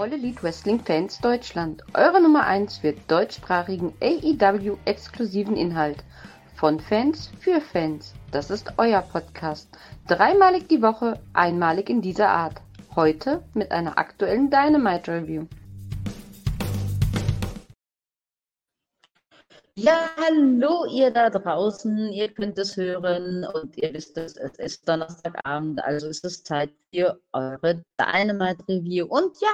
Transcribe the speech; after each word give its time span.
All 0.00 0.14
Elite 0.14 0.42
Wrestling 0.42 0.80
Fans 0.80 1.20
Deutschland, 1.20 1.82
eure 1.92 2.22
Nummer 2.22 2.46
1 2.46 2.78
für 2.78 2.94
deutschsprachigen 3.06 3.92
AEW-exklusiven 4.00 5.56
Inhalt. 5.56 6.04
Von 6.54 6.80
Fans 6.80 7.30
für 7.38 7.60
Fans. 7.60 8.14
Das 8.30 8.48
ist 8.48 8.72
euer 8.78 9.02
Podcast. 9.02 9.68
Dreimalig 10.08 10.68
die 10.68 10.80
Woche, 10.80 11.20
einmalig 11.34 11.90
in 11.90 12.00
dieser 12.00 12.30
Art. 12.30 12.62
Heute 12.96 13.44
mit 13.52 13.70
einer 13.72 13.98
aktuellen 13.98 14.48
Dynamite 14.48 15.12
Review. 15.12 15.44
Ja, 19.74 20.08
hallo 20.16 20.86
ihr 20.90 21.10
da 21.10 21.28
draußen, 21.28 22.10
ihr 22.10 22.32
könnt 22.32 22.56
es 22.56 22.74
hören 22.74 23.46
und 23.52 23.76
ihr 23.76 23.92
wisst 23.92 24.16
es, 24.16 24.38
es 24.38 24.58
ist 24.58 24.88
Donnerstagabend, 24.88 25.84
also 25.84 26.08
ist 26.08 26.24
es 26.24 26.42
Zeit 26.42 26.70
für 26.90 27.20
eure 27.32 27.82
Dynamite 27.98 28.64
Review. 28.66 29.04
Und 29.04 29.38
ja, 29.42 29.50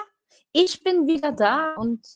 ich 0.56 0.82
bin 0.82 1.06
wieder 1.06 1.32
da 1.32 1.74
und 1.74 2.06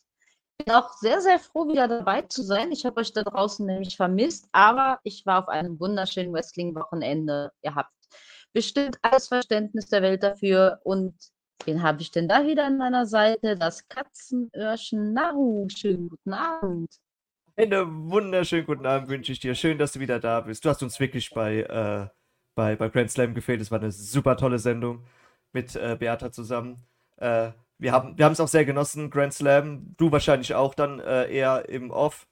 bin 0.56 0.74
auch 0.74 0.94
sehr, 0.94 1.20
sehr 1.20 1.38
froh, 1.38 1.68
wieder 1.68 1.88
dabei 1.88 2.22
zu 2.22 2.42
sein. 2.42 2.72
Ich 2.72 2.86
habe 2.86 3.00
euch 3.00 3.12
da 3.12 3.22
draußen 3.22 3.66
nämlich 3.66 3.96
vermisst, 3.96 4.48
aber 4.52 4.98
ich 5.04 5.26
war 5.26 5.42
auf 5.42 5.48
einem 5.48 5.78
wunderschönen 5.78 6.32
Wrestling-Wochenende. 6.32 7.52
Ihr 7.62 7.74
habt 7.74 7.92
bestimmt 8.54 8.98
alles 9.02 9.28
Verständnis 9.28 9.88
der 9.88 10.02
Welt 10.02 10.22
dafür 10.22 10.80
und 10.84 11.14
Wen 11.66 11.82
habe 11.82 12.00
ich 12.00 12.10
denn 12.10 12.26
da 12.26 12.46
wieder 12.46 12.64
an 12.64 12.78
meiner 12.78 13.04
Seite? 13.04 13.54
Das 13.54 13.86
Katzenöhrchen 13.86 15.12
Naru. 15.12 15.68
Schönen 15.68 16.08
guten 16.08 16.32
Abend. 16.32 16.88
Einen 17.54 18.10
wunderschönen 18.10 18.64
guten 18.64 18.86
Abend 18.86 19.10
wünsche 19.10 19.32
ich 19.32 19.40
dir. 19.40 19.54
Schön, 19.54 19.76
dass 19.76 19.92
du 19.92 20.00
wieder 20.00 20.18
da 20.18 20.40
bist. 20.40 20.64
Du 20.64 20.70
hast 20.70 20.82
uns 20.82 20.98
wirklich 20.98 21.28
bei, 21.28 21.58
äh, 21.58 22.08
bei, 22.54 22.76
bei 22.76 22.88
Grand 22.88 23.10
Slam 23.10 23.34
gefehlt. 23.34 23.60
Es 23.60 23.70
war 23.70 23.78
eine 23.78 23.92
super 23.92 24.38
tolle 24.38 24.58
Sendung 24.58 25.04
mit 25.52 25.76
äh, 25.76 25.98
Beata 26.00 26.32
zusammen. 26.32 26.82
Äh, 27.18 27.50
wir 27.80 27.92
haben 27.92 28.16
wir 28.18 28.30
es 28.30 28.40
auch 28.40 28.48
sehr 28.48 28.64
genossen, 28.64 29.10
Grand 29.10 29.32
Slam. 29.32 29.94
Du 29.96 30.12
wahrscheinlich 30.12 30.54
auch 30.54 30.74
dann 30.74 31.00
äh, 31.00 31.32
eher 31.32 31.68
im 31.68 31.90
Off. 31.90 32.26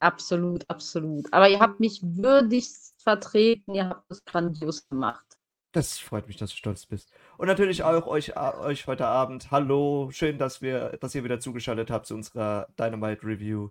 Absolut, 0.00 0.68
absolut. 0.70 1.32
Aber 1.32 1.48
ihr 1.48 1.58
habt 1.58 1.80
mich 1.80 2.00
würdig 2.02 2.68
vertreten. 2.98 3.74
Ihr 3.74 3.88
habt 3.88 4.10
es 4.10 4.24
grandios 4.24 4.88
gemacht. 4.88 5.24
Das 5.72 5.98
freut 5.98 6.28
mich, 6.28 6.36
dass 6.36 6.50
du 6.50 6.56
stolz 6.56 6.86
bist. 6.86 7.10
Und 7.36 7.48
natürlich 7.48 7.82
auch 7.82 8.06
euch, 8.06 8.36
euch 8.36 8.86
heute 8.86 9.06
Abend. 9.06 9.50
Hallo, 9.50 10.10
schön, 10.12 10.38
dass 10.38 10.62
wir, 10.62 10.96
dass 11.00 11.14
ihr 11.14 11.24
wieder 11.24 11.40
zugeschaltet 11.40 11.90
habt 11.90 12.06
zu 12.06 12.14
unserer 12.14 12.68
Dynamite 12.78 13.26
Review 13.26 13.70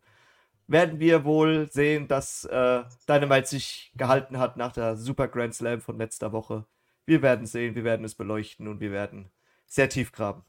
werden 0.67 0.99
wir 0.99 1.23
wohl 1.23 1.69
sehen, 1.71 2.07
dass 2.07 2.43
äh, 2.45 2.83
Dynamite 3.07 3.47
sich 3.47 3.91
gehalten 3.95 4.37
hat 4.37 4.57
nach 4.57 4.73
der 4.73 4.97
Super 4.97 5.27
Grand 5.27 5.55
Slam 5.55 5.81
von 5.81 5.97
letzter 5.97 6.31
Woche. 6.31 6.65
Wir 7.05 7.21
werden 7.21 7.45
sehen, 7.45 7.75
wir 7.75 7.85
werden 7.85 8.05
es 8.05 8.15
beleuchten 8.15 8.67
und 8.67 8.81
wir 8.81 8.91
werden 8.91 9.31
sehr 9.67 9.89
tief 9.89 10.11
graben. 10.11 10.43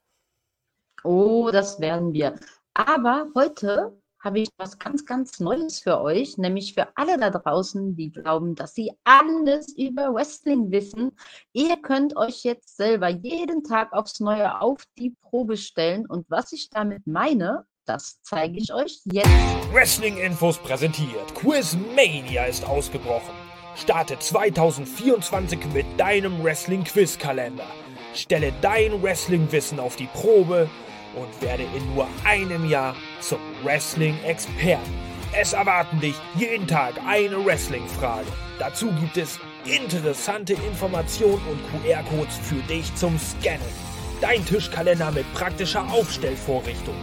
Oh, 1.04 1.50
das 1.52 1.80
werden 1.80 2.12
wir. 2.12 2.38
Aber 2.74 3.28
heute 3.34 4.00
habe 4.20 4.40
ich 4.40 4.48
was 4.56 4.78
ganz, 4.78 5.06
ganz 5.06 5.38
Neues 5.38 5.80
für 5.80 6.00
euch, 6.00 6.38
nämlich 6.38 6.74
für 6.74 6.88
alle 6.96 7.18
da 7.18 7.30
draußen, 7.30 7.94
die 7.94 8.10
glauben, 8.10 8.54
dass 8.54 8.74
sie 8.74 8.90
alles 9.04 9.76
über 9.76 10.12
Wrestling 10.12 10.70
wissen. 10.70 11.12
Ihr 11.52 11.76
könnt 11.76 12.16
euch 12.16 12.42
jetzt 12.42 12.76
selber 12.76 13.08
jeden 13.08 13.62
Tag 13.62 13.92
aufs 13.92 14.20
Neue 14.20 14.60
auf 14.60 14.82
die 14.98 15.14
Probe 15.22 15.56
stellen. 15.56 16.06
Und 16.06 16.28
was 16.28 16.52
ich 16.52 16.68
damit 16.70 17.06
meine, 17.06 17.64
das 17.84 18.20
zeige 18.22 18.58
ich 18.58 18.72
euch 18.72 19.00
jetzt. 19.04 19.28
Wrestling 19.72 20.18
Infos 20.18 20.58
präsentiert. 20.58 21.34
Quizmania 21.34 22.44
ist 22.46 22.64
ausgebrochen. 22.64 23.34
Starte 23.76 24.18
2024 24.18 25.60
mit 25.72 25.86
deinem 25.96 26.42
Wrestling 26.42 26.82
Quiz 26.82 27.16
Kalender. 27.16 27.66
Stelle 28.18 28.52
dein 28.60 29.00
Wrestling 29.02 29.50
Wissen 29.52 29.78
auf 29.78 29.96
die 29.96 30.08
Probe 30.08 30.68
und 31.14 31.42
werde 31.42 31.62
in 31.76 31.94
nur 31.94 32.08
einem 32.24 32.68
Jahr 32.68 32.94
zum 33.20 33.38
Wrestling 33.62 34.18
Experten. 34.24 34.94
Es 35.38 35.52
erwarten 35.52 36.00
dich 36.00 36.16
jeden 36.36 36.66
Tag 36.66 36.94
eine 37.06 37.44
Wrestling 37.44 37.86
Frage. 37.86 38.26
Dazu 38.58 38.90
gibt 38.92 39.16
es 39.16 39.38
interessante 39.64 40.54
Informationen 40.54 41.42
und 41.48 41.84
QR-Codes 41.84 42.38
für 42.42 42.62
dich 42.62 42.92
zum 42.96 43.18
Scannen. 43.18 43.60
Dein 44.20 44.44
Tischkalender 44.44 45.12
mit 45.12 45.32
praktischer 45.34 45.86
Aufstellvorrichtung 45.92 46.96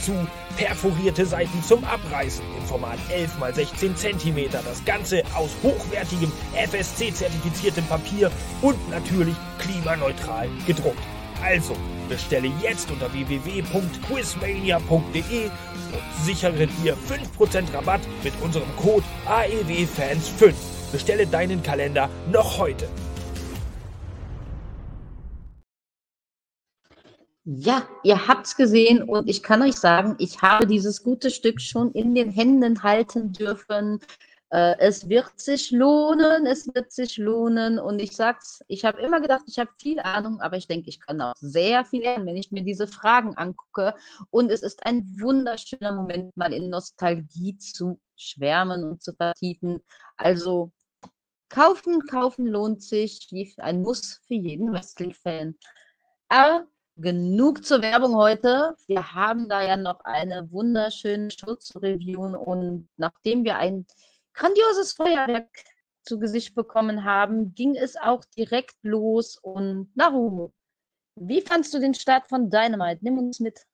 dazu 0.00 0.26
perforierte 0.56 1.26
Seiten 1.26 1.62
zum 1.62 1.84
Abreißen 1.84 2.42
im 2.58 2.64
Format 2.64 2.98
11 3.10 3.30
x 3.40 3.56
16 3.80 3.96
cm. 3.96 4.50
Das 4.50 4.84
Ganze 4.84 5.22
aus 5.34 5.50
hochwertigem 5.62 6.32
FSC-zertifiziertem 6.54 7.84
Papier 7.86 8.32
und 8.62 8.76
natürlich 8.90 9.36
klimaneutral 9.58 10.48
gedruckt. 10.66 10.98
Also 11.42 11.74
bestelle 12.08 12.50
jetzt 12.62 12.90
unter 12.90 13.12
www.quizmania.de 13.12 15.44
und 15.44 16.24
sichere 16.24 16.66
dir 16.66 16.96
5% 17.38 17.72
Rabatt 17.72 18.00
mit 18.22 18.32
unserem 18.42 18.68
Code 18.76 19.04
AEWFans5. 19.26 20.52
Bestelle 20.92 21.26
deinen 21.26 21.62
Kalender 21.62 22.10
noch 22.30 22.58
heute. 22.58 22.86
Ja, 27.44 27.88
ihr 28.04 28.28
habt's 28.28 28.54
gesehen 28.54 29.02
und 29.02 29.28
ich 29.28 29.42
kann 29.42 29.62
euch 29.62 29.76
sagen, 29.76 30.14
ich 30.18 30.42
habe 30.42 30.66
dieses 30.66 31.02
gute 31.02 31.30
Stück 31.30 31.60
schon 31.60 31.90
in 31.92 32.14
den 32.14 32.30
Händen 32.30 32.82
halten 32.82 33.32
dürfen. 33.32 33.98
Äh, 34.50 34.76
es 34.78 35.08
wird 35.08 35.40
sich 35.40 35.70
lohnen, 35.70 36.44
es 36.44 36.66
wird 36.74 36.92
sich 36.92 37.16
lohnen 37.16 37.78
und 37.78 37.98
ich 37.98 38.14
sag's, 38.14 38.62
ich 38.68 38.84
habe 38.84 39.00
immer 39.00 39.20
gedacht, 39.22 39.44
ich 39.46 39.58
habe 39.58 39.70
viel 39.80 40.00
Ahnung, 40.00 40.40
aber 40.40 40.58
ich 40.58 40.66
denke, 40.68 40.90
ich 40.90 41.00
kann 41.00 41.20
auch 41.22 41.34
sehr 41.36 41.84
viel 41.86 42.02
lernen, 42.02 42.26
wenn 42.26 42.36
ich 42.36 42.52
mir 42.52 42.62
diese 42.62 42.86
Fragen 42.86 43.34
angucke 43.36 43.94
und 44.30 44.50
es 44.50 44.62
ist 44.62 44.84
ein 44.84 45.06
wunderschöner 45.18 45.92
Moment, 45.92 46.36
mal 46.36 46.52
in 46.52 46.68
Nostalgie 46.68 47.56
zu 47.56 47.98
schwärmen 48.16 48.84
und 48.84 49.02
zu 49.02 49.14
vertiefen. 49.14 49.80
Also 50.18 50.72
kaufen, 51.48 52.06
kaufen 52.06 52.46
lohnt 52.46 52.82
sich, 52.82 53.28
ein 53.58 53.82
Muss 53.82 54.20
für 54.26 54.34
jeden 54.34 54.72
Wrestling-Fan. 54.72 55.54
Aber 56.28 56.66
genug 57.00 57.64
zur 57.64 57.82
Werbung 57.82 58.14
heute. 58.16 58.76
Wir 58.86 59.14
haben 59.14 59.48
da 59.48 59.62
ja 59.62 59.76
noch 59.76 60.00
eine 60.04 60.50
wunderschöne 60.50 61.28
reviewen 61.76 62.34
und 62.34 62.88
nachdem 62.96 63.44
wir 63.44 63.56
ein 63.56 63.86
grandioses 64.34 64.92
Feuerwerk 64.92 65.48
zu 66.02 66.18
Gesicht 66.18 66.54
bekommen 66.54 67.04
haben, 67.04 67.54
ging 67.54 67.76
es 67.76 67.96
auch 67.96 68.24
direkt 68.36 68.76
los 68.82 69.36
und 69.36 69.94
Naru, 69.96 70.50
wie 71.16 71.42
fandst 71.42 71.74
du 71.74 71.80
den 71.80 71.94
Start 71.94 72.28
von 72.28 72.48
Dynamite? 72.50 73.00
Nimm 73.02 73.18
uns 73.18 73.40
mit. 73.40 73.66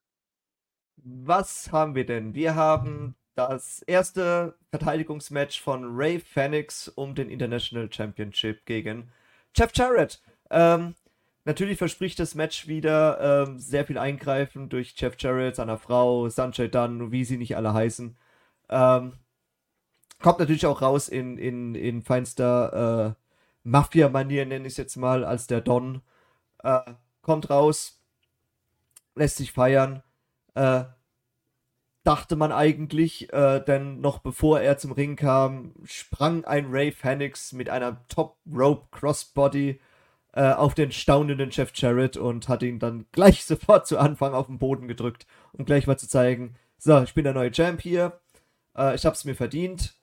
Was 0.96 1.70
haben 1.70 1.94
wir 1.94 2.04
denn? 2.04 2.34
Wir 2.34 2.54
haben 2.54 3.14
das 3.34 3.82
erste 3.82 4.56
Verteidigungsmatch 4.70 5.60
von 5.60 5.84
Ray 5.84 6.18
Phoenix 6.18 6.88
um 6.88 7.14
den 7.14 7.28
International 7.28 7.92
Championship 7.92 8.64
gegen 8.64 9.12
Jeff 9.54 9.70
Jarrett. 9.74 10.20
Ähm, 10.50 10.94
Natürlich 11.46 11.78
verspricht 11.78 12.18
das 12.18 12.34
Match 12.34 12.66
wieder 12.66 13.46
ähm, 13.46 13.60
sehr 13.60 13.86
viel 13.86 13.98
Eingreifen 13.98 14.68
durch 14.68 14.94
Jeff 14.96 15.14
Jarrett, 15.16 15.54
seiner 15.54 15.78
Frau, 15.78 16.28
Sanjay 16.28 16.68
Dunn, 16.68 17.12
wie 17.12 17.24
sie 17.24 17.36
nicht 17.36 17.56
alle 17.56 17.72
heißen. 17.72 18.16
Ähm, 18.68 19.12
kommt 20.20 20.40
natürlich 20.40 20.66
auch 20.66 20.82
raus 20.82 21.08
in, 21.08 21.38
in, 21.38 21.76
in 21.76 22.02
feinster 22.02 23.14
äh, 23.16 23.22
Mafia-Manier, 23.62 24.44
nenne 24.44 24.66
ich 24.66 24.72
es 24.72 24.76
jetzt 24.76 24.96
mal, 24.96 25.24
als 25.24 25.46
der 25.46 25.60
Don. 25.60 26.02
Äh, 26.64 26.80
kommt 27.22 27.48
raus, 27.48 28.02
lässt 29.14 29.36
sich 29.36 29.52
feiern. 29.52 30.02
Äh, 30.54 30.82
dachte 32.02 32.34
man 32.34 32.50
eigentlich, 32.50 33.32
äh, 33.32 33.60
denn 33.60 34.00
noch 34.00 34.18
bevor 34.18 34.60
er 34.60 34.78
zum 34.78 34.90
Ring 34.90 35.14
kam, 35.14 35.74
sprang 35.84 36.44
ein 36.44 36.66
Ray 36.70 36.90
Phoenix 36.90 37.52
mit 37.52 37.70
einer 37.70 38.04
Top 38.08 38.38
Rope 38.52 38.88
Crossbody 38.90 39.80
äh, 40.36 40.52
auf 40.52 40.74
den 40.74 40.92
staunenden 40.92 41.48
Jeff 41.50 41.72
Jarrett 41.74 42.18
und 42.18 42.50
hat 42.50 42.62
ihn 42.62 42.78
dann 42.78 43.06
gleich 43.10 43.44
sofort 43.46 43.86
zu 43.86 43.98
Anfang 43.98 44.34
auf 44.34 44.46
den 44.46 44.58
Boden 44.58 44.86
gedrückt, 44.86 45.26
um 45.52 45.64
gleich 45.64 45.86
mal 45.86 45.96
zu 45.96 46.08
zeigen, 46.08 46.56
so, 46.78 47.02
ich 47.02 47.14
bin 47.14 47.24
der 47.24 47.32
neue 47.32 47.50
Champ 47.50 47.80
hier, 47.80 48.20
äh, 48.76 48.94
ich 48.94 49.06
hab's 49.06 49.24
mir 49.24 49.34
verdient. 49.34 49.94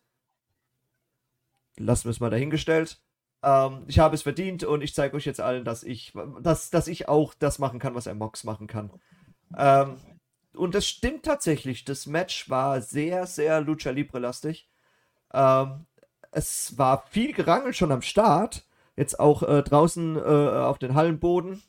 Lassen 1.78 2.06
wir 2.06 2.12
es 2.12 2.20
mal 2.20 2.32
dahingestellt. 2.32 3.00
Ähm, 3.44 3.84
ich 3.88 4.00
habe 4.00 4.16
es 4.16 4.24
verdient 4.24 4.64
und 4.64 4.82
ich 4.82 4.96
zeige 4.96 5.16
euch 5.16 5.26
jetzt 5.26 5.40
allen, 5.40 5.66
dass 5.66 5.84
ich, 5.84 6.14
dass, 6.42 6.72
dass 6.72 6.88
ich 6.88 7.08
auch 7.08 7.36
das 7.36 7.60
machen 7.60 7.78
kann, 7.78 7.94
was 7.94 8.08
ein 8.08 8.18
Mox 8.18 8.44
machen 8.44 8.66
kann. 8.66 8.90
Ähm, 9.56 9.98
und 10.56 10.74
das 10.74 10.88
stimmt 10.88 11.26
tatsächlich. 11.26 11.86
Das 11.86 12.08
Match 12.08 12.50
war 12.50 12.82
sehr, 12.82 13.28
sehr 13.28 13.62
Lucha 13.62 13.92
Libre-lastig. 13.92 14.68
Ähm, 15.32 15.86
es 16.32 16.76
war 16.78 17.06
viel 17.08 17.34
Gerangel 17.34 17.74
schon 17.74 17.92
am 17.92 18.02
Start. 18.02 18.66
Jetzt 18.96 19.20
auch 19.20 19.44
äh, 19.44 19.64
draußen 19.64 20.18
äh, 20.18 20.20
auf 20.20 20.78
den 20.78 20.94
Hallenboden. 20.94 21.62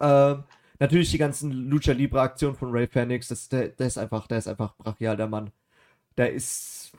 Ähm, 0.00 0.44
natürlich 0.78 1.10
die 1.10 1.18
ganzen 1.18 1.50
Lucha 1.50 1.92
Libre 1.92 2.20
Aktionen 2.20 2.56
von 2.56 2.70
Ray 2.70 2.86
Phoenix, 2.86 3.28
das, 3.28 3.48
der, 3.48 3.68
der 3.68 3.86
ist 3.86 3.98
einfach, 3.98 4.26
der 4.26 4.38
ist 4.38 4.48
einfach 4.48 4.76
brachial, 4.76 5.16
der 5.16 5.28
Mann. 5.28 5.50
Der 6.16 6.32
ist, 6.32 6.92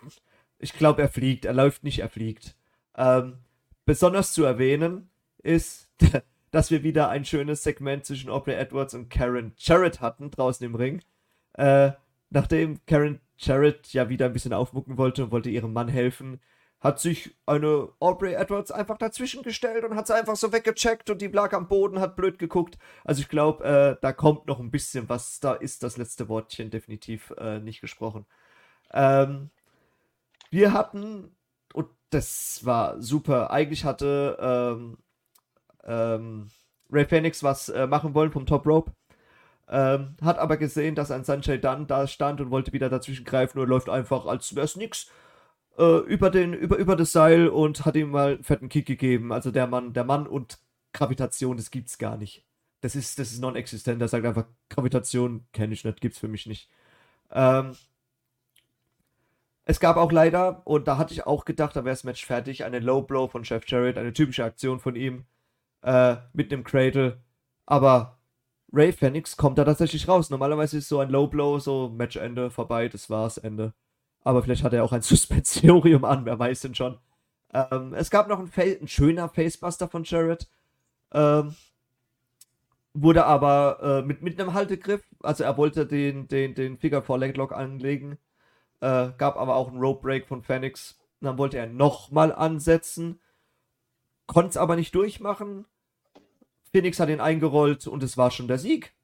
ich 0.60 0.74
glaube, 0.74 1.02
er 1.02 1.10
fliegt, 1.10 1.46
er 1.46 1.54
läuft 1.54 1.84
nicht, 1.84 2.00
er 2.00 2.10
fliegt. 2.10 2.56
Ähm, 2.98 3.38
besonders 3.86 4.34
zu 4.34 4.44
erwähnen 4.44 5.10
ist, 5.44 5.90
dass 6.52 6.72
wir 6.72 6.84
wieder 6.84 7.10
ein 7.10 7.26
schönes 7.26 7.64
Segment 7.64 8.06
zwischen 8.06 8.30
Aubrey 8.30 8.56
Edwards 8.56 8.94
und 8.94 9.10
Karen 9.10 9.54
Jarrett 9.58 10.02
hatten, 10.02 10.32
draußen 10.32 10.66
im 10.66 10.76
Ring. 10.76 11.02
Äh, 11.54 11.92
nachdem 12.30 12.86
Karen 12.86 13.20
Jarrett 13.38 13.94
ja 13.94 14.10
wieder 14.10 14.26
ein 14.26 14.34
bisschen 14.34 14.54
aufmucken 14.54 14.98
wollte 14.98 15.24
und 15.26 15.32
wollte 15.32 15.50
ihrem 15.50 15.74
Mann 15.74 15.88
helfen, 15.88 16.40
hat 16.86 17.00
sich 17.00 17.36
eine 17.48 17.90
Aubrey 18.00 18.36
Edwards 18.36 18.70
einfach 18.70 19.00
dazwischen 19.00 19.42
gestellt 19.42 19.84
und 19.84 19.96
hat 19.96 20.06
sie 20.06 20.14
einfach 20.14 20.36
so 20.36 20.54
weggecheckt 20.54 21.10
und 21.10 21.20
die 21.20 21.30
lag 21.30 21.52
am 21.54 21.68
Boden, 21.68 22.00
hat 22.00 22.16
blöd 22.16 22.38
geguckt. 22.38 22.78
Also 23.04 23.22
ich 23.22 23.28
glaube, 23.28 23.64
äh, 23.64 23.98
da 24.02 24.14
kommt 24.14 24.46
noch 24.46 24.60
ein 24.60 24.70
bisschen 24.70 25.10
was. 25.10 25.40
Da 25.40 25.54
ist 25.56 25.82
das 25.82 25.98
letzte 25.98 26.30
Wortchen 26.30 26.70
definitiv 26.70 27.34
äh, 27.40 27.60
nicht 27.60 27.82
gesprochen. 27.82 28.28
Ähm, 28.94 29.50
wir 30.52 30.74
hatten, 30.74 31.36
und 31.74 31.88
das 32.12 32.64
war 32.66 33.02
super, 33.02 33.50
eigentlich 33.50 33.84
hatte 33.84 34.38
ähm, 34.40 35.00
ähm, 35.86 36.52
Ray 36.92 37.06
Phoenix 37.06 37.42
was 37.42 37.68
äh, 37.70 37.88
machen 37.88 38.14
wollen 38.14 38.32
vom 38.32 38.46
Top 38.46 38.68
Rope. 38.68 38.92
Ähm, 39.68 40.18
hat 40.22 40.38
aber 40.38 40.58
gesehen, 40.58 40.94
dass 40.94 41.10
ein 41.10 41.24
Sanjay 41.24 41.60
Dunn 41.60 41.88
da 41.88 42.06
stand 42.06 42.42
und 42.42 42.52
wollte 42.52 42.74
wieder 42.74 42.90
dazwischen 42.90 43.26
greifen 43.26 43.58
und 43.58 43.70
läuft 43.70 43.90
einfach, 43.90 44.28
als 44.28 44.56
wäre 44.56 44.66
es 44.66 44.76
nix, 44.76 45.10
äh, 45.78 46.00
über, 46.00 46.30
den, 46.30 46.54
über, 46.54 46.78
über 46.78 46.96
das 46.96 47.12
Seil 47.12 47.48
und 47.48 47.86
hat 47.86 47.96
ihm 47.96 48.12
mal 48.12 48.36
einen 48.36 48.44
fetten 48.44 48.70
Kick 48.70 48.86
gegeben. 48.86 49.32
Also 49.32 49.52
der 49.52 49.68
Mann, 49.68 49.94
der 49.94 50.04
Mann 50.04 50.28
und 50.28 50.60
Gravitation, 50.94 51.58
das 51.58 51.72
gibt's 51.72 51.98
gar 51.98 52.18
nicht. 52.18 52.46
Das 52.82 52.96
ist, 52.96 53.20
das 53.20 53.32
ist 53.32 53.42
non-existent. 53.42 54.02
Er 54.02 54.08
sagt 54.08 54.26
einfach, 54.26 54.46
Gravitation 54.70 55.46
kenne 55.54 55.74
ich 55.74 55.84
nicht, 55.84 56.02
gibt's 56.02 56.20
für 56.20 56.28
mich 56.28 56.46
nicht. 56.46 56.70
Ähm, 57.32 57.76
es 59.66 59.80
gab 59.80 59.98
auch 59.98 60.12
leider, 60.12 60.62
und 60.66 60.88
da 60.88 60.98
hatte 60.98 61.14
ich 61.14 61.26
auch 61.26 61.44
gedacht, 61.46 61.76
da 61.76 61.84
wäre 61.84 61.94
das 61.96 62.04
Match 62.04 62.26
fertig, 62.26 62.64
eine 62.64 62.80
Low 62.80 63.02
Blow 63.02 63.28
von 63.28 63.44
Chef 63.44 63.64
Jarrett, 63.68 63.98
eine 63.98 64.14
typische 64.14 64.44
Aktion 64.44 64.80
von 64.80 64.96
ihm 64.96 65.26
äh, 65.82 66.18
mit 66.34 66.54
einem 66.54 66.64
Cradle. 66.64 67.24
Aber 67.66 68.20
Ray 68.72 68.92
Phoenix 68.94 69.38
kommt 69.38 69.58
da 69.58 69.66
tatsächlich 69.66 70.08
raus. 70.08 70.30
Normalerweise 70.30 70.78
ist 70.78 70.90
so 70.90 71.00
ein 71.00 71.10
Low 71.10 71.28
Blow, 71.28 71.60
so 71.60 71.90
Matchende 71.90 72.52
vorbei, 72.52 72.90
das 72.90 73.10
war's, 73.10 73.38
Ende. 73.38 73.74
Aber 74.26 74.44
vielleicht 74.44 74.64
hat 74.64 74.74
er 74.74 74.84
auch 74.84 74.92
ein 74.92 75.02
Suspensiorium 75.04 76.04
an, 76.04 76.26
wer 76.26 76.38
weiß 76.38 76.62
denn 76.62 76.76
schon. 76.76 76.98
Ähm, 77.54 77.94
es 77.94 78.10
gab 78.10 78.28
noch 78.28 78.40
ein, 78.40 78.52
ein, 78.58 78.88
schöner 78.90 79.30
Facebuster 79.30 79.88
von 79.88 80.04
Jarrett. 80.04 80.50
Ähm, 81.14 81.56
wurde 82.94 83.26
aber 83.26 83.80
äh, 83.82 84.06
mit, 84.06 84.22
mit 84.22 84.40
einem 84.40 84.54
Haltegriff, 84.54 85.04
also 85.22 85.44
er 85.44 85.58
wollte 85.58 85.86
den, 85.86 86.28
den, 86.28 86.56
den 86.56 86.78
Figure 86.78 87.04
4 87.04 87.18
Leglock 87.18 87.52
anlegen, 87.52 88.18
äh, 88.82 89.10
gab 89.18 89.38
aber 89.38 89.56
auch 89.56 89.70
einen 89.70 89.80
Rope 89.80 90.02
Break 90.02 90.28
von 90.28 90.42
Phoenix. 90.42 90.98
Dann 91.22 91.38
wollte 91.38 91.58
er 91.58 91.68
nochmal 91.68 92.34
ansetzen, 92.34 93.20
konnte 94.28 94.50
es 94.50 94.58
aber 94.58 94.76
nicht 94.76 94.96
durchmachen. 94.96 95.66
Phoenix 96.72 97.00
hat 97.00 97.10
ihn 97.10 97.22
eingerollt 97.22 97.88
und 97.88 98.04
es 98.04 98.18
war 98.18 98.32
schon 98.32 98.48
der 98.48 98.58
Sieg. 98.58 98.95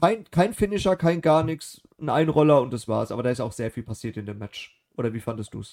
Kein, 0.00 0.24
kein 0.30 0.54
Finisher, 0.54 0.96
kein 0.96 1.20
gar 1.20 1.44
nichts, 1.44 1.80
ein 2.00 2.08
Einroller 2.08 2.60
und 2.60 2.72
das 2.72 2.88
war's. 2.88 3.12
Aber 3.12 3.22
da 3.22 3.30
ist 3.30 3.40
auch 3.40 3.52
sehr 3.52 3.70
viel 3.70 3.82
passiert 3.82 4.16
in 4.16 4.26
dem 4.26 4.38
Match. 4.38 4.80
Oder 4.96 5.12
wie 5.12 5.20
fandest 5.20 5.54
du 5.54 5.60
es? 5.60 5.72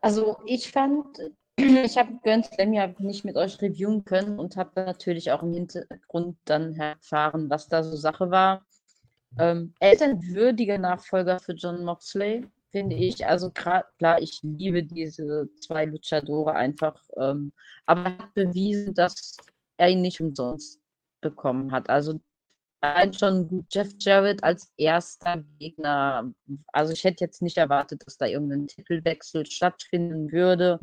Also 0.00 0.38
ich 0.46 0.70
fand, 0.70 1.06
ich 1.56 1.98
habe 1.98 2.18
Grand 2.22 2.46
Slam 2.46 2.72
ja 2.72 2.92
nicht 2.98 3.24
mit 3.24 3.36
euch 3.36 3.60
reviewen 3.60 4.04
können 4.04 4.38
und 4.38 4.56
habe 4.56 4.70
natürlich 4.74 5.30
auch 5.32 5.42
im 5.42 5.52
Hintergrund 5.52 6.38
dann 6.44 6.74
erfahren, 6.74 7.50
was 7.50 7.68
da 7.68 7.82
so 7.82 7.96
Sache 7.96 8.30
war. 8.30 8.64
Ähm, 9.38 9.74
er 9.78 9.92
ist 9.92 10.02
ein 10.02 10.22
würdiger 10.22 10.78
Nachfolger 10.78 11.38
für 11.38 11.52
John 11.52 11.84
Moxley, 11.84 12.46
finde 12.70 12.96
ich. 12.96 13.26
Also 13.26 13.50
klar, 13.50 13.84
ich 14.20 14.40
liebe 14.42 14.82
diese 14.82 15.48
zwei 15.60 15.84
Luchadore 15.84 16.54
einfach. 16.54 17.00
Ähm, 17.16 17.52
aber 17.86 18.04
er 18.04 18.18
hat 18.18 18.34
bewiesen, 18.34 18.94
dass 18.94 19.36
er 19.76 19.90
ihn 19.90 20.02
nicht 20.02 20.20
umsonst 20.20 20.80
bekommen 21.20 21.72
hat. 21.72 21.90
Also 21.90 22.20
allein 22.80 23.12
schon 23.12 23.66
Jeff 23.70 23.92
Jarrett 23.98 24.42
als 24.42 24.72
erster 24.76 25.44
Gegner. 25.58 26.32
Also 26.72 26.92
ich 26.92 27.04
hätte 27.04 27.24
jetzt 27.24 27.42
nicht 27.42 27.58
erwartet, 27.58 28.02
dass 28.06 28.16
da 28.16 28.26
irgendein 28.26 28.66
Titelwechsel 28.66 29.46
stattfinden 29.46 30.32
würde. 30.32 30.80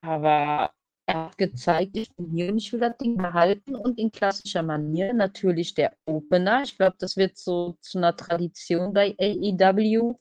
Aber 0.00 0.70
er 1.06 1.24
hat 1.26 1.38
gezeigt, 1.38 1.96
ich 1.96 2.14
bin 2.14 2.30
hier 2.30 2.52
und 2.52 2.58
ich 2.58 2.72
will 2.72 2.80
das 2.80 2.96
Ding 2.98 3.16
behalten 3.16 3.74
und 3.74 3.98
in 3.98 4.12
klassischer 4.12 4.62
Manier 4.62 5.12
natürlich 5.12 5.74
der 5.74 5.96
Opener. 6.06 6.62
Ich 6.62 6.76
glaube, 6.76 6.96
das 6.98 7.16
wird 7.16 7.36
so 7.36 7.76
zu 7.80 7.98
einer 7.98 8.16
Tradition 8.16 8.92
bei 8.92 9.14
AEW. 9.18 10.14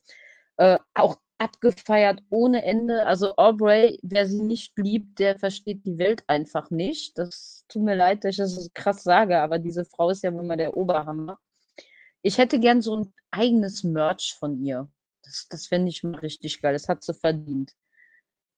Äh, 0.58 0.80
auch 0.96 1.18
abgefeiert 1.38 2.22
ohne 2.30 2.64
Ende. 2.64 3.06
Also 3.06 3.36
Aubrey, 3.38 4.00
wer 4.04 4.28
sie 4.28 4.42
nicht 4.44 4.78
liebt, 4.78 5.20
der 5.20 5.40
versteht 5.40 5.86
die 5.86 5.98
Welt 5.98 6.24
einfach 6.28 6.70
nicht. 6.70 7.18
Das 7.18 7.61
tut 7.72 7.84
mir 7.84 7.96
leid, 7.96 8.24
dass 8.24 8.32
ich 8.32 8.38
das 8.38 8.56
so 8.56 8.70
krass 8.74 9.04
sage, 9.04 9.40
aber 9.40 9.60
diese 9.60 9.86
Frau 9.86 10.10
ist 10.10 10.24
ja 10.24 10.30
immer 10.30 10.58
der 10.58 10.76
Oberhammer. 10.78 11.40
Ich 12.22 12.38
hätte 12.38 12.60
gern 12.60 12.82
so 12.82 12.98
ein 12.98 13.14
eigenes 13.32 13.84
Merch 13.84 14.36
von 14.38 14.62
ihr. 14.64 14.90
Das, 15.24 15.48
das 15.50 15.68
fände 15.68 15.90
ich 15.90 16.04
mal 16.04 16.16
richtig 16.20 16.62
geil. 16.62 16.74
Das 16.74 16.88
hat 16.88 17.04
sie 17.04 17.14
verdient. 17.14 17.74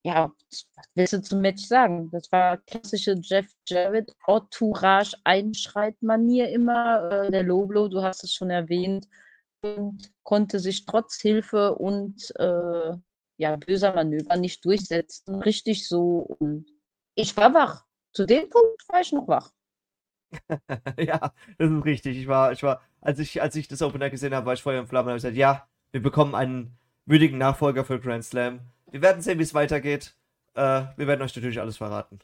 Ja, 0.04 0.32
was 0.50 0.66
willst 0.94 1.12
du 1.14 1.22
zum 1.22 1.40
Match 1.40 1.64
sagen? 1.66 2.10
Das 2.10 2.30
war 2.30 2.58
klassische 2.58 3.14
Jeff 3.22 3.46
Jarrett, 3.66 4.12
Entourage, 4.26 5.16
Einschreitmanier 5.24 6.50
immer. 6.50 7.10
Äh, 7.10 7.30
der 7.30 7.42
Loblo, 7.42 7.88
du 7.88 8.02
hast 8.02 8.22
es 8.22 8.34
schon 8.34 8.50
erwähnt 8.50 9.08
und 9.62 10.12
konnte 10.22 10.60
sich 10.60 10.84
trotz 10.84 11.20
Hilfe 11.20 11.74
und 11.76 12.30
äh, 12.36 12.92
ja, 13.38 13.56
böser 13.56 13.94
Manöver 13.94 14.36
nicht 14.36 14.64
durchsetzen. 14.64 15.36
Richtig 15.36 15.88
so. 15.88 16.18
Und 16.38 16.66
ich 17.14 17.36
war 17.36 17.54
wach. 17.54 17.84
Zu 18.14 18.26
dem 18.26 18.48
Punkt 18.48 18.88
war 18.88 19.00
ich 19.00 19.12
noch 19.12 19.26
wach. 19.26 19.50
ja, 20.98 21.32
das 21.58 21.70
ist 21.70 21.84
richtig. 21.84 22.16
Ich 22.16 22.28
war, 22.28 22.52
ich 22.52 22.62
war, 22.62 22.80
als 23.00 23.18
ich, 23.18 23.42
als 23.42 23.56
ich 23.56 23.68
das 23.68 23.82
Opener 23.82 24.08
gesehen 24.08 24.34
habe, 24.34 24.46
war 24.46 24.54
ich 24.54 24.62
Feuer 24.62 24.80
und 24.80 24.86
Flamme 24.86 25.06
und 25.06 25.10
habe 25.10 25.16
gesagt, 25.16 25.36
ja, 25.36 25.68
wir 25.90 26.00
bekommen 26.00 26.34
einen 26.34 26.78
würdigen 27.06 27.38
Nachfolger 27.38 27.84
für 27.84 28.00
Grand 28.00 28.24
Slam. 28.24 28.60
Wir 28.90 29.02
werden 29.02 29.20
sehen, 29.20 29.38
wie 29.38 29.42
es 29.42 29.54
weitergeht. 29.54 30.16
Äh, 30.54 30.84
wir 30.96 31.06
werden 31.08 31.22
euch 31.22 31.34
natürlich 31.34 31.60
alles 31.60 31.76
verraten. 31.76 32.20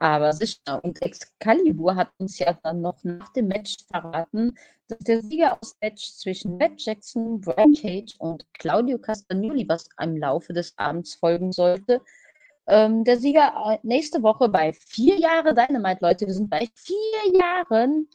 Aber 0.00 0.32
sicher, 0.32 0.82
und 0.82 1.00
Excalibur 1.02 1.94
hat 1.94 2.10
uns 2.18 2.38
ja 2.38 2.58
dann 2.62 2.80
noch 2.80 3.02
nach 3.04 3.32
dem 3.32 3.48
Match 3.48 3.76
verraten, 3.90 4.58
dass 4.88 4.98
der 5.00 5.22
Sieger 5.22 5.58
aus 5.60 5.76
Match 5.80 6.12
zwischen 6.14 6.56
Matt 6.56 6.72
Jackson, 6.78 7.40
Brian 7.40 7.74
Cage 7.74 8.16
und 8.18 8.44
Claudio 8.54 8.98
Castagnoli, 8.98 9.68
was 9.68 9.88
im 10.00 10.16
Laufe 10.16 10.52
des 10.52 10.76
Abends 10.78 11.14
folgen 11.14 11.52
sollte, 11.52 12.00
ähm, 12.68 13.04
der 13.04 13.18
Sieger 13.18 13.52
äh, 13.66 13.78
nächste 13.82 14.22
Woche 14.22 14.48
bei 14.48 14.72
vier 14.72 15.18
Jahre 15.18 15.54
Dynamite, 15.54 15.98
Leute, 16.02 16.26
wir 16.26 16.34
sind 16.34 16.50
bei 16.50 16.68
vier 16.74 17.38
Jahren 17.38 18.08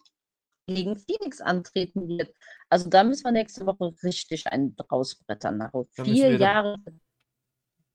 gegen 0.68 0.96
Phoenix 0.96 1.42
antreten 1.42 2.08
wird. 2.08 2.34
Also 2.70 2.90
da 2.90 3.04
müssen 3.04 3.26
wir 3.26 3.32
nächste 3.32 3.66
Woche 3.66 3.94
richtig 4.04 4.48
einen 4.48 4.76
rausbrettern. 4.92 5.58
Nach 5.58 5.72
vier 5.92 6.38
Jahre. 6.38 6.78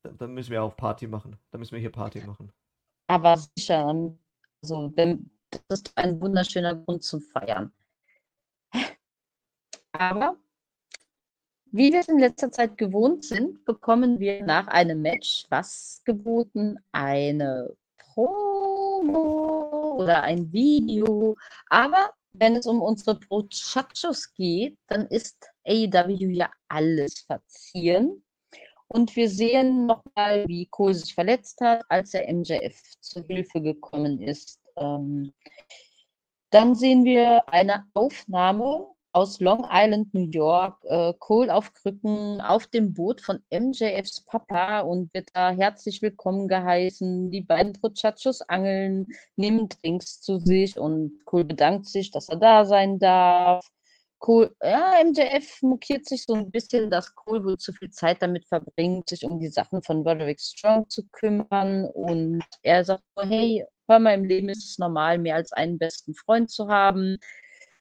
Dann, 0.02 0.18
dann 0.18 0.34
müssen 0.34 0.50
wir 0.50 0.62
auch 0.62 0.76
Party 0.76 1.06
machen. 1.06 1.38
Da 1.50 1.58
müssen 1.58 1.72
wir 1.72 1.80
hier 1.80 1.92
Party 1.92 2.20
machen. 2.20 2.52
Aber 3.06 3.36
sicher, 3.56 3.86
also 4.62 4.92
wenn, 4.96 5.30
das 5.50 5.80
ist 5.80 5.92
ein 5.96 6.20
wunderschöner 6.20 6.74
Grund 6.74 7.02
zum 7.02 7.20
Feiern. 7.20 7.72
Aber 9.92 10.36
wie 11.72 11.92
wir 11.92 12.00
es 12.00 12.08
in 12.08 12.18
letzter 12.18 12.50
Zeit 12.50 12.76
gewohnt 12.78 13.24
sind, 13.24 13.64
bekommen 13.64 14.18
wir 14.20 14.42
nach 14.44 14.66
einem 14.68 15.02
Match 15.02 15.46
was 15.50 16.00
geboten? 16.04 16.78
Eine 16.92 17.74
Promo 17.98 19.96
oder 19.98 20.22
ein 20.22 20.52
Video. 20.52 21.36
Aber 21.68 22.10
wenn 22.32 22.56
es 22.56 22.66
um 22.66 22.80
unsere 22.80 23.18
Brochachos 23.18 24.32
geht, 24.34 24.78
dann 24.86 25.06
ist 25.08 25.50
AEW 25.66 26.30
ja 26.30 26.50
alles 26.68 27.20
verzieren. 27.20 28.22
Und 28.88 29.14
wir 29.16 29.28
sehen 29.28 29.86
nochmal, 29.86 30.46
wie 30.48 30.66
Cole 30.66 30.94
sich 30.94 31.14
verletzt 31.14 31.60
hat, 31.60 31.84
als 31.90 32.14
er 32.14 32.32
MJF 32.32 32.80
zur 33.00 33.22
Hilfe 33.24 33.60
gekommen 33.60 34.22
ist. 34.22 34.58
Ähm, 34.76 35.34
dann 36.50 36.74
sehen 36.74 37.04
wir 37.04 37.46
eine 37.48 37.84
Aufnahme 37.92 38.88
aus 39.12 39.40
Long 39.40 39.66
Island, 39.70 40.12
New 40.12 40.28
York, 40.30 40.78
äh, 40.84 41.12
Cole 41.18 41.54
auf 41.54 41.72
Krücken 41.72 42.40
auf 42.40 42.66
dem 42.66 42.94
Boot 42.94 43.20
von 43.20 43.40
MJFs 43.50 44.24
Papa 44.26 44.80
und 44.80 45.12
wird 45.14 45.30
da 45.34 45.50
herzlich 45.50 46.02
willkommen 46.02 46.48
geheißen. 46.48 47.30
Die 47.30 47.40
beiden 47.40 47.72
Prochachos 47.72 48.42
angeln, 48.42 49.06
nehmen 49.36 49.68
Drinks 49.68 50.20
zu 50.20 50.38
sich 50.38 50.78
und 50.78 51.24
Cole 51.24 51.44
bedankt 51.44 51.86
sich, 51.86 52.10
dass 52.10 52.28
er 52.28 52.36
da 52.36 52.64
sein 52.64 52.98
darf. 52.98 53.66
Cole, 54.18 54.54
ja, 54.62 54.94
MJF 55.04 55.62
mokiert 55.62 56.06
sich 56.06 56.24
so 56.24 56.34
ein 56.34 56.50
bisschen, 56.50 56.90
dass 56.90 57.14
Cole 57.14 57.44
wohl 57.44 57.58
zu 57.58 57.72
viel 57.72 57.90
Zeit 57.90 58.20
damit 58.20 58.46
verbringt, 58.46 59.08
sich 59.08 59.24
um 59.24 59.38
die 59.38 59.48
Sachen 59.48 59.82
von 59.82 60.06
Roderick 60.06 60.40
Strong 60.40 60.88
zu 60.88 61.06
kümmern. 61.12 61.84
Und 61.86 62.42
er 62.62 62.84
sagt 62.84 63.04
so, 63.16 63.22
hey, 63.22 63.64
hör 63.88 63.98
mal, 64.00 64.14
im 64.14 64.24
Leben 64.24 64.48
ist 64.48 64.64
es 64.68 64.78
normal, 64.78 65.18
mehr 65.18 65.36
als 65.36 65.52
einen 65.52 65.78
besten 65.78 66.14
Freund 66.14 66.50
zu 66.50 66.68
haben. 66.68 67.18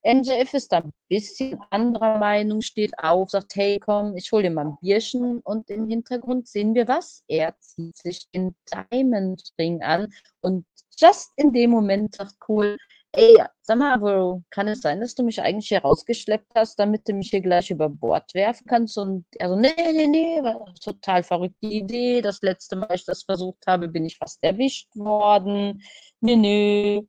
NJF 0.04 0.54
ist 0.54 0.72
da 0.72 0.77
ein 0.77 0.94
bisschen 1.10 1.60
anderer 1.70 2.18
Meinung, 2.18 2.62
steht 2.62 2.98
auf, 3.00 3.30
sagt, 3.32 3.56
hey, 3.56 3.80
komm, 3.80 4.16
ich 4.16 4.32
hole 4.32 4.44
dir 4.44 4.51
mal 4.51 4.66
ein 4.68 4.77
Bierchen. 4.82 5.39
Und 5.42 5.70
im 5.70 5.88
Hintergrund 5.88 6.48
sehen 6.48 6.75
wir 6.75 6.88
was? 6.88 7.24
Er 7.27 7.58
zieht 7.60 7.98
sich 7.98 8.30
den 8.32 8.56
Diamond 8.72 9.44
Ring 9.60 9.82
an 9.82 10.13
und 10.42 10.66
just 10.98 11.32
in 11.36 11.51
dem 11.54 11.72
Moment 11.72 12.16
sagt 12.16 12.36
Cool, 12.48 12.77
ey, 13.13 13.36
sag 13.62 13.77
mal, 13.77 13.98
Bro, 13.98 14.44
kann 14.50 14.68
es 14.68 14.82
sein, 14.82 15.00
dass 15.01 15.16
du 15.16 15.24
mich 15.24 15.42
eigentlich 15.42 15.68
hier 15.70 15.82
rausgeschleppt 15.82 16.51
hast, 16.56 16.80
damit 16.80 17.08
du 17.08 17.13
mich 17.13 17.30
hier 17.30 17.42
gleich 17.42 17.72
über 17.72 17.89
Bord 17.89 18.34
werfen 18.34 18.66
kannst? 18.68 18.98
Und 18.98 19.25
er 19.38 19.50
so, 19.50 19.56
nee, 19.56 19.74
nee, 19.77 20.08
nee, 20.08 20.44
war 20.44 20.74
total 20.84 21.24
verrückte 21.24 21.68
Idee. 21.68 22.22
Das 22.22 22.42
letzte 22.42 22.75
Mal, 22.75 22.88
als 22.88 23.01
ich 23.01 23.06
das 23.06 23.24
versucht 23.24 23.66
habe, 23.68 23.88
bin 23.88 24.06
ich 24.06 24.18
fast 24.18 24.44
erwischt 24.44 24.96
worden. 24.96 25.82
Nee, 26.22 26.36
nee. 26.36 27.08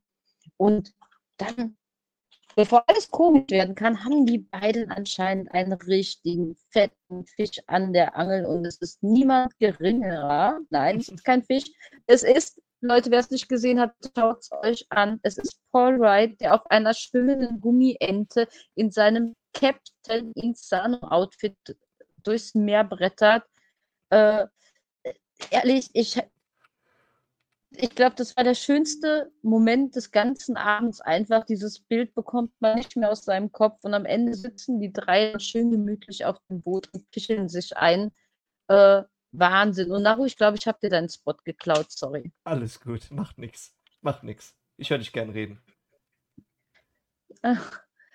Und 0.57 0.93
dann 1.37 1.78
Bevor 2.59 2.83
alles 2.89 3.09
komisch 3.09 3.51
werden 3.51 3.77
kann, 3.77 4.03
haben 4.05 4.27
die 4.27 4.39
beiden 4.39 4.91
anscheinend 4.91 5.55
einen 5.55 5.75
richtigen 5.75 6.57
fetten 6.73 7.25
Fisch 7.25 7.61
an 7.69 7.93
der 7.93 8.17
Angel 8.17 8.47
und 8.47 8.65
es 8.65 8.79
ist 8.79 9.01
niemand 9.01 9.57
geringerer. 9.61 10.59
Nein, 10.69 10.99
es 10.99 11.09
ist 11.09 11.23
kein 11.23 11.45
Fisch. 11.45 11.67
Es 12.09 12.25
ist, 12.25 12.61
Leute, 12.81 13.13
wer 13.13 13.21
es 13.21 13.31
nicht 13.31 13.49
gesehen 13.49 13.79
hat, 13.79 13.95
schaut 14.17 14.41
es 14.41 14.51
euch 14.51 14.87
an. 14.89 15.21
Es 15.23 15.39
ist 15.39 15.61
Paul 15.71 16.01
Wright, 16.01 16.41
der 16.41 16.53
auf 16.53 16.69
einer 16.69 16.95
schwimmenden 16.95 17.61
Gummiente 17.61 18.49
in 18.75 18.91
seinem 18.91 19.37
Captain 19.53 20.33
Insano-Outfit 20.33 21.55
durchs 22.25 22.57
Meer 22.57 22.83
brettert. 22.83 23.45
Äh, 24.11 24.47
ehrlich, 25.53 25.91
ich, 25.93 26.21
ich 27.71 27.91
glaube, 27.91 28.17
das 28.17 28.37
war 28.37 28.45
der 28.45 28.55
schönste 28.55 29.31
Moment 29.43 29.95
des 29.95 30.11
ganzen 30.11 30.57
Abends. 30.57 31.01
Einfach 31.01 31.45
dieses 31.45 31.81
Bild 31.81 32.15
bekommt 32.15 32.53
man 32.61 32.77
nicht 32.77 32.97
mehr 32.97 33.11
aus 33.11 33.25
seinem 33.25 33.53
Kopf 33.53 33.85
und 33.85 33.95
am 33.95 34.07
Ende 34.07 34.35
sitzen 34.35 34.81
die 34.81 34.93
drei 34.93 35.39
schön 35.39 35.71
gemütlich 35.71 36.25
auf 36.25 36.39
dem 36.49 36.63
Boot 36.63 36.89
und 36.93 37.11
picheln 37.11 37.49
sich 37.49 37.77
ein. 37.77 38.11
Äh, 38.69 39.03
Wahnsinn. 39.33 39.91
Und 39.91 40.03
Naru, 40.03 40.25
ich 40.25 40.37
glaube, 40.37 40.57
ich 40.57 40.67
habe 40.67 40.79
dir 40.81 40.91
deinen 40.91 41.09
Spot 41.09 41.35
geklaut, 41.45 41.91
sorry. 41.91 42.33
Alles 42.45 42.81
gut, 42.81 43.11
macht 43.11 43.39
nichts. 43.39 43.75
Macht 44.01 44.25
nichts. 44.25 44.57
Ich 44.77 44.91
höre 44.91 44.99
dich 44.99 45.13
gern 45.13 45.31
reden. 45.31 45.61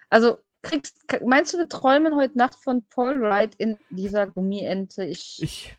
Also, 0.10 0.40
kriegst, 0.62 1.06
meinst 1.24 1.54
du, 1.54 1.58
wir 1.58 1.70
träumen 1.70 2.16
heute 2.16 2.38
Nacht 2.38 2.56
von 2.56 2.86
Paul 2.88 3.22
Wright 3.22 3.54
in 3.56 3.78
dieser 3.90 4.28
Gummiente? 4.28 5.06
Ich, 5.06 5.42
ich 5.42 5.76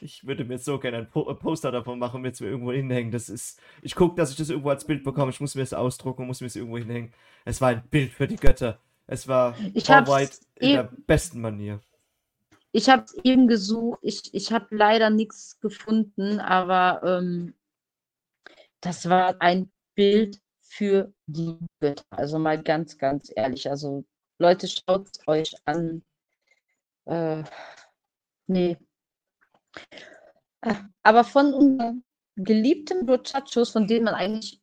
ich 0.00 0.26
würde 0.26 0.44
mir 0.44 0.58
so 0.58 0.78
gerne 0.78 0.98
ein, 0.98 1.08
ein 1.12 1.38
Poster 1.38 1.70
davon 1.70 1.98
machen 1.98 2.16
und 2.16 2.22
mir 2.22 2.28
jetzt 2.28 2.40
irgendwo 2.40 2.72
hinhängen. 2.72 3.12
Das 3.12 3.28
ist. 3.28 3.60
Ich 3.82 3.94
gucke, 3.94 4.16
dass 4.16 4.30
ich 4.30 4.36
das 4.36 4.50
irgendwo 4.50 4.70
als 4.70 4.84
Bild 4.84 5.04
bekomme. 5.04 5.30
Ich 5.30 5.40
muss 5.40 5.54
mir 5.54 5.62
das 5.62 5.74
ausdrucken 5.74 6.26
muss 6.26 6.40
mir 6.40 6.46
es 6.46 6.56
irgendwo 6.56 6.78
hinhängen. 6.78 7.12
Es 7.44 7.60
war 7.60 7.70
ein 7.70 7.82
Bild 7.88 8.12
für 8.12 8.26
die 8.26 8.36
Götter. 8.36 8.78
Es 9.06 9.28
war 9.28 9.56
ich 9.74 9.88
White 9.88 10.38
in 10.58 10.70
der 10.70 10.90
besten 11.06 11.40
Manier. 11.40 11.80
Ich 12.72 12.88
habe 12.88 13.02
es 13.04 13.14
eben 13.24 13.48
gesucht. 13.48 13.98
Ich, 14.02 14.32
ich 14.32 14.52
habe 14.52 14.66
leider 14.70 15.10
nichts 15.10 15.60
gefunden, 15.60 16.40
aber 16.40 17.02
ähm, 17.04 17.54
das 18.80 19.08
war 19.08 19.40
ein 19.40 19.70
Bild 19.94 20.40
für 20.60 21.12
die 21.26 21.58
Götter. 21.80 22.04
Also 22.10 22.38
mal 22.38 22.62
ganz, 22.62 22.96
ganz 22.96 23.30
ehrlich. 23.34 23.68
Also 23.68 24.04
Leute, 24.38 24.66
schaut 24.68 25.08
es 25.12 25.28
euch 25.28 25.54
an. 25.66 26.02
Äh, 27.04 27.44
nee, 28.46 28.78
aber 31.02 31.24
von 31.24 31.54
unseren 31.54 32.04
geliebten 32.36 33.06
Brochachos, 33.06 33.70
von 33.70 33.86
denen 33.86 34.04
man 34.04 34.14
eigentlich, 34.14 34.60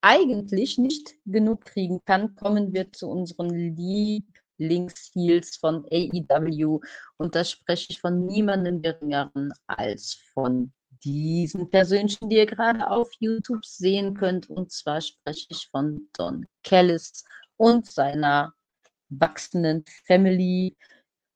eigentlich 0.00 0.78
nicht 0.78 1.14
genug 1.26 1.64
kriegen 1.64 2.00
kann, 2.04 2.34
kommen 2.34 2.72
wir 2.72 2.92
zu 2.92 3.08
unseren 3.08 3.50
Lieblingsheels 3.50 5.56
von 5.56 5.84
AEW. 5.90 6.80
Und 7.16 7.34
da 7.34 7.44
spreche 7.44 7.88
ich 7.90 8.00
von 8.00 8.26
niemandem 8.26 8.82
geringeren 8.82 9.52
als 9.66 10.14
von 10.32 10.72
diesen 11.04 11.70
Persönchen, 11.70 12.28
die 12.28 12.36
ihr 12.36 12.46
gerade 12.46 12.88
auf 12.88 13.10
YouTube 13.18 13.64
sehen 13.64 14.14
könnt. 14.14 14.48
Und 14.50 14.72
zwar 14.72 15.00
spreche 15.00 15.46
ich 15.50 15.68
von 15.70 16.08
Don 16.12 16.46
Callis 16.62 17.24
und 17.56 17.90
seiner 17.90 18.52
wachsenden 19.08 19.84
Family, 20.06 20.76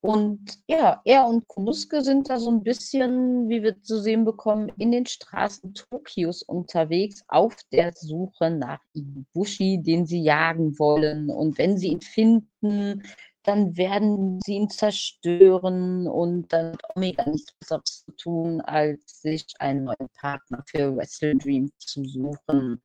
und 0.05 0.59
ja, 0.67 1.01
er 1.03 1.25
und 1.25 1.47
Konuske 1.47 2.01
sind 2.01 2.29
da 2.29 2.39
so 2.39 2.51
ein 2.51 2.63
bisschen, 2.63 3.49
wie 3.49 3.63
wir 3.63 3.81
zu 3.81 3.99
sehen 3.99 4.23
bekommen, 4.23 4.71
in 4.77 4.91
den 4.91 5.05
Straßen 5.05 5.73
Tokios 5.73 6.43
unterwegs 6.43 7.23
auf 7.27 7.55
der 7.71 7.91
Suche 7.93 8.51
nach 8.51 8.79
Ibushi, 8.93 9.81
den 9.81 10.05
sie 10.05 10.21
jagen 10.21 10.77
wollen. 10.77 11.29
Und 11.29 11.57
wenn 11.57 11.77
sie 11.77 11.87
ihn 11.87 12.01
finden, 12.01 13.03
dann 13.43 13.77
werden 13.77 14.39
sie 14.45 14.53
ihn 14.53 14.69
zerstören 14.69 16.07
und 16.07 16.51
dann 16.53 16.73
hat 16.73 16.95
Omega 16.95 17.29
nichts 17.29 17.53
Besseres 17.53 18.05
zu 18.05 18.11
tun, 18.15 18.61
als 18.61 19.21
sich 19.21 19.45
einen 19.59 19.85
neuen 19.85 20.09
Partner 20.19 20.63
für 20.67 20.95
Wrestle 20.95 21.35
Dream 21.35 21.71
zu 21.77 22.03
suchen. 22.03 22.81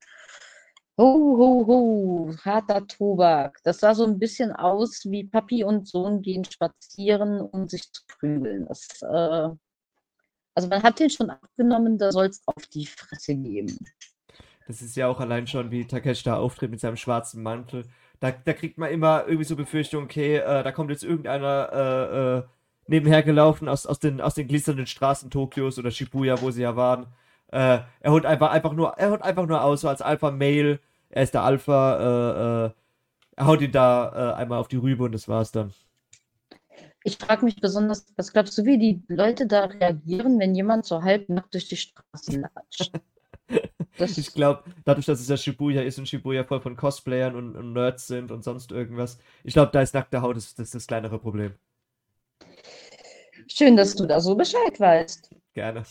Ho, 1.00 1.14
ho, 1.38 1.64
ho, 1.66 2.34
harter 2.44 2.86
Tobak. 2.86 3.58
Das 3.64 3.78
sah 3.78 3.94
so 3.94 4.04
ein 4.04 4.18
bisschen 4.18 4.52
aus 4.52 5.06
wie 5.06 5.24
Papi 5.24 5.64
und 5.64 5.88
Sohn 5.88 6.20
gehen 6.20 6.44
spazieren, 6.44 7.40
um 7.40 7.70
sich 7.70 7.90
zu 7.90 8.02
prügeln. 8.06 8.66
Das, 8.68 9.00
äh, 9.00 9.48
also 10.54 10.68
man 10.68 10.82
hat 10.82 11.00
den 11.00 11.08
schon 11.08 11.30
abgenommen, 11.30 11.96
da 11.96 12.12
soll 12.12 12.26
es 12.26 12.42
auf 12.44 12.66
die 12.66 12.84
Fresse 12.84 13.34
geben. 13.34 13.78
Das 14.66 14.82
ist 14.82 14.94
ja 14.94 15.08
auch 15.08 15.20
allein 15.20 15.46
schon, 15.46 15.70
wie 15.70 15.86
Takeshi 15.86 16.24
da 16.24 16.36
auftritt 16.36 16.70
mit 16.70 16.80
seinem 16.80 16.98
schwarzen 16.98 17.42
Mantel. 17.42 17.86
Da, 18.18 18.30
da 18.32 18.52
kriegt 18.52 18.76
man 18.76 18.90
immer 18.90 19.24
irgendwie 19.24 19.44
so 19.44 19.56
Befürchtung, 19.56 20.04
okay, 20.04 20.36
äh, 20.36 20.62
da 20.62 20.70
kommt 20.70 20.90
jetzt 20.90 21.02
irgendeiner 21.02 21.70
äh, 21.72 22.38
äh, 22.40 22.42
nebenher 22.88 23.22
gelaufen 23.22 23.70
aus, 23.70 23.86
aus, 23.86 24.00
den, 24.00 24.20
aus 24.20 24.34
den 24.34 24.48
glitzernden 24.48 24.84
Straßen 24.86 25.30
Tokios 25.30 25.78
oder 25.78 25.92
Shibuya, 25.92 26.42
wo 26.42 26.50
sie 26.50 26.60
ja 26.60 26.76
waren. 26.76 27.06
Äh, 27.52 27.78
er 28.00 28.12
holt 28.12 28.26
einfach, 28.26 28.50
einfach 28.50 28.74
nur, 28.74 28.98
er 28.98 29.10
holt 29.12 29.22
einfach 29.22 29.46
nur 29.46 29.64
aus, 29.64 29.80
so 29.80 29.88
als 29.88 30.02
Alpha 30.02 30.30
Male 30.30 30.78
er 31.10 31.22
ist 31.22 31.34
der 31.34 31.42
Alpha, 31.42 32.66
äh, 32.66 32.66
äh, 32.66 33.44
haut 33.44 33.60
ihn 33.60 33.72
da 33.72 34.32
äh, 34.32 34.34
einmal 34.36 34.58
auf 34.58 34.68
die 34.68 34.76
Rübe 34.76 35.04
und 35.04 35.12
das 35.12 35.28
war's 35.28 35.52
dann. 35.52 35.72
Ich 37.02 37.16
frage 37.16 37.44
mich 37.44 37.56
besonders, 37.56 38.06
was 38.16 38.32
glaubst 38.32 38.56
du, 38.58 38.64
wie 38.64 38.78
die 38.78 39.02
Leute 39.08 39.46
da 39.46 39.64
reagieren, 39.64 40.38
wenn 40.38 40.54
jemand 40.54 40.84
so 40.84 41.02
halbnackt 41.02 41.54
durch 41.54 41.68
die 41.68 41.76
Straße 41.76 42.40
latscht? 42.40 42.92
ich 43.98 44.34
glaube, 44.34 44.64
dadurch, 44.84 45.06
dass 45.06 45.20
es 45.20 45.28
ja 45.28 45.36
Shibuya 45.36 45.82
ist 45.82 45.98
und 45.98 46.08
Shibuya 46.08 46.44
voll 46.44 46.60
von 46.60 46.76
Cosplayern 46.76 47.34
und, 47.34 47.56
und 47.56 47.72
Nerds 47.72 48.06
sind 48.06 48.30
und 48.30 48.44
sonst 48.44 48.70
irgendwas, 48.70 49.18
ich 49.44 49.54
glaube, 49.54 49.72
da 49.72 49.80
ist 49.80 49.94
nackte 49.94 50.22
Haut 50.22 50.36
das, 50.36 50.54
das, 50.54 50.70
das 50.70 50.86
kleinere 50.86 51.18
Problem. 51.18 51.54
Schön, 53.48 53.76
dass 53.76 53.96
du 53.96 54.06
da 54.06 54.20
so 54.20 54.34
Bescheid 54.36 54.78
weißt. 54.78 55.34
Gerne. 55.54 55.84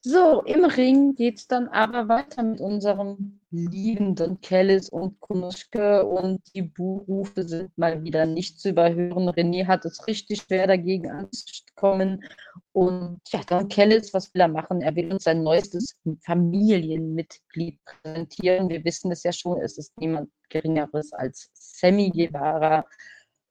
So, 0.00 0.42
im 0.42 0.64
Ring 0.64 1.14
geht 1.14 1.38
es 1.38 1.46
dann 1.46 1.68
aber 1.68 2.08
weiter 2.08 2.42
mit 2.42 2.60
unserem 2.60 3.37
liebenden 3.50 4.40
Kellis 4.40 4.90
und 4.90 5.20
Kunuschke 5.20 6.04
und 6.04 6.42
die 6.54 6.62
Buhrufe 6.62 7.44
sind 7.44 7.76
mal 7.78 8.02
wieder 8.02 8.26
nicht 8.26 8.60
zu 8.60 8.70
überhören. 8.70 9.28
René 9.30 9.66
hat 9.66 9.84
es 9.84 10.06
richtig 10.06 10.42
schwer 10.42 10.66
dagegen 10.66 11.10
anzukommen. 11.10 12.24
Und 12.72 13.20
ja, 13.30 13.40
dann 13.46 13.68
Kellis, 13.68 14.12
was 14.12 14.32
will 14.34 14.42
er 14.42 14.48
machen? 14.48 14.82
Er 14.82 14.94
will 14.94 15.12
uns 15.12 15.24
sein 15.24 15.42
neuestes 15.42 15.96
Familienmitglied 16.24 17.78
präsentieren. 17.84 18.68
Wir 18.68 18.84
wissen 18.84 19.10
es 19.12 19.22
ja 19.22 19.32
schon, 19.32 19.60
es 19.62 19.78
ist 19.78 19.96
niemand 19.98 20.30
Geringeres 20.50 21.12
als 21.12 21.50
Sammy 21.54 22.10
Guevara. 22.10 22.84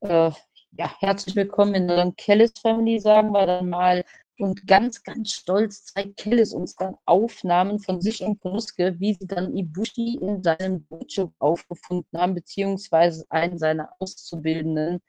Äh, 0.02 0.32
ja, 0.72 0.94
herzlich 1.00 1.36
willkommen 1.36 1.74
in 1.74 1.88
der 1.88 2.14
Kellis 2.18 2.54
Family, 2.62 3.00
sagen 3.00 3.32
wir 3.32 3.48
dann 3.48 3.70
mal. 3.70 4.04
Und 4.40 4.68
ganz, 4.68 5.04
ganz 5.04 5.34
stolz 5.34 5.86
zeigt 5.86 6.18
Kellis 6.18 6.54
uns 6.54 6.76
dann 6.76 6.96
Aufnahmen 7.06 7.80
von 7.80 8.02
sich 8.02 8.22
und 8.22 8.40
Konuske, 8.40 9.00
wie 9.00 9.16
sie 9.16 9.26
dann 9.26 9.56
Ibushi 9.56 10.20
in 10.22 10.44
seinem 10.44 10.88
Dojo 10.90 11.34
aufgefunden 11.40 12.20
haben, 12.20 12.36
beziehungsweise 12.36 13.26
einen 13.30 13.58
seiner 13.58 13.90
Auszubildenden. 14.00 15.02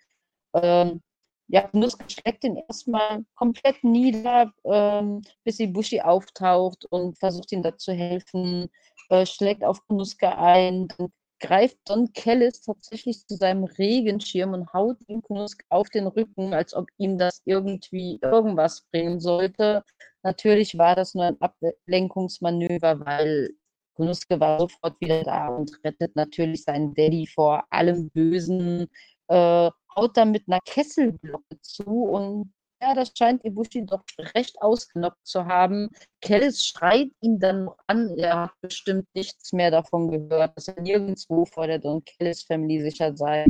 Ähm, 0.55 1.03
ja, 1.49 1.67
Konuske 1.69 2.05
schlägt 2.09 2.45
ihn 2.45 2.57
erstmal 2.57 3.25
komplett 3.35 3.83
nieder, 3.85 4.53
ähm, 4.65 5.23
bis 5.45 5.61
Ibushi 5.61 6.01
auftaucht 6.01 6.87
und 6.87 7.19
versucht 7.19 7.53
ihm 7.53 7.63
da 7.63 7.77
zu 7.77 7.93
helfen, 7.93 8.71
äh, 9.11 9.27
schlägt 9.27 9.65
auf 9.65 9.87
Konuske 9.87 10.37
ein, 10.37 10.89
dann 10.89 11.13
greift 11.41 11.79
Don 11.85 12.13
Kellis 12.13 12.63
tatsächlich 12.63 13.27
zu 13.27 13.37
seinem 13.37 13.65
Regenschirm 13.65 14.55
und 14.55 14.73
haut 14.73 14.99
ihm 15.09 15.23
Kunusk 15.23 15.65
auf 15.69 15.89
den 15.91 16.07
Rücken, 16.07 16.55
als 16.55 16.75
ob 16.75 16.89
ihm 16.99 17.19
das 17.19 17.43
irgendwie 17.45 18.19
irgendwas 18.23 18.87
bringen 18.91 19.21
sollte. 19.21 19.85
Natürlich 20.23 20.77
war 20.79 20.97
das 20.97 21.15
nur 21.15 21.25
ein 21.25 21.41
Ablenkungsmanöver, 21.41 23.01
weil 23.05 23.51
Kunuske 23.95 24.39
war 24.41 24.61
sofort 24.61 25.01
wieder 25.01 25.23
da 25.25 25.49
und 25.49 25.73
rettet 25.85 26.15
natürlich 26.17 26.65
seinen 26.65 26.95
Daddy 26.95 27.27
vor 27.27 27.65
allem 27.71 28.11
Bösen, 28.11 28.89
äh, 29.29 29.71
haut 29.97 30.17
dann 30.17 30.31
mit 30.31 30.45
einer 30.49 30.61
Kesselglocke 30.65 31.61
zu 31.63 31.85
und 31.85 32.53
ja, 32.81 32.95
das 32.95 33.13
scheint 33.17 33.45
Ibushi 33.45 33.85
doch 33.87 34.03
recht 34.35 34.61
ausgenockt 34.63 35.27
zu 35.27 35.47
haben. 35.47 35.91
Kellis 36.21 36.65
schreit 36.65 37.11
ihn 37.21 37.39
dann 37.41 37.69
an. 37.87 38.17
Er 38.17 38.43
hat 38.43 38.53
bestimmt 38.61 39.07
nichts 39.15 39.53
mehr 39.53 39.71
davon 39.71 40.11
gehört, 40.11 40.57
dass 40.57 40.69
er 40.69 40.81
nirgendwo 40.81 41.45
vor 41.47 41.67
der 41.67 41.79
Don 41.79 42.05
Kellis 42.05 42.43
Family 42.45 42.81
sicher 42.83 43.17
sei. 43.17 43.47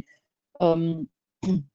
Ähm, 0.61 1.11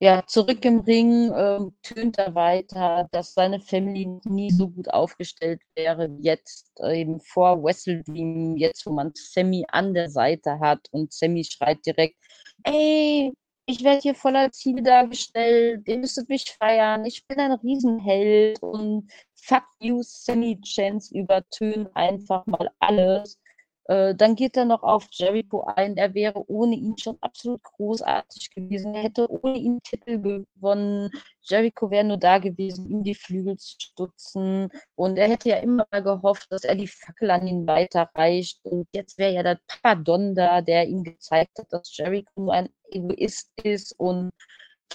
ja, 0.00 0.24
zurück 0.26 0.64
im 0.64 0.80
Ring 0.80 1.32
ähm, 1.36 1.76
tönt 1.82 2.18
er 2.18 2.34
weiter, 2.34 3.08
dass 3.12 3.34
seine 3.34 3.60
Family 3.60 4.20
nie 4.24 4.50
so 4.50 4.68
gut 4.68 4.88
aufgestellt 4.90 5.62
wäre 5.76 6.10
wie 6.16 6.24
jetzt, 6.24 6.70
äh, 6.80 7.00
eben 7.00 7.20
vor 7.20 7.62
Wrestle 7.62 8.02
Dream, 8.04 8.56
jetzt 8.56 8.86
wo 8.86 8.92
man 8.92 9.12
Sammy 9.14 9.64
an 9.68 9.94
der 9.94 10.10
Seite 10.10 10.60
hat 10.60 10.88
und 10.92 11.12
Sammy 11.12 11.44
schreit 11.44 11.84
direkt, 11.86 12.16
ey, 12.64 13.32
ich 13.66 13.84
werde 13.84 14.00
hier 14.00 14.14
voller 14.14 14.50
Ziele 14.52 14.82
dargestellt, 14.82 15.86
ihr 15.86 15.98
müsstet 15.98 16.28
mich 16.28 16.56
feiern, 16.58 17.04
ich 17.04 17.26
bin 17.26 17.38
ein 17.40 17.52
Riesenheld. 17.52 18.62
Und 18.62 19.10
fuck 19.34 19.64
you, 19.80 20.02
Sammy 20.02 20.60
Chance 20.62 21.16
übertönen 21.16 21.88
einfach 21.94 22.44
mal 22.46 22.70
alles. 22.80 23.38
Äh, 23.86 24.14
dann 24.14 24.36
geht 24.36 24.56
er 24.56 24.64
noch 24.64 24.82
auf 24.82 25.08
Jericho 25.10 25.62
ein. 25.62 25.96
Er 25.96 26.14
wäre 26.14 26.48
ohne 26.48 26.76
ihn 26.76 26.96
schon 26.98 27.18
absolut 27.20 27.62
großartig 27.62 28.50
gewesen. 28.50 28.94
Er 28.94 29.02
hätte 29.02 29.28
ohne 29.30 29.58
ihn 29.58 29.82
Titel 29.82 30.20
gewonnen. 30.20 31.10
Jericho 31.40 31.90
wäre 31.90 32.04
nur 32.04 32.16
da 32.16 32.38
gewesen, 32.38 32.88
ihm 32.88 33.02
die 33.02 33.14
Flügel 33.14 33.56
zu 33.58 33.76
stutzen. 33.80 34.70
Und 34.94 35.16
er 35.18 35.28
hätte 35.28 35.48
ja 35.48 35.56
immer 35.56 35.86
gehofft, 35.90 36.52
dass 36.52 36.64
er 36.64 36.76
die 36.76 36.86
Fackel 36.86 37.30
an 37.30 37.46
ihn 37.46 37.66
weiterreicht. 37.66 38.60
Und 38.64 38.86
jetzt 38.92 39.18
wäre 39.18 39.34
ja 39.34 39.42
der 39.42 39.58
Papadon 39.66 40.34
da, 40.34 40.60
der 40.60 40.86
ihm 40.86 41.02
gezeigt 41.02 41.58
hat, 41.58 41.72
dass 41.72 41.96
Jericho 41.96 42.30
nur 42.36 42.52
ein 42.54 42.68
Egoist 42.90 43.50
ist. 43.62 43.98
Und 43.98 44.30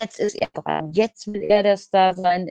jetzt 0.02 0.20
ist 0.20 0.36
er 0.36 0.50
dran. 0.50 0.94
Jetzt 0.94 1.28
will 1.28 1.44
er 1.44 1.64
der 1.64 1.78
Star 1.78 2.14
sein. 2.14 2.50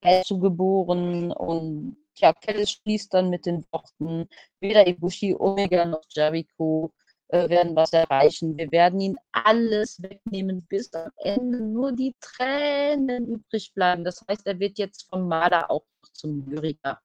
Er 0.00 0.20
ist 0.20 0.28
so 0.28 0.38
geboren 0.38 1.32
und 1.32 1.96
Tja, 2.14 2.32
Kelly 2.32 2.66
schließt 2.66 3.12
dann 3.12 3.30
mit 3.30 3.46
den 3.46 3.64
Worten, 3.72 4.28
weder 4.60 4.86
Ibushi, 4.86 5.34
Omega 5.34 5.84
noch 5.84 6.04
Jericho 6.10 6.92
äh, 7.28 7.48
werden 7.48 7.74
was 7.74 7.92
erreichen. 7.92 8.56
Wir 8.56 8.70
werden 8.70 9.00
ihn 9.00 9.16
alles 9.32 10.00
wegnehmen, 10.00 10.64
bis 10.66 10.92
am 10.94 11.10
Ende 11.16 11.60
nur 11.60 11.92
die 11.92 12.14
Tränen 12.20 13.26
übrig 13.26 13.72
bleiben. 13.74 14.04
Das 14.04 14.24
heißt, 14.28 14.46
er 14.46 14.58
wird 14.60 14.78
jetzt 14.78 15.08
vom 15.08 15.26
Marder 15.28 15.70
auch 15.70 15.84
zum 16.12 16.46
Lyriker. 16.48 17.00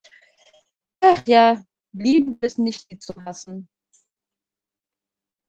Ach 1.02 1.24
ja, 1.26 1.62
lieben 1.94 2.38
es 2.42 2.58
nicht, 2.58 2.92
die 2.92 3.00
zu 3.00 3.14
hassen. 3.26 3.70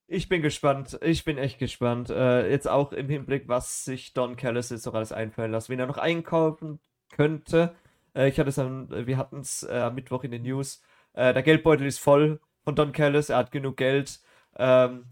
Ich 0.07 0.29
bin 0.29 0.43
gespannt. 0.43 0.99
Ich 1.03 1.25
bin 1.25 1.39
echt 1.39 1.59
gespannt. 1.59 2.11
Äh, 2.11 2.51
jetzt 2.51 2.67
auch 2.67 2.93
im 2.93 3.09
Hinblick, 3.09 3.47
was 3.49 3.85
sich 3.85 4.13
Don 4.13 4.37
Callis 4.37 4.71
jetzt 4.71 4.87
noch 4.87 4.95
alles 4.95 5.13
einfallen 5.13 5.53
lässt, 5.53 5.69
wen 5.69 5.79
er 5.79 5.87
noch 5.87 5.99
einkaufen 5.99 6.81
könnte. 7.11 7.77
Äh, 8.15 8.29
ich 8.29 8.39
hatte 8.39 8.51
es 8.51 8.59
am, 8.59 8.89
wir 8.91 9.17
hatten 9.17 9.41
es 9.41 9.63
äh, 9.63 9.79
am 9.79 9.95
Mittwoch 9.95 10.25
in 10.25 10.31
den 10.31 10.43
News. 10.43 10.83
Äh, 11.13 11.33
der 11.35 11.43
Geldbeutel 11.43 11.87
ist 11.87 11.99
voll 11.99 12.41
von 12.65 12.75
Don 12.75 12.93
Callis, 12.93 13.31
er 13.31 13.39
hat 13.39 13.53
genug 13.53 13.77
Geld. 13.77 14.21
Ähm, 14.57 15.07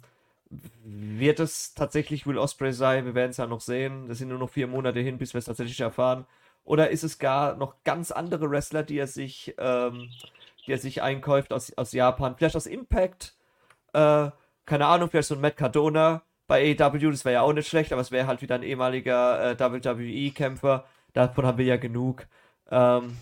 wird 0.51 1.41
es 1.41 1.75
tatsächlich 1.75 2.27
Will 2.27 2.39
Osprey 2.39 2.73
sein? 2.73 3.05
Wir 3.05 3.15
werden 3.15 3.31
es 3.31 3.37
ja 3.37 3.47
noch 3.47 3.61
sehen. 3.61 4.09
Das 4.09 4.19
sind 4.19 4.29
nur 4.29 4.39
noch 4.39 4.51
vier 4.51 4.67
Monate 4.67 5.01
hin, 5.01 5.19
bis 5.19 5.35
wir 5.35 5.39
es 5.39 5.45
tatsächlich 5.45 5.81
erfahren. 5.81 6.27
Oder 6.65 6.91
ist 6.91 7.05
es 7.05 7.19
gar 7.19 7.57
noch 7.57 7.83
ganz 7.85 8.11
andere 8.11 8.51
Wrestler, 8.51 8.83
die 8.83 8.99
er 8.99 9.07
sich, 9.07 9.55
ähm, 9.59 10.09
die 10.67 10.73
er 10.73 10.79
sich 10.79 11.03
einkauft 11.03 11.53
aus, 11.53 11.73
aus 11.77 11.93
Japan? 11.93 12.37
Vielleicht 12.37 12.57
aus 12.57 12.67
Impact? 12.67 13.35
Äh, 13.93 14.31
keine 14.67 14.87
Ahnung, 14.87 15.09
vielleicht 15.11 15.29
so 15.29 15.35
ein 15.35 15.41
Matt 15.41 15.57
Cardona 15.57 16.23
bei 16.47 16.77
AEW, 16.79 17.11
das 17.11 17.25
wäre 17.25 17.35
ja 17.35 17.43
auch 17.43 17.53
nicht 17.53 17.69
schlecht, 17.69 17.93
aber 17.93 18.01
es 18.01 18.11
wäre 18.11 18.27
halt 18.27 18.43
wieder 18.43 18.55
ein 18.55 18.63
ehemaliger 18.63 19.51
äh, 19.51 19.59
WWE-Kämpfer. 19.59 20.87
Davon 21.13 21.47
haben 21.47 21.59
wir 21.59 21.65
ja 21.67 21.77
genug. 21.77 22.27
Ähm, 22.71 23.17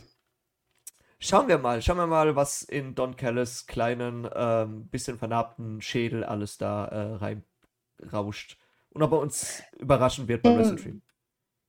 schauen 1.18 1.48
wir 1.48 1.58
mal, 1.58 1.82
schauen 1.82 1.98
wir 1.98 2.06
mal, 2.06 2.36
was 2.36 2.62
in 2.62 2.94
Don 2.94 3.16
Callis 3.16 3.66
kleinen, 3.66 4.28
ähm, 4.34 4.88
bisschen 4.88 5.18
vernarbten 5.18 5.80
Schädel 5.80 6.24
alles 6.24 6.58
da 6.58 6.86
äh, 6.86 7.42
reinrauscht. 8.00 8.58
Und 8.90 9.02
ob 9.02 9.12
er 9.12 9.20
uns 9.20 9.62
überraschen 9.78 10.28
wird 10.28 10.42
beim 10.42 10.54
ähm, 10.54 10.58
Wrestle 10.58 11.00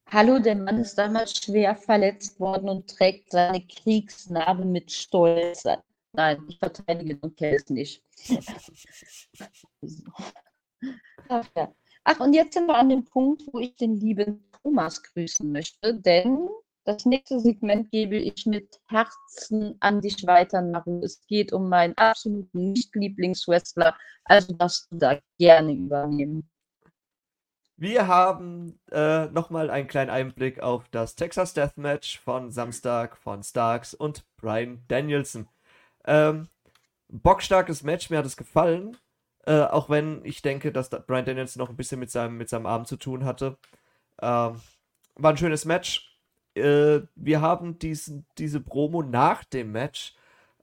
Hallo, 0.09 0.39
der 0.39 0.55
Mann 0.55 0.79
ist 0.79 0.97
damals 0.97 1.37
schwer 1.37 1.75
verletzt 1.75 2.39
worden 2.39 2.69
und 2.69 2.89
trägt 2.89 3.31
seine 3.31 3.61
Kriegsnarbe 3.67 4.63
mit 4.63 4.89
Stolz. 4.89 5.65
Nein, 6.13 6.41
ich 6.47 6.57
verteidige 6.57 7.17
Don 7.17 7.35
Callis 7.35 7.69
nicht. 7.69 8.01
Ach, 11.27 11.45
ja. 11.57 11.73
Ach, 12.05 12.19
und 12.21 12.33
jetzt 12.33 12.53
sind 12.53 12.67
wir 12.67 12.75
an 12.75 12.87
dem 12.87 13.03
Punkt, 13.03 13.43
wo 13.51 13.59
ich 13.59 13.75
den 13.75 13.95
lieben 13.99 14.49
Thomas 14.63 15.03
grüßen 15.03 15.51
möchte, 15.51 15.93
denn 15.93 16.47
das 16.87 17.05
nächste 17.05 17.39
Segment 17.39 17.91
gebe 17.91 18.15
ich 18.15 18.45
mit 18.45 18.79
Herzen 18.87 19.75
an 19.81 19.99
dich 19.99 20.25
weiter, 20.25 20.61
Naru. 20.61 21.01
Es 21.03 21.21
geht 21.27 21.51
um 21.51 21.67
meinen 21.67 21.93
absoluten 21.97 22.71
Nicht-Lieblingswrestler, 22.71 23.95
also 24.23 24.53
darfst 24.53 24.89
du 24.91 24.97
da 24.97 25.19
gerne 25.37 25.73
übernehmen. 25.73 26.49
Wir 27.75 28.07
haben 28.07 28.79
äh, 28.91 29.25
nochmal 29.27 29.69
einen 29.69 29.89
kleinen 29.89 30.09
Einblick 30.09 30.61
auf 30.61 30.87
das 30.89 31.15
Texas 31.15 31.53
Deathmatch 31.53 32.19
von 32.19 32.51
Samstag 32.51 33.17
von 33.17 33.43
Starks 33.43 33.93
und 33.93 34.25
Brian 34.37 34.81
Danielson. 34.87 35.47
Ähm, 36.05 36.47
bockstarkes 37.09 37.83
Match, 37.83 38.09
mir 38.09 38.19
hat 38.19 38.25
es 38.25 38.37
gefallen. 38.37 38.95
Äh, 39.45 39.59
auch 39.59 39.89
wenn 39.89 40.23
ich 40.23 40.41
denke, 40.41 40.71
dass 40.71 40.89
Brian 40.89 41.25
Danielson 41.25 41.59
noch 41.59 41.69
ein 41.69 41.75
bisschen 41.75 41.99
mit 41.99 42.11
seinem, 42.11 42.37
mit 42.37 42.47
seinem 42.47 42.65
Arm 42.65 42.85
zu 42.85 42.95
tun 42.95 43.25
hatte. 43.25 43.57
Ähm, 44.21 44.61
war 45.15 45.31
ein 45.31 45.37
schönes 45.37 45.65
Match 45.65 46.16
äh, 46.57 47.07
wir 47.15 47.41
haben 47.41 47.79
diesen, 47.79 48.25
diese 48.37 48.59
Promo 48.61 49.03
nach 49.03 49.43
dem 49.43 49.71
Match, 49.71 50.15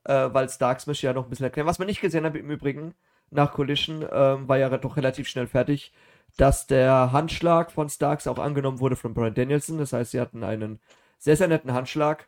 äh, 0.03 0.29
weil 0.31 0.49
Starks 0.49 0.87
möchte 0.87 1.07
ja 1.07 1.13
noch 1.13 1.25
ein 1.25 1.29
bisschen 1.29 1.45
erklären. 1.45 1.67
Was 1.67 1.79
man 1.79 1.87
nicht 1.87 2.01
gesehen 2.01 2.25
hat 2.25 2.35
im 2.35 2.49
Übrigen, 2.49 2.93
nach 3.31 3.53
Collision, 3.53 4.03
äh, 4.03 4.47
war 4.47 4.57
ja 4.57 4.69
doch 4.77 4.97
relativ 4.97 5.27
schnell 5.27 5.47
fertig, 5.47 5.93
dass 6.37 6.67
der 6.67 7.11
Handschlag 7.11 7.71
von 7.71 7.89
Starks 7.89 8.27
auch 8.27 8.39
angenommen 8.39 8.79
wurde 8.79 8.95
von 8.95 9.13
Brian 9.13 9.33
Danielson. 9.33 9.77
Das 9.77 9.93
heißt, 9.93 10.11
sie 10.11 10.21
hatten 10.21 10.43
einen 10.43 10.79
sehr, 11.17 11.37
sehr 11.37 11.47
netten 11.47 11.73
Handschlag, 11.73 12.27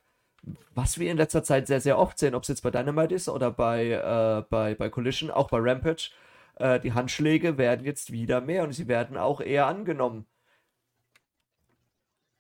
was 0.74 0.98
wir 1.00 1.12
in 1.12 1.18
letzter 1.18 1.44
Zeit 1.44 1.68
sehr, 1.68 1.82
sehr 1.82 1.98
oft 2.00 2.18
sehen, 2.20 2.36
ob 2.36 2.44
es 2.44 2.50
jetzt 2.50 2.62
bei 2.62 2.72
Dynamite 2.72 3.16
ist 3.16 3.30
oder 3.30 3.52
bei, 3.52 3.92
äh, 3.92 4.44
bei, 4.50 4.76
bei 4.76 4.90
Collision, 4.90 5.32
auch 5.32 5.50
bei 5.50 5.60
Rampage. 5.60 6.12
Äh, 6.56 6.80
die 6.80 6.94
Handschläge 6.94 7.58
werden 7.58 7.86
jetzt 7.86 8.12
wieder 8.12 8.42
mehr 8.42 8.64
und 8.64 8.74
sie 8.74 8.88
werden 8.88 9.18
auch 9.18 9.42
eher 9.42 9.68
angenommen. 9.68 10.26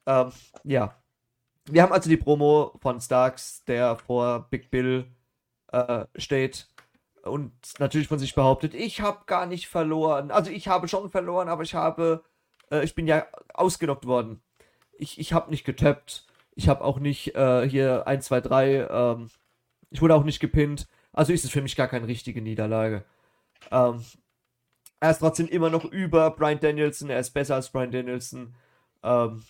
Ähm, 0.06 0.32
ja, 0.64 0.96
wir 1.70 1.82
haben 1.84 1.92
also 1.94 2.10
die 2.10 2.18
Promo 2.18 2.74
von 2.82 3.00
Starks, 3.02 3.64
der 3.66 3.98
vor 3.98 4.48
Big 4.50 4.70
Bill 4.72 5.06
äh, 5.72 6.06
steht 6.16 6.70
und 7.24 7.52
natürlich 7.80 8.08
von 8.08 8.20
sich 8.20 8.36
behauptet, 8.36 8.74
ich 8.74 9.02
habe 9.02 9.26
gar 9.26 9.46
nicht 9.46 9.68
verloren. 9.68 10.32
Also 10.32 10.52
ich 10.52 10.68
habe 10.68 10.88
schon 10.88 11.10
verloren, 11.10 11.50
aber 11.50 11.64
ich 11.64 11.76
habe, 11.76 12.24
äh, 12.72 12.84
ich 12.84 12.96
bin 12.96 13.08
ja 13.08 13.28
ausgenockt 13.54 14.06
worden. 14.06 14.42
Ich, 14.98 15.20
ich 15.20 15.34
habe 15.34 15.52
nicht 15.52 15.66
getappt. 15.66 16.26
Ich 16.56 16.70
habe 16.70 16.84
auch 16.84 17.00
nicht 17.00 17.36
äh, 17.36 17.70
hier 17.70 18.08
1, 18.08 18.26
2, 18.26 18.42
3, 18.42 18.88
ähm, 18.90 19.30
ich 19.92 20.02
wurde 20.02 20.16
auch 20.16 20.24
nicht 20.24 20.40
gepinnt. 20.40 20.88
Also 21.14 21.34
ist 21.34 21.46
es 21.46 21.52
für 21.52 21.62
mich 21.62 21.76
gar 21.76 21.88
keine 21.88 22.08
richtige 22.08 22.42
Niederlage. 22.42 23.06
Ähm, 23.72 24.04
er 25.00 25.12
ist 25.12 25.20
trotzdem 25.20 25.48
immer 25.48 25.70
noch 25.70 25.86
über 25.86 26.32
Brian 26.32 26.60
Danielson. 26.60 27.10
Er 27.10 27.20
ist 27.20 27.32
besser 27.32 27.56
als 27.56 27.70
Brian 27.70 27.92
Danielson. 27.92 28.56
Ähm, 29.04 29.44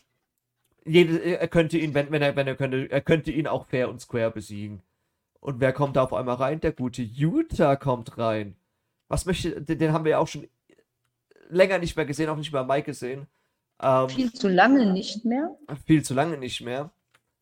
jede, 0.88 1.19
er 1.19 1.47
könnte 1.47 1.78
ihn, 1.78 1.93
wenn, 1.93 2.12
wenn 2.12 2.21
er, 2.21 2.36
wenn 2.36 2.47
er 2.47 2.56
könnte, 2.56 2.89
er 2.89 3.02
könnte 3.02 3.32
ihn 3.32 3.47
auch 3.47 3.65
fair 3.65 3.89
und 3.89 4.00
square 4.00 4.32
besiegen. 4.32 4.82
Und 5.39 5.60
wer 5.60 5.73
kommt 5.73 5.95
da 5.95 6.04
auf 6.04 6.13
einmal 6.13 6.36
rein? 6.36 6.60
Der 6.60 6.71
gute 6.71 7.02
Utah 7.02 7.76
kommt 7.76 8.17
rein. 8.17 8.56
Was 9.08 9.26
möchte, 9.26 9.62
den, 9.62 9.80
den 9.80 9.93
haben 9.93 10.04
wir 10.04 10.12
ja 10.12 10.19
auch 10.19 10.28
schon 10.28 10.47
länger 11.50 11.80
nicht 11.80 11.95
mehr 11.95 12.06
gesehen, 12.06 12.30
auch 12.30 12.38
nicht 12.38 12.52
mehr 12.52 12.63
Mike 12.63 12.86
gesehen. 12.86 13.28
Ähm, 13.80 14.10
viel 14.10 14.34
zu 14.34 14.47
lange 14.47 14.91
nicht 14.91 15.23
mehr. 15.23 15.56
Viel 15.86 16.04
zu 16.04 16.13
lange 16.13 16.38
nicht 16.38 16.62
mehr. 16.62 16.91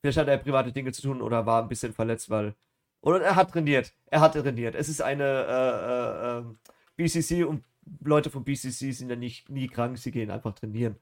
Vielleicht 0.02 0.18
hat 0.18 0.28
er 0.28 0.38
private 0.38 0.72
Dinge 0.72 0.92
zu 0.92 1.02
tun 1.02 1.22
oder 1.22 1.46
war 1.46 1.62
ein 1.62 1.70
bisschen 1.70 1.94
verletzt, 1.94 2.30
weil. 2.30 2.54
Oder 3.02 3.22
er 3.22 3.36
hat 3.36 3.52
trainiert. 3.52 3.94
Er 4.08 4.22
hat 4.22 4.34
trainiert. 4.34 4.76
Es 4.76 4.90
ist 4.90 5.02
eine 5.02 5.24
äh, 5.24 6.36
äh, 6.36 6.40
ähm, 6.40 6.58
BCC 6.96 7.44
und 7.44 7.64
Leute 8.04 8.30
von 8.30 8.44
BCC 8.44 8.92
sind 8.92 9.10
ja 9.10 9.16
nicht, 9.16 9.50
nie 9.50 9.68
krank, 9.68 9.98
sie 9.98 10.12
gehen 10.12 10.32
einfach 10.32 10.54
trainieren. 10.54 10.96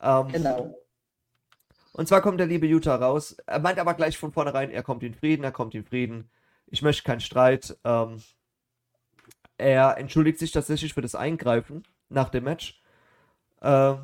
Ähm, 0.00 0.28
genau. 0.28 0.74
Und 1.94 2.08
zwar 2.08 2.22
kommt 2.22 2.40
der 2.40 2.48
liebe 2.48 2.66
Utah 2.66 2.96
raus. 2.96 3.36
Er 3.46 3.60
meint 3.60 3.78
aber 3.78 3.94
gleich 3.94 4.18
von 4.18 4.32
vornherein, 4.32 4.72
er 4.72 4.82
kommt 4.82 5.04
in 5.04 5.14
Frieden, 5.14 5.44
er 5.44 5.52
kommt 5.52 5.76
in 5.76 5.84
Frieden. 5.84 6.28
Ich 6.66 6.82
möchte 6.82 7.04
keinen 7.04 7.20
Streit. 7.20 7.78
Ähm, 7.84 8.20
er 9.58 9.96
entschuldigt 9.96 10.40
sich 10.40 10.50
tatsächlich 10.50 10.92
für 10.92 11.02
das 11.02 11.14
Eingreifen 11.14 11.84
nach 12.08 12.30
dem 12.30 12.44
Match. 12.44 12.82
Äh, 13.60 13.94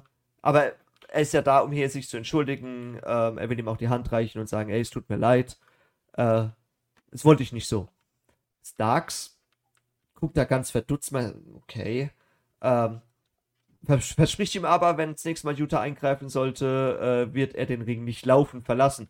aber 0.40 0.72
er 1.08 1.20
ist 1.20 1.34
ja 1.34 1.42
da, 1.42 1.58
um 1.58 1.72
hier 1.72 1.90
sich 1.90 2.08
zu 2.08 2.16
entschuldigen. 2.16 3.00
Ähm, 3.04 3.38
er 3.38 3.50
will 3.50 3.58
ihm 3.58 3.66
auch 3.66 3.76
die 3.76 3.88
Hand 3.88 4.12
reichen 4.12 4.38
und 4.38 4.48
sagen, 4.48 4.70
ey, 4.70 4.80
es 4.80 4.90
tut 4.90 5.08
mir 5.10 5.16
leid. 5.16 5.58
Äh, 6.12 6.44
das 7.10 7.24
wollte 7.24 7.42
ich 7.42 7.52
nicht 7.52 7.66
so. 7.66 7.88
Starks 8.62 9.36
guckt 10.14 10.36
da 10.36 10.44
ganz 10.44 10.70
verdutzt 10.70 11.10
mal, 11.10 11.34
okay. 11.56 12.12
Ähm, 12.60 13.02
vers 13.84 14.12
verspricht 14.12 14.54
ihm 14.54 14.64
aber, 14.64 14.96
wenn 14.98 15.12
das 15.12 15.24
nächste 15.24 15.46
Mal 15.46 15.58
Utah 15.58 15.80
eingreifen 15.80 16.28
sollte, 16.28 17.28
äh, 17.30 17.34
wird 17.34 17.54
er 17.54 17.66
den 17.66 17.82
Ring 17.82 18.04
nicht 18.04 18.26
laufen 18.26 18.62
verlassen. 18.62 19.08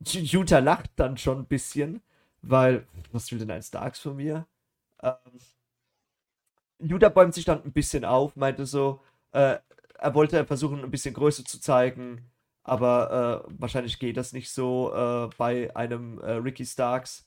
Utah 0.00 0.60
lacht 0.60 0.90
dann 0.96 1.16
schon 1.18 1.40
ein 1.40 1.46
bisschen, 1.46 2.02
weil, 2.42 2.86
was 3.12 3.30
will 3.32 3.38
denn 3.38 3.50
ein 3.50 3.62
Starks 3.62 4.00
von 4.00 4.16
mir? 4.16 4.46
Ähm, 5.02 5.14
Utah 6.80 7.08
bäumt 7.08 7.34
sich 7.34 7.44
dann 7.44 7.62
ein 7.64 7.72
bisschen 7.72 8.04
auf, 8.04 8.36
meinte 8.36 8.66
so, 8.66 9.02
äh, 9.32 9.58
er 9.98 10.14
wollte 10.14 10.44
versuchen, 10.46 10.84
ein 10.84 10.90
bisschen 10.90 11.14
Größe 11.14 11.44
zu 11.44 11.60
zeigen, 11.60 12.30
aber 12.62 13.44
äh, 13.48 13.52
wahrscheinlich 13.58 13.98
geht 13.98 14.16
das 14.16 14.32
nicht 14.32 14.50
so 14.50 14.92
äh, 14.94 15.28
bei 15.36 15.74
einem 15.74 16.18
äh, 16.20 16.32
Ricky 16.32 16.64
Starks. 16.64 17.26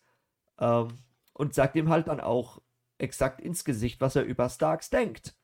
Ähm, 0.60 0.90
und 1.34 1.54
sagt 1.56 1.76
ihm 1.76 1.90
halt 1.90 2.08
dann 2.08 2.20
auch 2.20 2.62
exakt 3.00 3.42
ins 3.42 3.66
Gesicht, 3.66 4.00
was 4.02 4.16
er 4.16 4.24
über 4.24 4.48
Starks 4.50 4.90
denkt. 4.92 5.36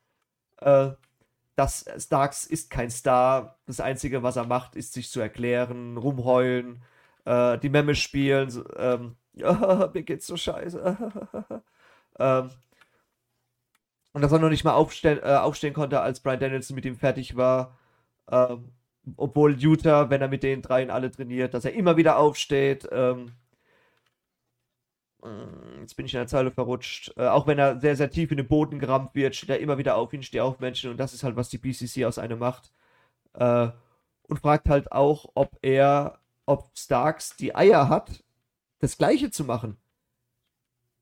Äh, 0.60 0.90
dass 1.56 1.86
Starks 1.98 2.46
ist 2.46 2.70
kein 2.70 2.90
Star. 2.90 3.58
Das 3.66 3.80
Einzige, 3.80 4.22
was 4.22 4.36
er 4.36 4.46
macht, 4.46 4.76
ist 4.76 4.92
sich 4.92 5.10
zu 5.10 5.20
erklären, 5.20 5.96
rumheulen, 5.96 6.82
äh, 7.24 7.58
die 7.58 7.68
Memme 7.68 7.96
spielen. 7.96 8.48
So, 8.50 8.64
ähm, 8.76 9.16
oh, 9.42 9.88
mir 9.92 10.02
geht's 10.04 10.26
so 10.26 10.36
scheiße. 10.36 10.96
ähm, 12.20 12.50
und 14.12 14.22
dass 14.22 14.32
er 14.32 14.38
noch 14.38 14.50
nicht 14.50 14.64
mal 14.64 14.74
aufstehen, 14.74 15.18
äh, 15.22 15.36
aufstehen 15.36 15.74
konnte, 15.74 16.00
als 16.00 16.20
Brian 16.20 16.40
Danielson 16.40 16.74
mit 16.76 16.84
ihm 16.84 16.96
fertig 16.96 17.36
war. 17.36 17.76
Ähm, 18.30 18.72
obwohl 19.16 19.58
Utah, 19.58 20.10
wenn 20.10 20.20
er 20.20 20.28
mit 20.28 20.42
den 20.42 20.62
dreien 20.62 20.90
alle 20.90 21.10
trainiert, 21.10 21.54
dass 21.54 21.64
er 21.64 21.72
immer 21.74 21.96
wieder 21.96 22.18
aufsteht. 22.18 22.88
Ähm, 22.92 23.32
jetzt 25.80 25.96
bin 25.96 26.06
ich 26.06 26.14
in 26.14 26.20
der 26.20 26.26
Zeile 26.26 26.50
verrutscht. 26.50 27.12
Äh, 27.16 27.26
auch 27.26 27.46
wenn 27.46 27.58
er 27.58 27.80
sehr, 27.80 27.96
sehr 27.96 28.10
tief 28.10 28.30
in 28.30 28.36
den 28.36 28.48
Boden 28.48 28.78
gerammt 28.78 29.14
wird, 29.14 29.34
steht 29.34 29.50
er 29.50 29.60
immer 29.60 29.78
wieder 29.78 29.96
auf 29.96 30.12
ihn, 30.12 30.22
steht 30.22 30.40
auf 30.40 30.60
Menschen. 30.60 30.90
Und 30.90 30.98
das 30.98 31.14
ist 31.14 31.24
halt, 31.24 31.36
was 31.36 31.48
die 31.48 31.58
BCC 31.58 32.04
aus 32.04 32.18
einem 32.18 32.38
macht. 32.38 32.72
Äh, 33.34 33.68
und 34.28 34.40
fragt 34.40 34.68
halt 34.68 34.92
auch, 34.92 35.30
ob 35.34 35.58
er, 35.62 36.20
ob 36.46 36.70
Starks 36.76 37.36
die 37.36 37.54
Eier 37.54 37.88
hat, 37.88 38.24
das 38.80 38.98
Gleiche 38.98 39.30
zu 39.30 39.44
machen. 39.44 39.76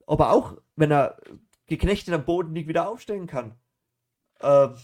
Ob 0.06 0.20
er 0.20 0.32
auch, 0.32 0.56
wenn 0.76 0.90
er 0.92 1.18
geknechtet 1.66 2.14
am 2.14 2.24
Boden 2.24 2.52
nicht 2.52 2.68
wieder 2.68 2.88
aufstehen 2.88 3.26
kann. 3.26 3.54
Ähm, 4.40 4.76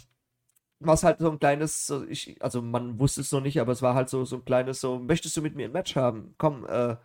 was 0.80 1.04
halt 1.04 1.20
so 1.20 1.30
ein 1.30 1.38
kleines, 1.38 1.86
so 1.86 2.04
ich, 2.04 2.42
also 2.42 2.60
man 2.60 2.98
wusste 2.98 3.20
es 3.20 3.32
noch 3.32 3.40
nicht, 3.40 3.60
aber 3.60 3.72
es 3.72 3.82
war 3.82 3.94
halt 3.94 4.08
so, 4.08 4.24
so 4.24 4.36
ein 4.36 4.44
kleines, 4.44 4.80
so, 4.80 4.98
möchtest 4.98 5.36
du 5.36 5.42
mit 5.42 5.54
mir 5.54 5.66
ein 5.66 5.72
Match 5.72 5.96
haben? 5.96 6.34
Komm, 6.38 6.66
äh, 6.66 6.96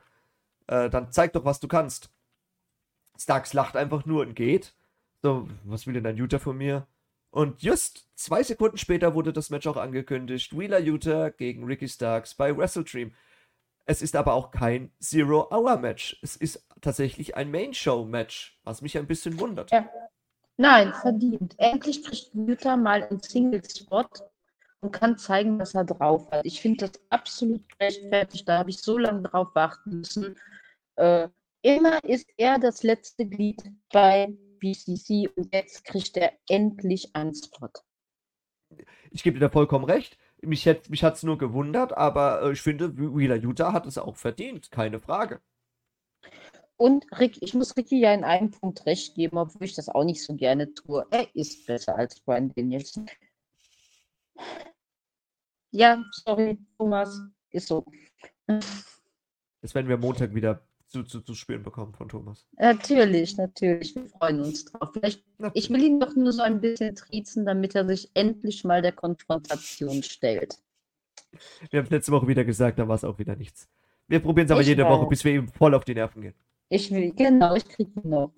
äh, 0.67 0.89
dann 0.89 1.11
zeig 1.11 1.33
doch, 1.33 1.45
was 1.45 1.59
du 1.59 1.67
kannst. 1.67 2.09
Starks 3.17 3.53
lacht 3.53 3.75
einfach 3.75 4.06
nur 4.06 4.21
und 4.21 4.36
geht. 4.36 4.73
So, 5.21 5.47
was 5.63 5.88
will 5.88 5.93
denn 5.93 6.03
dein 6.03 6.17
Utah 6.17 6.39
von 6.39 6.58
mir? 6.58 6.88
Und 7.32 7.62
just 7.62 8.08
zwei 8.15 8.43
Sekunden 8.43 8.77
später 8.77 9.13
wurde 9.13 9.34
das 9.34 9.49
Match 9.49 9.67
auch 9.67 9.77
angekündigt. 9.77 10.58
Wheeler 10.58 10.80
Utah 10.80 11.30
gegen 11.30 11.65
Ricky 11.65 11.88
Starks 11.88 12.34
bei 12.34 12.56
Wrestle 12.56 12.84
Dream. 12.84 13.13
Es 13.86 14.01
ist 14.01 14.15
aber 14.15 14.34
auch 14.34 14.51
kein 14.51 14.91
Zero-Hour-Match. 14.99 16.19
Es 16.21 16.36
ist 16.36 16.65
tatsächlich 16.82 17.38
ein 17.38 17.51
Main-Show-Match, 17.51 18.60
was 18.63 18.82
mich 18.82 18.97
ein 18.97 19.08
bisschen 19.08 19.39
wundert. 19.39 19.71
Ja. 19.71 19.89
Nein, 20.58 20.93
verdient. 20.93 21.56
Endlich 21.58 22.03
kriegt 22.03 22.32
Jutta 22.34 22.75
mal 22.75 23.03
einen 23.03 23.21
Single-Spot 23.21 24.10
und 24.82 24.91
kann 24.91 25.17
zeigen, 25.17 25.60
was 25.60 25.73
er 25.73 25.86
drauf 25.86 26.30
hat. 26.32 26.45
Ich 26.45 26.62
finde 26.62 26.88
das 26.88 27.01
absolut 27.10 27.63
rechtfertigt. 27.80 28.47
Da 28.47 28.58
habe 28.58 28.71
ich 28.71 28.80
so 28.80 28.97
lange 28.97 29.21
drauf 29.21 29.49
warten 29.53 29.99
müssen. 29.99 30.36
Äh, 30.95 31.30
immer 31.67 32.01
ist 32.03 32.30
er 32.38 32.60
das 32.60 32.84
letzte 32.84 33.25
Glied 33.25 33.62
bei 33.91 34.34
BCC 34.60 35.30
und 35.36 35.53
jetzt 35.53 35.84
kriegt 35.84 36.15
er 36.15 36.32
endlich 36.47 37.13
einen 37.13 37.36
Spot. 37.36 37.69
Ich 39.12 39.23
gebe 39.23 39.36
dir 39.36 39.45
da 39.47 39.49
vollkommen 39.49 39.86
recht. 39.86 40.17
Mich, 40.41 40.65
hätt, 40.65 40.89
mich 40.89 41.03
hat 41.03 41.15
es 41.15 41.23
nur 41.23 41.38
gewundert, 41.38 41.93
aber 41.93 42.43
äh, 42.43 42.51
ich 42.53 42.62
finde, 42.62 42.95
Wheeler 42.97 43.36
Utah 43.36 43.73
hat 43.73 43.86
es 43.86 43.97
auch 43.97 44.15
verdient, 44.15 44.71
keine 44.71 44.99
Frage. 44.99 45.41
Und 46.77 47.06
Rick, 47.17 47.41
ich 47.41 47.53
muss 47.53 47.75
Ricky 47.75 47.99
ja 47.99 48.13
in 48.13 48.23
einem 48.23 48.51
Punkt 48.51 48.86
recht 48.86 49.15
geben, 49.15 49.38
obwohl 49.38 49.65
ich 49.65 49.73
das 49.73 49.89
auch 49.89 50.03
nicht 50.03 50.23
so 50.23 50.36
gerne 50.36 50.73
tue. 50.73 51.06
Er 51.10 51.36
ist 51.36 51.65
besser 51.65 51.95
als 51.95 52.19
Brian 52.19 52.53
Danielson. 52.53 53.10
Ja, 55.71 56.03
sorry, 56.12 56.60
Thomas, 56.77 57.19
ist 57.49 57.67
so. 57.67 57.84
Das 58.45 59.73
werden 59.73 59.89
wir 59.89 59.97
Montag 59.97 60.36
wieder 60.36 60.62
zu, 60.88 61.04
zu, 61.04 61.21
zu 61.21 61.36
spüren 61.36 61.63
bekommen 61.63 61.93
von 61.93 62.10
Thomas. 62.10 62.45
Natürlich, 62.58 63.38
natürlich. 63.38 63.95
Wir 63.95 64.08
freuen 64.08 64.41
uns 64.41 64.65
drauf. 64.65 64.89
Vielleicht, 64.93 65.23
ich 65.54 65.69
will 65.69 65.84
ihn 65.84 66.00
doch 66.00 66.15
nur 66.15 66.32
so 66.32 66.41
ein 66.41 66.62
bisschen 66.62 66.95
triezen, 66.95 67.45
damit 67.45 67.76
er 67.76 67.86
sich 67.88 68.10
endlich 68.13 68.63
mal 68.63 68.82
der 68.82 68.93
Konfrontation 68.93 70.02
stellt. 70.04 70.58
Wir 71.69 71.82
haben 71.82 71.89
letzte 71.89 72.12
Woche 72.12 72.28
wieder 72.28 72.45
gesagt, 72.45 72.80
da 72.80 72.88
war 72.88 72.95
es 72.95 73.04
auch 73.04 73.19
wieder 73.19 73.36
nichts. 73.36 73.67
Wir 74.08 74.21
probieren 74.21 74.45
es 74.45 74.52
aber 74.52 74.62
ich 74.62 74.67
jede 74.67 74.84
weiß. 74.84 74.91
Woche, 74.91 75.08
bis 75.08 75.23
wir 75.26 75.34
ihm 75.34 75.47
voll 75.50 75.73
auf 75.73 75.84
die 75.84 75.93
Nerven 75.93 76.21
gehen. 76.21 76.34
Ich 76.69 76.91
will, 76.91 77.12
genau, 77.13 77.56
ich 77.56 77.67
kriege 77.67 77.91
ihn 78.02 78.10
noch. 78.10 78.32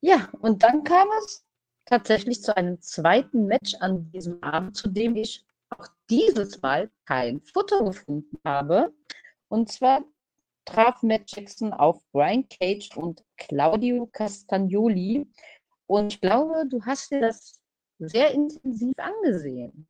Ja, 0.00 0.28
und 0.40 0.62
dann 0.62 0.84
kam 0.84 1.08
es 1.22 1.44
tatsächlich 1.84 2.42
zu 2.42 2.56
einem 2.56 2.80
zweiten 2.80 3.46
Match 3.46 3.74
an 3.80 4.10
diesem 4.12 4.42
Abend, 4.42 4.76
zu 4.76 4.88
dem 4.88 5.16
ich 5.16 5.44
auch 5.70 5.86
dieses 6.08 6.62
Mal 6.62 6.90
kein 7.04 7.40
Foto 7.40 7.84
gefunden 7.84 8.38
habe. 8.44 8.92
Und 9.48 9.70
zwar 9.70 10.04
traf 10.70 11.02
Matt 11.02 11.22
Jackson 11.26 11.72
auf 11.72 12.00
Brian 12.12 12.46
Cage 12.48 12.96
und 12.96 13.22
Claudio 13.36 14.08
Castagnoli. 14.12 15.26
Und 15.86 16.14
ich 16.14 16.20
glaube, 16.20 16.64
du 16.68 16.84
hast 16.84 17.10
dir 17.10 17.20
das 17.20 17.60
sehr 17.98 18.30
intensiv 18.32 18.94
angesehen. 18.98 19.86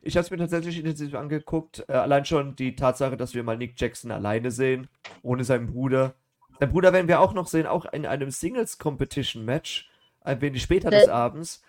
Ich 0.00 0.16
habe 0.16 0.24
es 0.24 0.30
mir 0.30 0.38
tatsächlich 0.38 0.78
intensiv 0.78 1.14
angeguckt. 1.14 1.84
Äh, 1.88 1.92
allein 1.92 2.24
schon 2.24 2.56
die 2.56 2.74
Tatsache, 2.74 3.16
dass 3.16 3.34
wir 3.34 3.44
mal 3.44 3.56
Nick 3.56 3.80
Jackson 3.80 4.10
alleine 4.10 4.50
sehen, 4.50 4.88
ohne 5.22 5.44
seinen 5.44 5.68
Bruder. 5.68 6.14
Sein 6.58 6.70
Bruder 6.70 6.92
werden 6.92 7.08
wir 7.08 7.20
auch 7.20 7.34
noch 7.34 7.46
sehen, 7.46 7.66
auch 7.66 7.84
in 7.92 8.06
einem 8.06 8.30
Singles-Competition-Match, 8.30 9.90
ein 10.22 10.40
wenig 10.40 10.62
später 10.62 10.90
Sel 10.90 11.00
des 11.00 11.08
Abends. 11.08 11.62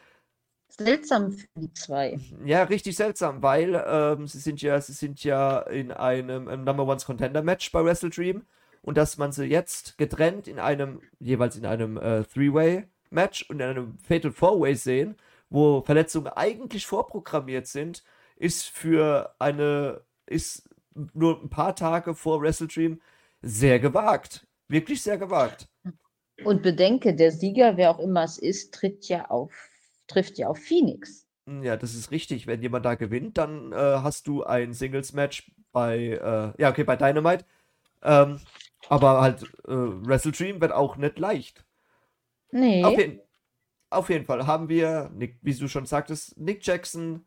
Seltsam 0.78 1.34
für 1.34 1.48
die 1.56 1.72
zwei. 1.74 2.20
Ja, 2.46 2.64
richtig 2.64 2.96
seltsam, 2.96 3.44
weil 3.44 3.84
ähm, 3.88 4.28
sie 4.28 4.40
sind 4.40 4.62
ja, 4.62 4.82
sie 4.82 4.94
sind 4.94 5.24
ja 5.24 5.60
in 5.60 5.92
einem, 5.92 6.48
einem 6.48 6.64
Number 6.64 6.88
One 6.88 7.00
Contender 7.06 7.44
Match 7.44 7.72
bei 7.72 7.84
Wrestle 7.84 8.10
Dream 8.10 8.44
und 8.82 8.98
dass 8.98 9.18
man 9.18 9.32
sie 9.32 9.46
jetzt 9.46 9.98
getrennt 10.00 10.48
in 10.48 10.58
einem, 10.58 11.02
jeweils 11.20 11.56
in 11.56 11.66
einem 11.66 11.98
äh, 11.98 12.24
Three-Way 12.24 12.88
Match 13.12 13.48
und 13.50 13.60
in 13.60 13.68
einem 13.68 13.98
Fatal 14.00 14.32
Four-Way 14.32 14.76
sehen, 14.76 15.16
wo 15.50 15.84
Verletzungen 15.84 16.28
eigentlich 16.28 16.88
vorprogrammiert 16.88 17.68
sind, 17.68 18.04
ist 18.36 18.66
für 18.66 19.36
eine, 19.38 20.02
ist 20.26 20.68
nur 21.14 21.40
ein 21.40 21.50
paar 21.50 21.76
Tage 21.76 22.16
vor 22.16 22.42
Wrestle 22.42 22.68
Dream 22.68 23.00
sehr 23.44 23.80
gewagt. 23.80 24.48
Wirklich 24.68 25.04
sehr 25.04 25.20
gewagt. 25.20 25.68
Und 26.44 26.64
bedenke, 26.64 27.14
der 27.14 27.32
Sieger, 27.32 27.78
wer 27.78 27.92
auch 27.92 28.00
immer 28.00 28.24
es 28.24 28.40
ist, 28.40 28.74
tritt 28.74 29.08
ja 29.08 29.30
auf 29.30 29.70
trifft 30.08 30.38
ja 30.38 30.48
auf 30.48 30.58
Phoenix. 30.58 31.28
Hm, 31.48 31.64
ja, 31.64 31.78
das 31.78 31.94
ist 31.94 32.12
richtig. 32.12 32.48
Wenn 32.48 32.62
jemand 32.62 32.86
da 32.86 32.96
gewinnt, 32.96 33.38
dann 33.38 33.72
äh, 33.72 33.76
hast 33.76 34.28
du 34.28 34.44
ein 34.44 34.74
Singles-Match 34.74 35.52
bei, 35.72 35.98
äh, 35.98 36.62
ja, 36.62 36.70
okay, 36.70 36.84
bei 36.84 36.96
Dynamite. 36.96 37.46
Ähm, 38.02 38.40
aber 38.90 39.22
halt, 39.22 39.44
äh, 39.44 39.48
Wrestle 39.68 40.32
Dream 40.32 40.62
wird 40.62 40.72
auch 40.72 40.98
nicht 40.98 41.20
leicht. 41.20 41.66
Nee. 42.52 42.84
Auf, 42.84 42.98
jeden, 42.98 43.20
auf 43.90 44.10
jeden 44.10 44.26
Fall 44.26 44.46
haben 44.46 44.70
wir, 44.70 45.10
Nick, 45.14 45.38
wie 45.42 45.54
du 45.54 45.68
schon 45.68 45.86
sagtest, 45.86 46.38
Nick 46.38 46.66
Jackson, 46.66 47.26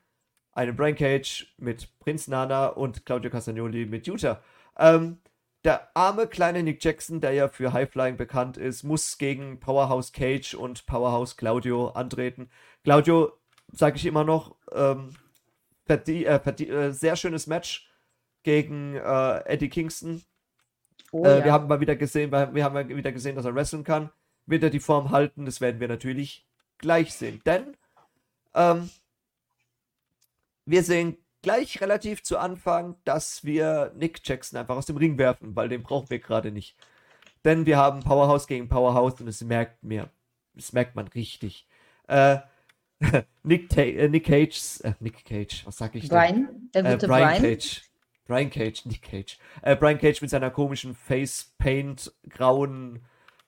einen 0.53 0.77
Brain 0.77 0.95
Cage 0.95 1.55
mit 1.59 1.99
Prinz 1.99 2.29
Nana 2.29 2.69
und 2.69 3.05
Claudio 3.05 3.31
Castagnoli 3.31 3.87
mit 3.87 4.07
Utah. 4.07 4.43
Ähm, 4.79 5.19
der 5.67 5.91
arme 5.97 6.29
kleine 6.29 6.63
Nick 6.63 6.83
Jackson, 6.83 7.21
der 7.21 7.33
ja 7.33 7.49
für 7.49 7.73
Highflying 7.73 8.17
bekannt 8.17 8.57
ist, 8.57 8.85
muss 8.85 9.19
gegen 9.19 9.59
Powerhouse 9.59 10.13
Cage 10.13 10.55
und 10.55 10.87
Powerhouse 10.87 11.37
Claudio 11.37 11.89
antreten. 11.89 12.49
Claudio, 12.85 13.33
sage 13.73 13.97
ich 13.97 14.07
immer 14.07 14.23
noch, 14.23 14.55
ähm, 14.73 15.11
verdie 15.85 16.25
äh, 16.25 16.39
verdie 16.39 16.69
äh, 16.69 16.93
sehr 16.93 17.17
schönes 17.17 17.49
Match 17.49 17.91
gegen 18.45 18.95
äh, 18.95 19.45
Eddie 19.45 19.69
Kingston. 19.69 20.23
Oh, 21.11 21.25
äh, 21.25 21.39
ja. 21.39 21.45
Wir 21.45 21.53
haben 21.53 21.67
mal 21.67 21.81
wieder 21.81 21.97
gesehen, 21.97 22.31
wir 22.31 22.65
haben 22.65 22.75
mal 22.75 22.89
wieder 22.89 23.11
gesehen, 23.11 23.35
dass 23.35 23.45
er 23.45 23.55
wresteln 23.57 23.83
kann. 23.83 24.11
Wird 24.47 24.63
er 24.63 24.71
die 24.71 24.79
Form 24.79 25.11
halten? 25.11 25.47
Das 25.47 25.61
werden 25.61 25.81
wir 25.81 25.89
natürlich 25.89 26.47
gleich 26.79 27.13
sehen. 27.13 27.43
Denn 27.45 27.77
ähm, 28.55 28.89
wir 30.65 30.85
sehen 30.85 31.17
gleich 31.47 31.81
relativ 31.81 32.25
zu 32.25 32.39
Anfang, 32.39 32.97
dass 33.05 33.45
wir 33.45 33.93
Nick 33.95 34.21
Jackson 34.25 34.59
einfach 34.59 34.75
aus 34.75 34.87
dem 34.87 34.97
Ring 34.97 35.17
werfen, 35.17 35.55
weil 35.55 35.69
den 35.69 35.85
brauchen 35.85 36.11
wir 36.11 36.19
gerade 36.19 36.51
nicht. 36.51 36.75
Denn 37.45 37.67
wir 37.67 37.77
haben 37.77 38.01
Powerhouse 38.01 38.49
gegen 38.49 38.69
Powerhouse 38.69 39.21
und 39.21 39.29
es 39.29 39.45
merkt 39.45 39.85
mir, 39.85 40.11
das 40.55 40.73
merkt 40.73 40.97
man 40.97 41.07
richtig. 41.07 41.69
Äh, 42.09 42.39
Nick, 43.45 43.69
Ta 43.69 43.83
äh, 43.83 44.09
Nick 44.09 44.27
Cage, 44.27 44.81
äh, 44.83 44.95
Nick 44.99 45.25
Cage, 45.25 45.65
was 45.65 45.77
sag 45.77 45.95
ich 45.95 46.09
Brian, 46.09 46.69
der 46.75 46.83
gute 46.83 47.07
äh, 47.07 47.09
Brian, 47.09 47.29
Brian 47.29 47.43
Cage. 47.43 47.83
Brian 48.27 48.51
Cage, 48.51 48.87
Nick 48.87 49.03
Cage. 49.03 49.39
Äh, 49.63 49.77
Brian 49.77 49.99
Cage 49.99 50.23
mit 50.23 50.31
seiner 50.31 50.51
komischen 50.51 50.97
Face 50.97 51.55
Paint 51.59 52.13
grauen. 52.29 53.05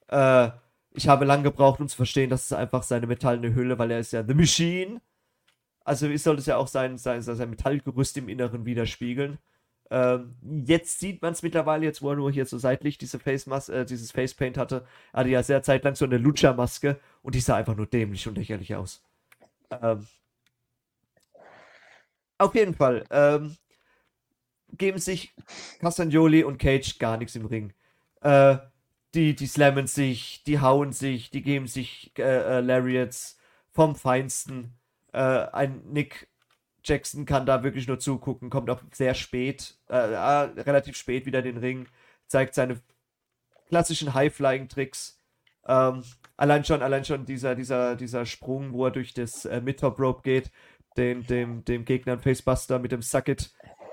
Äh, 0.07 0.51
ich 0.93 1.09
habe 1.09 1.25
lang 1.25 1.43
gebraucht, 1.43 1.81
um 1.81 1.89
zu 1.89 1.97
verstehen, 1.97 2.31
dass 2.31 2.45
es 2.45 2.53
einfach 2.53 2.85
seine 2.85 3.09
metallene 3.09 3.57
Hülle, 3.57 3.77
weil 3.77 3.91
er 3.91 3.99
ist 3.99 4.13
ja 4.13 4.23
The 4.23 4.35
Machine 4.35 5.01
Also 5.89 6.15
sollte 6.17 6.41
es 6.41 6.47
ja 6.47 6.59
auch 6.59 6.69
sein, 6.69 6.99
sein, 6.99 7.23
sein 7.23 7.51
Metallgerüst 7.51 8.17
im 8.19 8.29
Inneren 8.29 8.67
widerspiegeln. 8.67 9.39
Ähm, 9.91 10.37
jetzt 10.67 11.01
sieht 11.01 11.23
man 11.23 11.33
es 11.33 11.43
mittlerweile, 11.43 11.87
jetzt 11.87 12.03
wo 12.03 12.11
er 12.11 12.17
nur 12.17 12.31
hier 12.31 12.45
so 12.45 12.59
seitlich 12.59 12.99
diese 12.99 13.19
Face 13.19 13.47
äh, 13.69 13.87
dieses 13.87 14.13
Facepaint 14.13 14.59
hatte, 14.59 14.87
hatte 15.15 15.31
ja 15.31 15.43
sehr 15.43 15.63
zeitlang 15.63 15.95
so 15.95 16.05
eine 16.05 16.19
Lutscher-Maske 16.19 17.01
und 17.23 17.35
die 17.35 17.41
sah 17.41 17.57
einfach 17.57 17.75
nur 17.75 17.87
dämlich 17.87 18.29
und 18.29 18.37
lächerlich 18.37 18.75
aus. 18.77 19.03
Ähm, 19.71 20.07
auf 22.37 22.55
jeden 22.55 22.75
Fall 22.75 23.05
ähm, 23.11 23.57
geben 24.77 24.99
sich 24.99 25.35
Castagnoli 25.81 26.45
und 26.45 26.59
Cage 26.59 26.99
gar 26.99 27.17
nichts 27.17 27.35
im 27.35 27.47
Ring. 27.47 27.73
Äh, 28.21 28.59
die, 29.15 29.35
die 29.35 29.47
slammen 29.47 29.87
sich, 29.87 30.45
die 30.45 30.61
hauen 30.61 30.93
sich, 30.93 31.31
die 31.31 31.43
geben 31.43 31.67
sich 31.67 32.13
äh, 32.19 32.59
äh, 32.59 32.61
Lariats 32.61 33.39
vom 33.71 33.97
Feinsten. 33.97 34.78
Äh, 35.13 35.19
ein 35.19 35.83
Nick 35.87 36.29
Jackson 36.85 37.25
kann 37.25 37.47
da 37.47 37.63
wirklich 37.63 37.87
nur 37.87 37.99
zugucken, 37.99 38.51
kommt 38.51 38.71
auch 38.71 38.81
sehr 38.93 39.15
spät, 39.15 39.77
äh, 39.89 39.97
äh, 39.97 40.61
relativ 40.61 40.97
spät 40.97 41.27
wieder 41.27 41.43
den 41.43 41.59
Ring, 41.59 41.87
zeigt 42.27 42.55
seine 42.55 42.81
klassischen 43.69 44.15
High-Flying-Tricks. 44.15 45.19
Ähm, 45.67 46.03
allein 46.37 46.65
schon, 46.65 46.83
allein 46.83 47.05
schon 47.05 47.27
dieser, 47.27 47.55
dieser, 47.55 47.97
dieser 47.97 48.25
Sprung, 48.27 48.73
wo 48.73 48.87
er 48.87 48.91
durch 48.91 49.13
das 49.13 49.45
äh, 49.45 49.61
Mid-Top-Rope 49.61 50.23
geht, 50.23 50.51
den, 50.97 51.27
dem, 51.27 51.65
dem 51.65 51.85
Gegner 51.85 52.15
ein 52.15 52.21
Facebuster 52.21 52.79
mit 52.79 52.93
dem 52.93 53.03
Sucket 53.03 53.51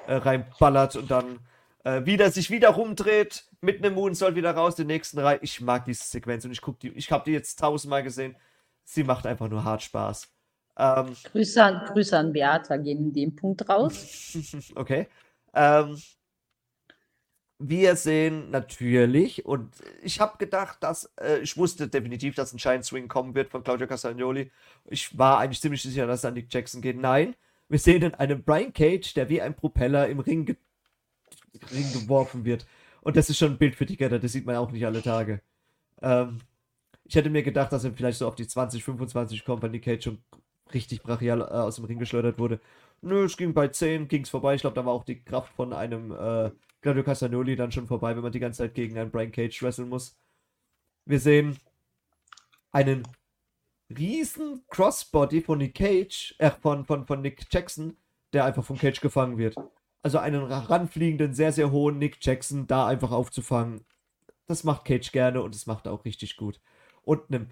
äh, 0.08 0.16
reinballert 0.16 0.96
und 0.96 1.12
dann 1.12 1.40
äh, 1.84 2.06
wieder 2.06 2.32
sich 2.32 2.50
wieder 2.50 2.70
rumdreht, 2.70 3.46
mit 3.62 3.84
einem 3.84 3.96
Moonsault 3.96 4.36
wieder 4.36 4.52
raus, 4.52 4.76
den 4.76 4.88
nächsten 4.88 5.20
rein. 5.20 5.40
Ich 5.42 5.62
mag 5.62 5.86
diese 5.86 6.06
Sequenz 6.06 6.46
und 6.46 6.52
ich 6.52 6.62
guck 6.62 6.80
die, 6.80 6.90
ich 6.90 7.12
habe 7.12 7.26
die 7.26 7.32
jetzt 7.32 7.60
tausendmal 7.60 8.04
gesehen. 8.04 8.36
Sie 8.84 9.04
macht 9.04 9.26
einfach 9.26 9.50
nur 9.50 9.64
hart 9.64 9.84
Spaß. 9.84 10.35
Ähm, 10.78 11.16
Grüße, 11.32 11.64
an, 11.64 11.86
Grüße 11.86 12.18
an 12.18 12.34
Beata 12.34 12.78
gehen 12.78 13.00
in 13.00 13.14
dem 13.14 13.36
Punkt 13.36 13.68
raus. 13.70 14.38
okay. 14.76 15.08
Ähm, 15.54 15.98
wir 17.58 17.96
sehen 17.96 18.52
natürlich, 18.52 19.46
und 19.46 19.74
ich 20.04 20.20
habe 20.20 20.38
gedacht, 20.38 20.78
dass 20.82 21.14
äh, 21.22 21.40
ich 21.40 21.56
wusste 21.56 21.88
definitiv, 21.88 22.36
dass 22.36 22.52
ein 22.52 22.60
Shine 22.60 22.84
Swing 22.84 23.08
kommen 23.08 23.34
wird 23.34 23.50
von 23.50 23.64
Claudio 23.64 23.88
Castagnoli. 23.88 24.52
Ich 24.90 25.18
war 25.18 25.40
eigentlich 25.40 25.62
ziemlich 25.62 25.82
sicher, 25.82 26.06
dass 26.06 26.20
es 26.20 26.26
an 26.26 26.34
Nick 26.34 26.54
Jackson 26.54 26.82
geht. 26.82 26.98
Nein, 26.98 27.36
wir 27.70 27.80
sehen 27.80 28.02
dann 28.02 28.16
einen 28.16 28.44
Brian 28.44 28.74
Cage, 28.74 29.14
der 29.14 29.30
wie 29.30 29.42
ein 29.42 29.56
Propeller 29.56 30.08
im 30.10 30.20
Ring, 30.20 30.46
ge 30.46 30.58
Ring 31.72 31.94
geworfen 31.94 32.44
wird. 32.44 32.66
Und 33.02 33.16
das 33.16 33.30
ist 33.30 33.38
schon 33.38 33.54
ein 33.54 33.58
Bild 33.58 33.76
für 33.76 33.86
die 33.86 33.98
Götter, 33.98 34.20
das 34.20 34.34
sieht 34.34 34.46
man 34.46 34.58
auch 34.58 34.72
nicht 34.72 34.86
alle 34.86 35.02
Tage. 35.02 35.42
Ähm, 36.02 36.40
ich 37.06 37.16
hätte 37.16 37.30
mir 37.30 37.44
gedacht, 37.44 37.72
dass 37.72 37.86
er 37.86 37.94
vielleicht 37.94 38.18
so 38.18 38.28
auf 38.28 38.36
die 38.36 38.48
20, 38.48 38.84
25 38.84 39.46
kommt, 39.46 39.64
weil 39.64 39.70
Nick 39.70 39.86
Cage 39.86 40.04
schon 40.04 40.24
richtig 40.74 41.04
brachial 41.04 41.42
äh, 41.42 41.44
aus 41.44 41.76
dem 41.78 41.86
Ring 41.86 42.00
geschleudert 42.00 42.40
wurde. 42.40 42.60
Nö, 43.02 43.26
es 43.26 43.38
ging 43.38 43.54
bei 43.54 43.68
10, 43.68 44.08
ging 44.08 44.24
es 44.24 44.30
vorbei. 44.30 44.56
Ich 44.56 44.62
glaube, 44.62 44.76
da 44.76 44.86
war 44.86 44.94
auch 44.94 45.04
die 45.04 45.24
Kraft 45.24 45.54
von 45.54 45.74
einem 45.74 46.12
äh, 46.12 46.52
Claudio 46.82 47.04
Castagnoli 47.04 47.56
dann 47.56 47.72
schon 47.72 47.88
vorbei, 47.88 48.16
wenn 48.16 48.24
man 48.24 48.32
die 48.32 48.40
ganze 48.40 48.60
Zeit 48.60 48.74
gegen 48.74 48.98
einen 48.98 49.12
Brian 49.12 49.32
Cage 49.32 49.62
wresteln 49.62 49.90
muss. 49.90 50.18
Wir 51.06 51.20
sehen 51.20 51.58
einen 52.72 53.08
riesen 53.96 54.64
Crossbody 54.70 55.42
von 55.42 55.60
Nick 55.60 55.76
Cage, 55.76 56.36
äh, 56.40 56.52
von, 56.52 56.86
von, 56.86 57.06
von 57.06 57.22
Nick 57.22 57.46
Jackson, 57.52 57.98
der 58.34 58.46
einfach 58.46 58.64
von 58.64 58.78
Cage 58.78 59.02
gefangen 59.02 59.38
wird. 59.38 59.56
Also 60.02 60.20
einen 60.20 60.44
ranfliegenden, 60.44 61.34
sehr, 61.34 61.52
sehr 61.52 61.72
hohen 61.72 61.98
Nick 61.98 62.18
Jackson 62.22 62.68
da 62.68 62.88
einfach 62.88 63.12
aufzufangen. 63.12 63.86
Das 64.48 64.64
macht 64.64 64.86
Cage 64.86 65.12
gerne 65.12 65.42
und 65.42 65.56
das 65.56 65.66
macht 65.66 65.88
er 65.88 65.94
auch 65.94 66.06
richtig 66.06 66.38
gut. 66.38 66.60
Und 67.04 67.22
einem 67.30 67.50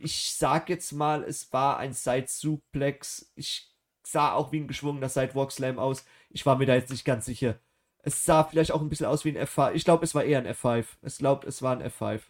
ich 0.00 0.34
sag 0.34 0.68
jetzt 0.68 0.92
mal, 0.92 1.24
es 1.24 1.52
war 1.52 1.78
ein 1.78 1.92
Side 1.92 2.26
Suplex. 2.28 3.32
Ich 3.34 3.74
sah 4.02 4.32
auch 4.32 4.52
wie 4.52 4.60
ein 4.60 4.68
geschwungener 4.68 5.08
Sidewalk 5.08 5.52
Slam 5.52 5.78
aus. 5.78 6.04
Ich 6.30 6.46
war 6.46 6.56
mir 6.56 6.66
da 6.66 6.74
jetzt 6.74 6.90
nicht 6.90 7.04
ganz 7.04 7.26
sicher. 7.26 7.56
Es 8.02 8.24
sah 8.24 8.44
vielleicht 8.44 8.72
auch 8.72 8.80
ein 8.80 8.88
bisschen 8.88 9.06
aus 9.06 9.24
wie 9.24 9.36
ein 9.36 9.46
F5. 9.46 9.72
Ich 9.72 9.84
glaube, 9.84 10.04
es 10.04 10.14
war 10.14 10.24
eher 10.24 10.38
ein 10.38 10.46
F5. 10.46 10.86
Ich 11.02 11.18
glaube, 11.18 11.46
es 11.46 11.62
war 11.62 11.76
ein 11.76 11.82
F5. 11.82 12.20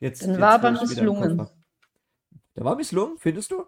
Jetzt, 0.00 0.22
Dann 0.22 0.30
jetzt, 0.30 0.40
war 0.40 0.52
aber 0.52 0.70
misslungen. 0.72 1.48
Der 2.56 2.64
war 2.64 2.76
misslungen, 2.76 3.18
findest 3.18 3.50
du? 3.50 3.64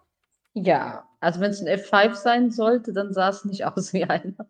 Ja, 0.54 1.08
also 1.20 1.40
wenn 1.40 1.50
es 1.50 1.60
ein 1.60 1.68
F5 1.68 2.14
sein 2.14 2.50
sollte, 2.50 2.92
dann 2.92 3.12
sah 3.12 3.28
es 3.28 3.44
nicht 3.44 3.64
aus 3.66 3.92
wie 3.92 4.04
einer. 4.04 4.46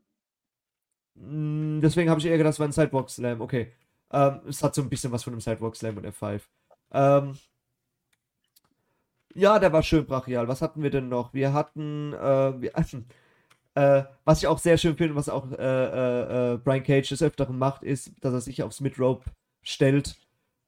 Hm, 1.16 1.81
deswegen 1.83 2.11
habe 2.11 2.20
ich 2.20 2.27
eher 2.27 2.38
gedacht, 2.38 2.55
es 2.55 2.61
war 2.61 2.68
ein 2.68 2.72
Sidewalk 2.72 3.11
Slam. 3.11 3.40
Okay. 3.40 3.72
Ähm, 4.12 4.40
es 4.48 4.62
hat 4.62 4.74
so 4.74 4.83
ein 4.83 4.88
bisschen 4.88 5.12
was 5.12 5.24
von 5.24 5.33
einem 5.33 5.40
Sidewalk 5.40 5.77
Slam 5.77 5.96
und 5.96 6.07
F5. 6.07 6.40
Ähm, 6.92 7.37
ja, 9.35 9.59
der 9.59 9.73
war 9.73 9.83
schön 9.83 10.07
brachial. 10.07 10.49
Was 10.49 10.62
hatten 10.62 10.83
wir 10.83 10.90
denn 10.90 11.09
noch? 11.09 11.35
Wir 11.35 11.53
hatten, 11.53 12.12
äh, 12.12 12.61
wir, 12.61 12.73
äh, 13.75 14.05
was 14.25 14.38
ich 14.38 14.47
auch 14.47 14.59
sehr 14.59 14.79
schön 14.79 14.97
finde, 14.97 15.14
was 15.14 15.29
auch 15.29 15.51
äh, 15.53 15.57
äh, 15.57 16.53
äh, 16.55 16.57
Brian 16.59 16.83
Cage 16.83 17.09
des 17.09 17.23
Öfteren 17.23 17.59
macht, 17.59 17.83
ist, 17.83 18.12
dass 18.20 18.33
er 18.33 18.40
sich 18.40 18.62
aufs 18.62 18.81
Mid-Rope 18.81 19.25
stellt 19.62 20.16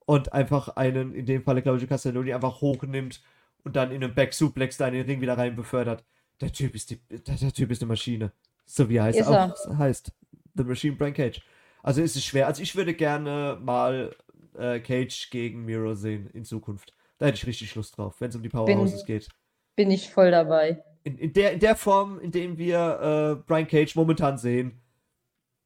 und 0.05 0.33
einfach 0.33 0.69
einen, 0.69 1.13
in 1.13 1.25
dem 1.25 1.43
Falle 1.43 1.61
Claudio 1.61 1.87
Castagnoli, 1.87 2.33
einfach 2.33 2.61
hochnimmt 2.61 3.21
und 3.63 3.75
dann 3.75 3.91
in 3.91 4.03
einem 4.03 4.15
Back-Suplex 4.15 4.77
da 4.77 4.87
in 4.87 4.93
den 4.93 5.05
Ring 5.05 5.21
wieder 5.21 5.37
rein 5.37 5.55
befördert. 5.55 6.03
Der 6.41 6.51
Typ 6.51 6.75
ist 6.75 6.91
die, 6.91 6.99
der, 7.09 7.35
der 7.35 7.53
Typ 7.53 7.71
ist 7.71 7.81
eine 7.81 7.89
Maschine. 7.89 8.31
So 8.65 8.89
wie 8.89 8.97
er 8.97 9.03
heißt, 9.05 9.23
auch, 9.23 9.77
heißt. 9.77 10.11
The 10.55 10.63
Machine 10.63 10.95
Brian 10.95 11.13
Cage. 11.13 11.41
Also 11.83 12.01
ist 12.01 12.15
es 12.15 12.25
schwer. 12.25 12.47
Also 12.47 12.61
ich 12.61 12.75
würde 12.75 12.93
gerne 12.93 13.57
mal 13.61 14.15
äh, 14.57 14.79
Cage 14.79 15.29
gegen 15.29 15.65
Miro 15.65 15.93
sehen 15.93 16.29
in 16.33 16.43
Zukunft. 16.43 16.93
Da 17.17 17.25
hätte 17.27 17.37
ich 17.37 17.47
richtig 17.47 17.73
Lust 17.75 17.97
drauf, 17.97 18.15
wenn 18.19 18.29
es 18.29 18.35
um 18.35 18.43
die 18.43 18.49
Powerhouses 18.49 19.05
bin, 19.05 19.15
geht. 19.15 19.29
Bin 19.75 19.91
ich 19.91 20.09
voll 20.09 20.31
dabei. 20.31 20.83
In, 21.03 21.17
in, 21.17 21.33
der, 21.33 21.53
in 21.53 21.59
der 21.59 21.75
Form, 21.75 22.19
in 22.19 22.31
dem 22.31 22.57
wir 22.57 23.37
äh, 23.39 23.43
Brian 23.47 23.67
Cage 23.67 23.95
momentan 23.95 24.37
sehen, 24.37 24.81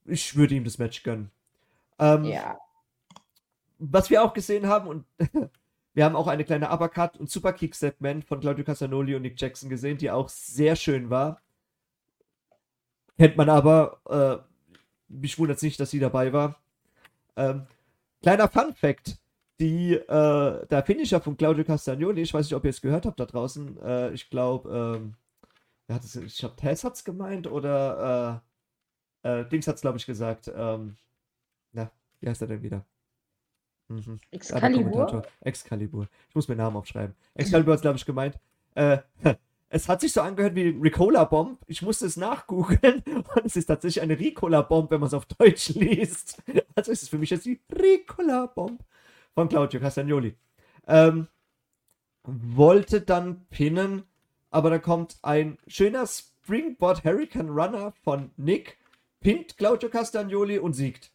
ich 0.06 0.36
würde 0.36 0.56
ihm 0.56 0.64
das 0.64 0.78
Match 0.78 1.04
gönnen. 1.04 1.32
Ähm, 2.00 2.26
ja. 2.26 2.60
Was 3.80 4.10
wir 4.10 4.24
auch 4.24 4.34
gesehen 4.34 4.68
haben, 4.68 4.88
und 4.88 5.06
wir 5.94 6.06
haben 6.06 6.16
auch 6.16 6.28
eine 6.28 6.46
kleine 6.46 6.70
Uppercut 6.72 7.18
und 7.18 7.30
Superkick 7.30 7.76
Segment 7.76 8.26
von 8.26 8.40
Claudio 8.40 8.64
Casanoli 8.64 9.16
und 9.16 9.24
Nick 9.24 9.40
Jackson 9.40 9.70
gesehen, 9.70 9.98
die 9.98 10.12
auch 10.12 10.30
sehr 10.30 10.76
schön 10.76 11.10
war. 11.10 11.42
Kennt 13.18 13.38
man 13.38 13.50
aber, 13.50 14.02
äh, 14.10 14.74
mich 15.08 15.38
wundert 15.38 15.58
es 15.58 15.64
nicht, 15.64 15.80
dass 15.80 15.92
sie 15.92 16.00
dabei 16.00 16.34
war. 16.34 16.60
Ähm, 17.36 17.68
kleiner 18.22 18.48
Fun 18.48 18.74
Fact: 18.74 19.18
die, 19.62 19.94
äh, 19.94 20.66
der 20.68 20.84
Finisher 20.84 21.22
von 21.22 21.38
Claudio 21.38 21.64
Castagnoli, 21.64 22.22
ich 22.22 22.34
weiß 22.34 22.48
nicht, 22.48 22.56
ob 22.56 22.66
ihr 22.66 22.72
es 22.72 22.82
gehört 22.82 23.06
habt 23.06 23.20
da 23.20 23.26
draußen, 23.26 23.80
äh, 23.82 24.12
ich 24.12 24.30
glaube, 24.30 24.98
ähm, 24.98 25.14
ich 26.26 26.38
glaube, 26.38 26.56
Tess 26.56 26.84
hat 26.84 26.96
es 26.96 27.04
gemeint 27.04 27.46
oder 27.48 28.42
äh, 29.24 29.42
äh, 29.42 29.46
Dings 29.50 29.68
hat 29.68 29.76
es, 29.76 29.82
glaube 29.82 29.98
ich, 29.98 30.06
gesagt. 30.06 30.52
Ähm, 30.54 30.96
na, 31.74 31.92
wie 32.20 32.30
heißt 32.30 32.42
er 32.42 32.48
denn 32.48 32.64
wieder? 32.64 32.86
Mhm. 33.90 34.20
Excalibur? 34.32 35.24
Excalibur. 35.42 36.08
Ich 36.30 36.36
muss 36.36 36.48
meinen 36.48 36.58
Namen 36.58 36.78
aufschreiben. 36.78 37.16
Excalibur 37.36 37.74
hat 37.74 37.80
es, 37.80 37.82
glaube 37.82 37.98
ich, 37.98 38.06
gemeint. 38.06 38.40
Äh, 38.74 39.00
es 39.70 39.88
hat 39.88 40.02
sich 40.02 40.14
so 40.14 40.22
angehört 40.22 40.56
wie 40.56 40.70
Ricola 40.70 41.26
Bomb. 41.26 41.60
Ich 41.68 41.82
musste 41.82 42.08
es 42.08 42.18
nachgoogeln 42.18 43.04
und 43.36 43.46
es 43.46 43.58
ist 43.58 43.66
tatsächlich 43.66 44.02
eine 44.02 44.18
Ricola 44.18 44.62
Bomb, 44.62 44.90
wenn 44.90 45.02
man 45.02 45.08
es 45.08 45.14
auf 45.14 45.26
Deutsch 45.26 45.70
liest. 45.76 46.42
Also 46.74 46.92
ist 46.92 47.04
es 47.04 47.10
für 47.10 47.20
mich 47.20 47.30
jetzt 47.30 47.46
die 47.46 47.60
Ricola 47.70 48.48
Bomb 48.48 48.82
von 49.36 49.50
Claudio 49.50 49.80
Castagnoli. 49.80 50.36
Ähm, 50.88 51.28
wollte 52.24 53.02
dann 53.02 53.46
pinnen, 53.50 54.04
aber 54.50 54.70
da 54.70 54.80
kommt 54.80 55.18
ein 55.22 55.58
schöner 55.68 56.06
Springboard 56.08 57.04
Hurricane 57.04 57.50
Runner 57.50 57.94
von 58.04 58.32
Nick, 58.38 58.78
pinnt 59.20 59.58
Claudio 59.58 59.90
Castagnoli 59.90 60.60
und 60.60 60.74
siegt. 60.74 61.12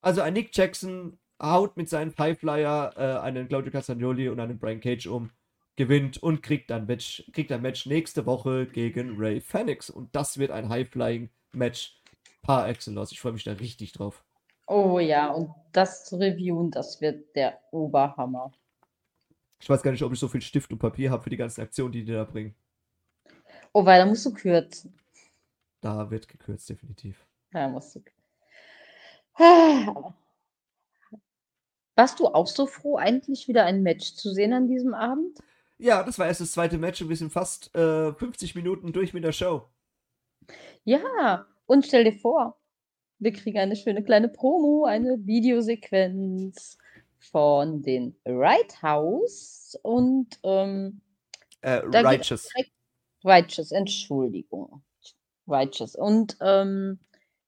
Also 0.00 0.20
ein 0.20 0.34
Nick 0.34 0.54
Jackson 0.56 1.18
haut 1.40 1.76
mit 1.76 1.88
seinem 1.88 2.12
Highflyer 2.16 2.94
äh, 2.96 3.20
einen 3.20 3.48
Claudio 3.48 3.72
Castagnoli 3.72 4.28
und 4.28 4.40
einen 4.40 4.58
Brian 4.58 4.80
Cage 4.80 5.06
um, 5.06 5.30
gewinnt 5.76 6.22
und 6.22 6.42
kriegt 6.42 6.70
ein 6.72 6.86
Match, 6.86 7.24
kriegt 7.32 7.52
ein 7.52 7.62
Match 7.62 7.86
nächste 7.86 8.26
Woche 8.26 8.66
gegen 8.66 9.16
Ray 9.18 9.40
Phoenix. 9.40 9.90
Und 9.90 10.14
das 10.14 10.38
wird 10.38 10.50
ein 10.50 10.68
High-Flying-Match 10.68 12.00
par 12.42 12.68
excellence. 12.68 13.12
Ich 13.12 13.20
freue 13.20 13.32
mich 13.32 13.44
da 13.44 13.52
richtig 13.52 13.92
drauf. 13.92 14.23
Oh 14.66 14.98
ja, 14.98 15.30
und 15.30 15.50
das 15.72 16.04
zu 16.04 16.16
reviewen, 16.16 16.70
das 16.70 17.00
wird 17.00 17.34
der 17.36 17.60
Oberhammer. 17.70 18.52
Ich 19.60 19.68
weiß 19.68 19.82
gar 19.82 19.90
nicht, 19.90 20.02
ob 20.02 20.12
ich 20.12 20.18
so 20.18 20.28
viel 20.28 20.42
Stift 20.42 20.70
und 20.72 20.78
Papier 20.78 21.10
habe 21.10 21.22
für 21.22 21.30
die 21.30 21.36
ganzen 21.36 21.62
Aktionen, 21.62 21.92
die 21.92 22.04
die 22.04 22.12
da 22.12 22.24
bringen. 22.24 22.54
Oh, 23.72 23.84
weil 23.84 24.00
da 24.00 24.06
musst 24.06 24.24
du 24.24 24.32
kürzen. 24.32 24.98
Da 25.80 26.10
wird 26.10 26.28
gekürzt, 26.28 26.68
definitiv. 26.70 27.26
Da 27.50 27.68
musst 27.68 27.96
du. 27.96 28.02
Warst 31.96 32.20
du 32.20 32.26
auch 32.26 32.46
so 32.46 32.66
froh, 32.66 32.96
eigentlich 32.96 33.48
wieder 33.48 33.64
ein 33.64 33.82
Match 33.82 34.14
zu 34.14 34.32
sehen 34.32 34.52
an 34.52 34.68
diesem 34.68 34.94
Abend? 34.94 35.38
Ja, 35.78 36.02
das 36.02 36.18
war 36.18 36.26
erst 36.26 36.40
das 36.40 36.52
zweite 36.52 36.78
Match 36.78 37.02
und 37.02 37.08
wir 37.08 37.16
sind 37.16 37.32
fast 37.32 37.74
äh, 37.74 38.12
50 38.12 38.54
Minuten 38.54 38.92
durch 38.92 39.12
mit 39.12 39.24
der 39.24 39.32
Show. 39.32 39.68
Ja, 40.84 41.46
und 41.66 41.84
stell 41.86 42.04
dir 42.04 42.18
vor, 42.18 42.58
wir 43.18 43.32
kriegen 43.32 43.58
eine 43.58 43.76
schöne 43.76 44.02
kleine 44.02 44.28
Promo, 44.28 44.84
eine 44.84 45.18
Videosequenz 45.26 46.78
von 47.18 47.82
den 47.82 48.16
Right 48.26 48.82
House 48.82 49.78
und 49.82 50.38
ähm, 50.42 51.00
äh, 51.62 51.80
Righteous. 51.84 52.50
Righteous, 53.24 53.72
Entschuldigung. 53.72 54.82
Righteous. 55.46 55.96
Und 55.96 56.36
ähm, 56.40 56.98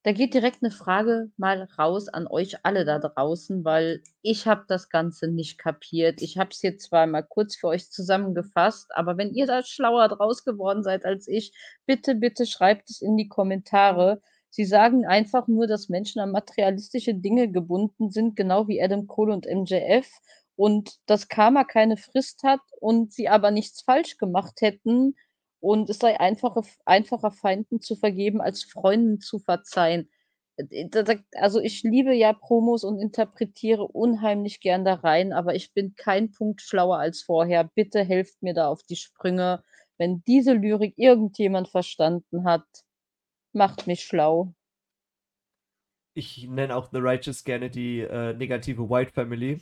da 0.07 0.13
geht 0.13 0.35
direkt 0.35 0.63
eine 0.63 0.71
Frage 0.71 1.33
mal 1.37 1.69
raus 1.79 2.09
an 2.09 2.29
euch 2.29 2.65
alle 2.65 2.85
da 2.85 3.01
draußen, 3.01 3.65
weil 3.65 4.03
ich 4.23 4.47
habe 4.47 4.65
das 4.69 4.89
Ganze 4.89 5.27
nicht 5.27 5.59
kapiert. 5.59 6.23
Ich 6.23 6.39
habe 6.39 6.51
es 6.51 6.63
jetzt 6.63 6.87
zwar 6.87 7.09
mal 7.09 7.23
kurz 7.23 7.57
für 7.57 7.67
euch 7.67 7.91
zusammengefasst, 7.91 8.95
aber 8.95 9.19
wenn 9.19 9.35
ihr 9.35 9.47
da 9.47 9.65
schlauer 9.65 10.09
draus 10.09 10.45
geworden 10.45 10.85
seid 10.85 11.05
als 11.05 11.27
ich, 11.27 11.53
bitte, 11.87 12.15
bitte 12.15 12.47
schreibt 12.47 12.89
es 12.89 13.03
in 13.03 13.17
die 13.17 13.29
Kommentare. 13.29 14.23
Sie 14.51 14.65
sagen 14.65 15.07
einfach 15.07 15.49
nur, 15.49 15.67
dass 15.67 15.89
Menschen 15.89 16.21
an 16.21 16.31
materialistische 16.33 17.15
Dinge 17.15 17.51
gebunden 17.51 18.11
sind, 18.11 18.37
genau 18.37 18.69
wie 18.69 18.83
Adam 18.83 19.07
Cole 19.07 19.35
und 19.35 19.47
MJF 19.47 20.09
und 20.57 20.97
dass 21.07 21.29
Karma 21.29 21.65
keine 21.65 21.97
Frist 21.97 22.43
hat 22.43 22.61
und 22.81 23.13
sie 23.13 23.29
aber 23.29 23.51
nichts 23.51 23.83
falsch 23.83 24.17
gemacht 24.17 24.61
hätten 24.63 25.15
und 25.61 25.91
es 25.91 25.99
sei 25.99 26.19
einfacher, 26.19 26.63
einfacher 26.85 27.31
Feinden 27.31 27.81
zu 27.81 27.97
vergeben, 27.97 28.41
als 28.41 28.65
Freunden 28.65 29.21
zu 29.21 29.39
verzeihen. 29.39 30.09
Äh, 30.57 30.89
also 31.35 31.61
ich 31.61 31.83
liebe 31.83 32.15
ja 32.15 32.33
Promos 32.33 32.85
und 32.85 32.99
interpretiere 33.01 33.87
unheimlich 33.87 34.61
gern 34.61 34.85
da 34.85 34.95
rein, 34.95 35.33
aber 35.33 35.55
ich 35.55 35.73
bin 35.73 35.95
kein 35.97 36.33
Punkt 36.33 36.63
schlauer 36.63 36.99
als 36.99 37.23
vorher. 37.23 37.65
Bitte 37.65 38.03
helft 38.05 38.43
mir 38.43 38.55
da 38.55 38.69
auf 38.69 38.83
die 38.85 38.97
Sprünge. 38.97 39.63
Wenn 39.99 40.23
diese 40.27 40.53
Lyrik 40.53 40.95
irgendjemand 40.97 41.69
verstanden 41.69 42.45
hat, 42.45 42.65
macht 43.57 43.87
mich 43.87 44.05
schlau. 44.05 44.53
Ich 46.15 46.47
nenne 46.49 46.77
auch 46.77 46.89
The 46.93 46.99
Righteous 46.99 47.45
gerne 47.45 47.69
die 47.69 48.01
äh, 48.01 48.33
negative 48.33 48.89
White 48.89 49.13
Family 49.13 49.61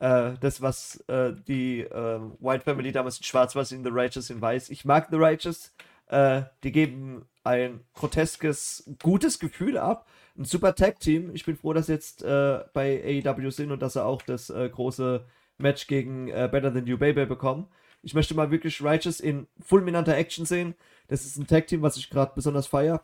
äh, 0.00 0.32
das, 0.40 0.62
was 0.62 1.02
äh, 1.08 1.32
die 1.46 1.80
äh, 1.80 2.20
White 2.40 2.64
Family 2.64 2.92
damals 2.92 3.18
in 3.18 3.24
Schwarz 3.24 3.56
war, 3.56 3.70
in 3.70 3.84
The 3.84 3.90
Righteous 3.90 4.30
in 4.30 4.40
Weiß. 4.40 4.70
Ich 4.70 4.84
mag 4.84 5.08
The 5.10 5.16
Righteous. 5.16 5.74
Äh, 6.06 6.42
die 6.62 6.72
geben 6.72 7.26
ein 7.44 7.80
groteskes, 7.94 8.90
gutes 9.02 9.38
Gefühl 9.38 9.76
ab. 9.78 10.06
Ein 10.36 10.44
super 10.44 10.74
Tag-Team. 10.74 11.34
Ich 11.34 11.44
bin 11.44 11.56
froh, 11.56 11.72
dass 11.72 11.88
jetzt 11.88 12.22
äh, 12.22 12.60
bei 12.72 13.22
AEW 13.26 13.50
sind 13.50 13.72
und 13.72 13.82
dass 13.82 13.94
sie 13.94 14.04
auch 14.04 14.22
das 14.22 14.48
große 14.48 15.24
Match 15.58 15.88
gegen 15.88 16.26
Better 16.26 16.72
Than 16.72 16.86
You 16.86 16.98
Baby 16.98 17.26
bekommen. 17.26 17.66
Ich 18.02 18.14
möchte 18.14 18.34
mal 18.34 18.52
wirklich 18.52 18.80
Righteous 18.80 19.18
in 19.18 19.48
fulminanter 19.60 20.16
Action 20.16 20.46
sehen. 20.46 20.76
Das 21.08 21.24
ist 21.24 21.36
ein 21.36 21.48
Tag-Team, 21.48 21.82
was 21.82 21.96
ich 21.96 22.10
gerade 22.10 22.32
besonders 22.34 22.68
feiere. 22.68 23.02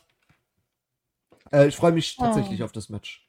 Ich 1.53 1.77
freue 1.77 1.93
mich 1.93 2.17
tatsächlich 2.17 2.63
oh. 2.63 2.65
auf 2.65 2.73
das 2.73 2.89
Match. 2.89 3.29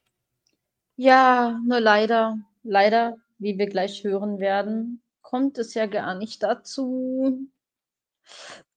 Ja, 0.96 1.60
nur 1.66 1.80
leider, 1.80 2.40
leider 2.64 3.18
wie 3.38 3.58
wir 3.58 3.68
gleich 3.68 4.04
hören 4.04 4.40
werden, 4.40 5.02
kommt 5.22 5.58
es 5.58 5.74
ja 5.74 5.88
gar 5.88 6.16
nicht 6.16 6.42
dazu. 6.42 7.48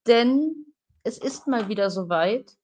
Denn 0.06 0.66
es 1.04 1.18
ist 1.18 1.46
mal 1.46 1.68
wieder 1.68 1.90
soweit. 1.90 2.56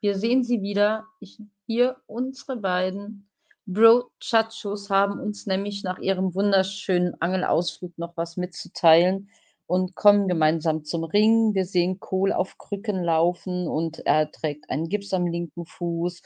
Wir 0.00 0.16
sehen 0.16 0.44
sie 0.44 0.62
wieder. 0.62 1.06
Ich, 1.18 1.38
hier 1.66 1.96
unsere 2.06 2.56
beiden 2.56 3.28
Bro-Chachos 3.66 4.90
haben 4.90 5.20
uns 5.20 5.46
nämlich 5.46 5.82
nach 5.82 5.98
ihrem 5.98 6.34
wunderschönen 6.34 7.20
Angelausflug 7.20 7.96
noch 7.98 8.16
was 8.16 8.36
mitzuteilen 8.36 9.30
und 9.70 9.94
kommen 9.94 10.26
gemeinsam 10.26 10.84
zum 10.84 11.04
Ring. 11.04 11.54
Wir 11.54 11.64
sehen 11.64 12.00
Kohl 12.00 12.32
auf 12.32 12.58
Krücken 12.58 13.04
laufen 13.04 13.68
und 13.68 14.00
er 14.04 14.28
trägt 14.32 14.68
einen 14.68 14.88
Gips 14.88 15.14
am 15.14 15.28
linken 15.28 15.64
Fuß. 15.64 16.22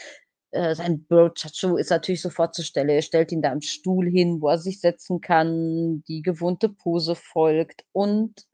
Äh, 0.53 0.75
sein 0.75 1.07
Chacho 1.35 1.77
ist 1.77 1.91
natürlich 1.91 2.23
sofort 2.23 2.55
zur 2.55 2.65
Stelle. 2.65 2.95
Er 2.95 3.03
stellt 3.03 3.33
ihn 3.33 3.43
da 3.43 3.53
am 3.53 3.61
Stuhl 3.61 4.09
hin, 4.09 4.41
wo 4.41 4.49
er 4.49 4.57
sich 4.57 4.81
setzen 4.81 5.21
kann. 5.21 6.03
Die 6.09 6.23
gewohnte 6.23 6.71
Pose 6.71 7.15
folgt. 7.17 7.85
Und 7.93 8.47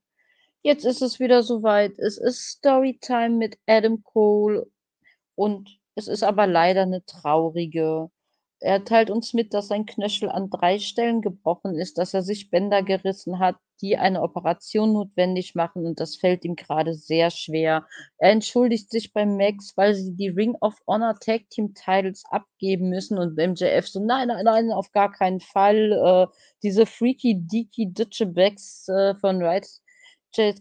jetzt 0.63 0.85
ist 0.85 1.03
es 1.03 1.21
wieder 1.21 1.45
soweit. 1.45 1.97
Es 1.99 2.19
ist 2.19 2.49
Storytime 2.49 3.37
mit 3.37 3.59
Adam 3.69 4.03
Cole. 4.03 4.67
Und 5.37 5.79
es 5.95 6.09
ist 6.09 6.25
aber 6.25 6.49
leider 6.49 6.83
eine 6.83 7.05
traurige. 7.05 8.11
Er 8.59 8.85
teilt 8.85 9.11
uns 9.11 9.35
mit, 9.35 9.55
dass 9.55 9.69
sein 9.69 9.87
Knöchel 9.87 10.31
an 10.31 10.51
drei 10.51 10.81
Stellen 10.81 11.23
gebrochen 11.23 11.77
ist, 11.77 11.97
dass 11.99 12.13
er 12.13 12.23
sich 12.23 12.51
Bänder 12.51 12.83
gerissen 12.83 13.39
hat, 13.39 13.57
die 13.81 13.97
eine 13.97 14.23
Operation 14.23 14.93
notwendig 14.93 15.55
machen 15.55 15.87
und 15.87 16.01
das 16.01 16.17
fällt 16.17 16.45
ihm 16.45 16.57
gerade 16.57 16.95
sehr 16.95 17.31
schwer. 17.31 17.87
Er 18.19 18.31
entschuldigt 18.31 18.91
sich 18.91 19.13
bei 19.13 19.27
Max, 19.27 19.77
weil 19.77 19.95
sie 19.95 20.15
die 20.15 20.29
Ring 20.29 20.57
of 20.61 20.81
Honor 20.87 21.15
Tag 21.19 21.49
Team 21.51 21.75
Titles 21.75 22.25
abgeben 22.31 22.91
müssen 22.91 23.19
und 23.19 23.37
MJF 23.37 23.89
so, 23.89 24.05
nein, 24.05 24.29
nein, 24.29 24.45
nein, 24.45 24.71
auf 24.73 24.93
gar 24.93 25.13
keinen 25.13 25.41
Fall. 25.41 25.93
Äh, 25.93 26.35
diese 26.63 26.87
freaky, 26.87 27.37
deaky 27.39 27.93
Ditchebacks 27.93 28.89
äh, 28.89 29.15
von 29.17 29.43
Right 29.43 29.67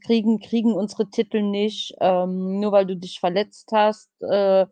kriegen, 0.05 0.39
kriegen 0.39 0.73
unsere 0.73 1.09
Titel 1.09 1.41
nicht, 1.41 1.93
ähm, 2.01 2.59
nur 2.59 2.71
weil 2.71 2.85
du 2.85 2.97
dich 2.97 3.19
verletzt 3.19 3.69
hast. 3.71 4.09
Äh, 4.21 4.65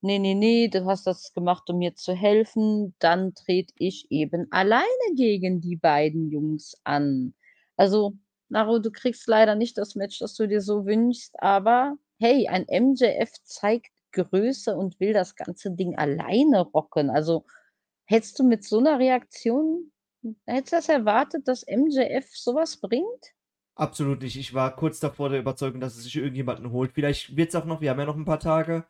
nee, 0.00 0.18
nee, 0.18 0.34
nee, 0.34 0.68
du 0.68 0.84
hast 0.86 1.06
das 1.06 1.32
gemacht, 1.32 1.68
um 1.70 1.78
mir 1.78 1.94
zu 1.96 2.14
helfen, 2.14 2.94
dann 2.98 3.34
trete 3.34 3.72
ich 3.78 4.06
eben 4.10 4.46
alleine 4.50 4.84
gegen 5.16 5.60
die 5.60 5.76
beiden 5.76 6.30
Jungs 6.30 6.76
an. 6.84 7.34
Also, 7.76 8.14
Naru, 8.48 8.78
du 8.78 8.90
kriegst 8.90 9.26
leider 9.26 9.54
nicht 9.54 9.78
das 9.78 9.94
Match, 9.94 10.18
das 10.18 10.34
du 10.34 10.46
dir 10.46 10.60
so 10.60 10.86
wünschst, 10.86 11.34
aber 11.40 11.96
hey, 12.18 12.48
ein 12.48 12.66
MJF 12.68 13.32
zeigt 13.44 13.90
Größe 14.12 14.76
und 14.76 15.00
will 15.00 15.12
das 15.12 15.34
ganze 15.34 15.72
Ding 15.72 15.96
alleine 15.96 16.60
rocken. 16.60 17.10
Also, 17.10 17.44
hättest 18.06 18.38
du 18.38 18.44
mit 18.44 18.64
so 18.64 18.78
einer 18.78 18.98
Reaktion, 18.98 19.90
hättest 20.46 20.72
du 20.72 20.76
das 20.76 20.88
erwartet, 20.88 21.48
dass 21.48 21.66
MJF 21.66 22.26
sowas 22.36 22.76
bringt? 22.80 23.34
Absolut 23.76 24.22
nicht. 24.22 24.36
Ich 24.36 24.54
war 24.54 24.76
kurz 24.76 25.00
davor 25.00 25.30
der 25.30 25.40
Überzeugung, 25.40 25.80
dass 25.80 25.96
es 25.96 26.04
sich 26.04 26.16
irgendjemanden 26.16 26.70
holt. 26.70 26.92
Vielleicht 26.92 27.36
wird 27.36 27.48
es 27.48 27.56
auch 27.56 27.64
noch, 27.64 27.80
wir 27.80 27.90
haben 27.90 27.98
ja 27.98 28.06
noch 28.06 28.16
ein 28.16 28.24
paar 28.24 28.38
Tage. 28.38 28.84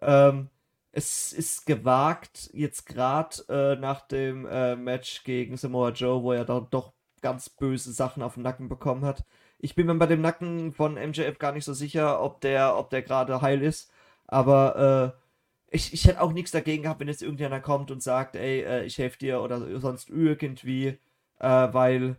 Ähm, 0.00 0.48
es 0.92 1.32
ist 1.32 1.66
gewagt, 1.66 2.50
jetzt 2.52 2.86
gerade 2.86 3.44
äh, 3.48 3.76
nach 3.80 4.06
dem 4.06 4.46
äh, 4.46 4.76
Match 4.76 5.24
gegen 5.24 5.56
Samoa 5.56 5.90
Joe, 5.90 6.22
wo 6.22 6.32
er 6.32 6.44
da 6.44 6.60
doch 6.60 6.92
ganz 7.20 7.48
böse 7.48 7.92
Sachen 7.92 8.22
auf 8.22 8.34
den 8.34 8.42
Nacken 8.42 8.68
bekommen 8.68 9.04
hat. 9.04 9.24
Ich 9.58 9.74
bin 9.74 9.86
mir 9.86 9.94
bei 9.94 10.06
dem 10.06 10.20
Nacken 10.20 10.72
von 10.72 10.94
MJF 10.94 11.38
gar 11.38 11.52
nicht 11.52 11.64
so 11.64 11.74
sicher, 11.74 12.22
ob 12.22 12.40
der, 12.40 12.76
ob 12.76 12.90
der 12.90 13.02
gerade 13.02 13.40
heil 13.40 13.62
ist. 13.62 13.90
Aber 14.26 15.14
äh, 15.16 15.76
ich, 15.76 15.92
ich 15.92 16.06
hätte 16.06 16.20
auch 16.20 16.32
nichts 16.32 16.50
dagegen 16.50 16.84
gehabt, 16.84 17.00
wenn 17.00 17.08
jetzt 17.08 17.22
irgendjemand 17.22 17.62
kommt 17.62 17.90
und 17.90 18.02
sagt, 18.02 18.36
ey, 18.36 18.62
äh, 18.62 18.84
ich 18.84 18.98
helfe 18.98 19.18
dir 19.18 19.40
oder 19.42 19.80
sonst 19.80 20.10
irgendwie, 20.10 20.98
äh, 21.38 21.68
weil 21.72 22.16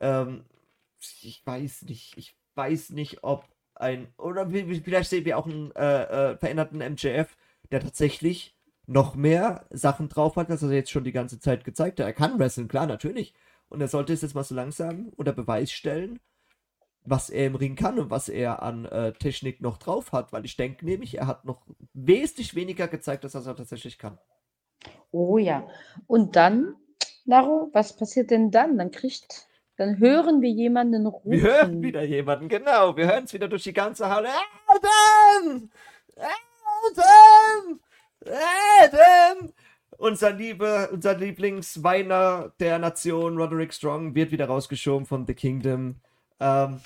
ähm, 0.00 0.44
ich 1.22 1.42
weiß 1.44 1.82
nicht, 1.82 2.16
ich 2.16 2.36
weiß 2.54 2.90
nicht, 2.90 3.22
ob 3.22 3.44
ein, 3.74 4.08
oder 4.16 4.48
vielleicht 4.48 5.10
sehen 5.10 5.24
wir 5.24 5.38
auch 5.38 5.46
einen 5.46 5.72
äh, 5.72 6.32
äh, 6.32 6.36
veränderten 6.38 6.78
MJF, 6.78 7.36
der 7.70 7.80
tatsächlich 7.80 8.56
noch 8.86 9.16
mehr 9.16 9.66
Sachen 9.70 10.08
drauf 10.08 10.36
hat, 10.36 10.50
als 10.50 10.62
er 10.62 10.70
jetzt 10.70 10.90
schon 10.90 11.04
die 11.04 11.12
ganze 11.12 11.40
Zeit 11.40 11.64
gezeigt 11.64 11.98
hat. 11.98 12.06
Er 12.06 12.12
kann 12.12 12.38
wresteln, 12.38 12.68
klar, 12.68 12.86
natürlich. 12.86 13.34
Und 13.68 13.80
er 13.80 13.88
sollte 13.88 14.12
es 14.12 14.22
jetzt 14.22 14.34
mal 14.34 14.44
so 14.44 14.54
langsam 14.54 15.12
unter 15.16 15.32
Beweis 15.32 15.72
stellen, 15.72 16.20
was 17.02 17.30
er 17.30 17.46
im 17.46 17.54
Ring 17.54 17.76
kann 17.76 17.98
und 17.98 18.10
was 18.10 18.28
er 18.28 18.62
an 18.62 18.84
äh, 18.86 19.12
Technik 19.12 19.60
noch 19.60 19.78
drauf 19.78 20.12
hat, 20.12 20.32
weil 20.32 20.44
ich 20.44 20.56
denke 20.56 20.84
nämlich, 20.84 21.18
er 21.18 21.26
hat 21.26 21.44
noch 21.44 21.62
wesentlich 21.94 22.54
weniger 22.54 22.88
gezeigt, 22.88 23.24
als 23.24 23.34
er 23.34 23.56
tatsächlich 23.56 23.98
kann. 23.98 24.18
Oh 25.10 25.38
ja. 25.38 25.66
Und 26.06 26.36
dann, 26.36 26.76
Naro, 27.24 27.70
was 27.72 27.96
passiert 27.96 28.30
denn 28.30 28.50
dann? 28.50 28.76
Dann 28.76 28.90
kriegt, 28.90 29.46
dann 29.76 29.98
hören 29.98 30.42
wir 30.42 30.50
jemanden 30.50 31.06
rufen. 31.06 31.30
Wir 31.30 31.42
hören 31.42 31.82
wieder 31.82 32.02
jemanden, 32.02 32.48
genau. 32.48 32.96
Wir 32.96 33.06
hören 33.06 33.24
es 33.24 33.32
wieder 33.32 33.48
durch 33.48 33.64
die 33.64 33.72
ganze 33.72 34.08
Halle. 34.08 34.28
Adam! 34.66 35.70
Adam! 36.16 37.80
Adam! 38.80 39.52
Unser, 39.98 40.32
Liebe, 40.32 40.88
unser 40.92 41.16
Lieblingsweiner 41.16 42.52
der 42.60 42.78
Nation, 42.78 43.38
Roderick 43.38 43.72
Strong, 43.72 44.14
wird 44.14 44.30
wieder 44.30 44.46
rausgeschoben 44.46 45.06
von 45.06 45.26
The 45.26 45.34
Kingdom. 45.34 45.96
Ähm, 46.40 46.80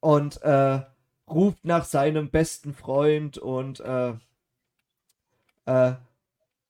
und 0.00 0.42
äh, 0.42 0.80
ruft 1.28 1.64
nach 1.64 1.84
seinem 1.84 2.30
besten 2.30 2.74
Freund 2.74 3.38
und 3.38 3.80
äh, 3.80 4.14
äh, 5.66 5.92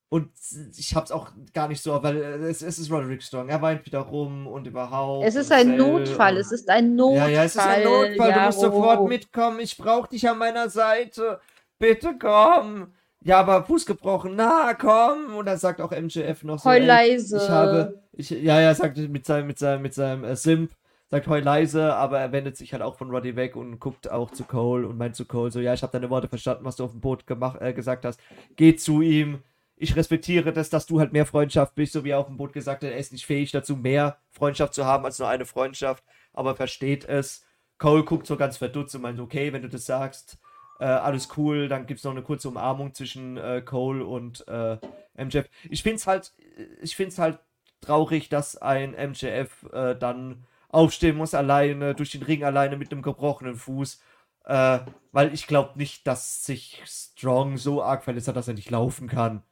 und 0.08 0.28
ich 0.76 0.96
hab's 0.96 1.12
auch 1.12 1.30
gar 1.54 1.68
nicht 1.68 1.80
so, 1.80 2.02
weil 2.02 2.16
es, 2.16 2.62
es 2.62 2.80
ist 2.80 2.90
Roderick 2.90 3.22
Strong. 3.22 3.48
Er 3.48 3.62
weint 3.62 3.86
wieder 3.86 4.00
rum 4.00 4.48
und 4.48 4.66
überhaupt. 4.66 5.24
Es 5.24 5.36
ist 5.36 5.52
ein 5.52 5.76
Notfall. 5.76 6.36
Es 6.36 6.50
ist 6.50 6.68
ein 6.68 6.96
Notfall. 6.96 7.30
Ja, 7.30 7.36
ja, 7.36 7.44
es 7.44 7.54
ist 7.54 7.60
ein 7.60 7.84
Notfall. 7.84 8.28
Ja, 8.28 8.38
du 8.40 8.46
musst 8.46 8.58
oh. 8.58 8.62
sofort 8.62 9.08
mitkommen. 9.08 9.60
Ich 9.60 9.76
brauch 9.76 10.08
dich 10.08 10.28
an 10.28 10.38
meiner 10.38 10.68
Seite. 10.68 11.40
Bitte 11.78 12.18
komm 12.18 12.92
ja, 13.23 13.40
aber 13.40 13.64
Fuß 13.64 13.87
gebrochen, 13.87 14.35
na 14.37 14.75
komm. 14.75 15.35
Und 15.37 15.46
dann 15.46 15.58
sagt 15.58 15.81
auch 15.81 15.90
MJF 15.90 16.44
noch 16.44 16.58
so. 16.58 16.71
Heul 16.71 16.85
leise. 16.85 17.37
Ich 17.37 17.48
habe, 17.48 18.02
ich, 18.12 18.31
ja, 18.31 18.60
ja, 18.60 18.75
sagt 18.75 18.96
mit 18.96 19.27
seinem, 19.27 19.46
mit 19.46 19.58
seinem, 19.58 19.83
mit 19.83 19.94
seinem 19.94 20.25
äh, 20.25 20.37
Simp, 20.37 20.73
sagt 21.10 21.27
heul 21.27 21.42
leise, 21.42 21.94
aber 21.94 22.21
er 22.21 22.33
wendet 22.33 22.56
sich 22.56 22.73
halt 22.73 22.83
auch 22.83 22.96
von 22.96 23.10
Roddy 23.10 23.37
weg 23.37 23.56
und 23.56 23.79
guckt 23.79 24.10
auch 24.10 24.31
zu 24.31 24.44
Cole 24.44 24.87
und 24.87 24.96
meint 24.96 25.16
zu 25.16 25.25
Cole 25.25 25.50
so, 25.50 25.60
ja, 25.60 25.75
ich 25.75 25.83
habe 25.83 25.92
deine 25.92 26.08
Worte 26.08 26.29
verstanden, 26.29 26.64
was 26.64 26.77
du 26.77 26.85
auf 26.85 26.92
dem 26.92 27.00
Boot 27.00 27.27
gemacht, 27.27 27.60
äh, 27.60 27.73
gesagt 27.73 28.04
hast. 28.04 28.21
Geh 28.56 28.77
zu 28.77 29.02
ihm. 29.02 29.42
Ich 29.77 29.96
respektiere 29.96 30.52
das, 30.52 30.68
dass 30.68 30.87
du 30.87 31.00
halt 31.00 31.12
mehr 31.12 31.25
Freundschaft 31.27 31.75
bist, 31.75 31.94
so 31.94 32.04
wie 32.04 32.10
er 32.10 32.18
auf 32.18 32.27
dem 32.27 32.37
Boot 32.37 32.52
gesagt 32.52 32.83
hat, 32.83 32.90
er 32.90 32.98
ist 32.98 33.12
nicht 33.12 33.25
fähig 33.27 33.50
dazu, 33.50 33.77
mehr 33.77 34.18
Freundschaft 34.31 34.75
zu 34.75 34.85
haben 34.85 35.04
als 35.04 35.18
nur 35.18 35.29
eine 35.29 35.46
Freundschaft, 35.46 36.04
aber 36.33 36.54
versteht 36.54 37.06
es 37.06 37.44
Cole 37.81 38.04
guckt 38.04 38.27
so 38.27 38.37
ganz 38.37 38.58
verdutzt 38.58 38.94
und 38.94 39.02
meint, 39.02 39.18
okay, 39.18 39.52
wenn 39.52 39.62
du 39.62 39.68
das 39.68 39.87
sagst, 39.87 40.38
äh, 40.81 40.85
alles 40.85 41.28
cool, 41.37 41.68
dann 41.68 41.87
gibt 41.87 41.98
es 41.98 42.04
noch 42.04 42.12
eine 42.12 42.22
kurze 42.22 42.48
Umarmung 42.48 42.94
zwischen 42.94 43.37
äh, 43.37 43.62
Cole 43.62 44.04
und 44.04 44.46
äh, 44.48 44.78
MJF. 45.16 45.48
Ich 45.68 45.83
finde 45.83 45.96
es 45.96 46.06
halt, 46.06 46.33
ich 46.81 46.96
finde 46.96 47.16
halt 47.18 47.38
traurig, 47.83 48.31
dass 48.31 48.56
ein 48.56 48.92
MJF 48.92 49.66
äh, 49.72 49.94
dann 49.94 50.44
aufstehen 50.68 51.16
muss 51.16 51.35
alleine, 51.35 51.94
durch 51.94 52.12
den 52.12 52.22
Ring 52.22 52.44
alleine 52.44 52.76
mit 52.76 52.90
einem 52.90 53.02
gebrochenen 53.02 53.56
Fuß. 53.56 54.00
Äh, 54.44 54.81
weil 55.12 55.35
ich 55.35 55.46
glaube 55.46 55.78
nicht, 55.78 56.06
dass 56.06 56.44
sich 56.44 56.83
Strong 56.87 57.58
so 57.58 57.83
arg 57.83 58.02
verletzt 58.02 58.28
hat, 58.28 58.37
dass 58.37 58.48
er 58.48 58.54
nicht 58.54 58.70
laufen 58.70 59.06
kann. 59.06 59.42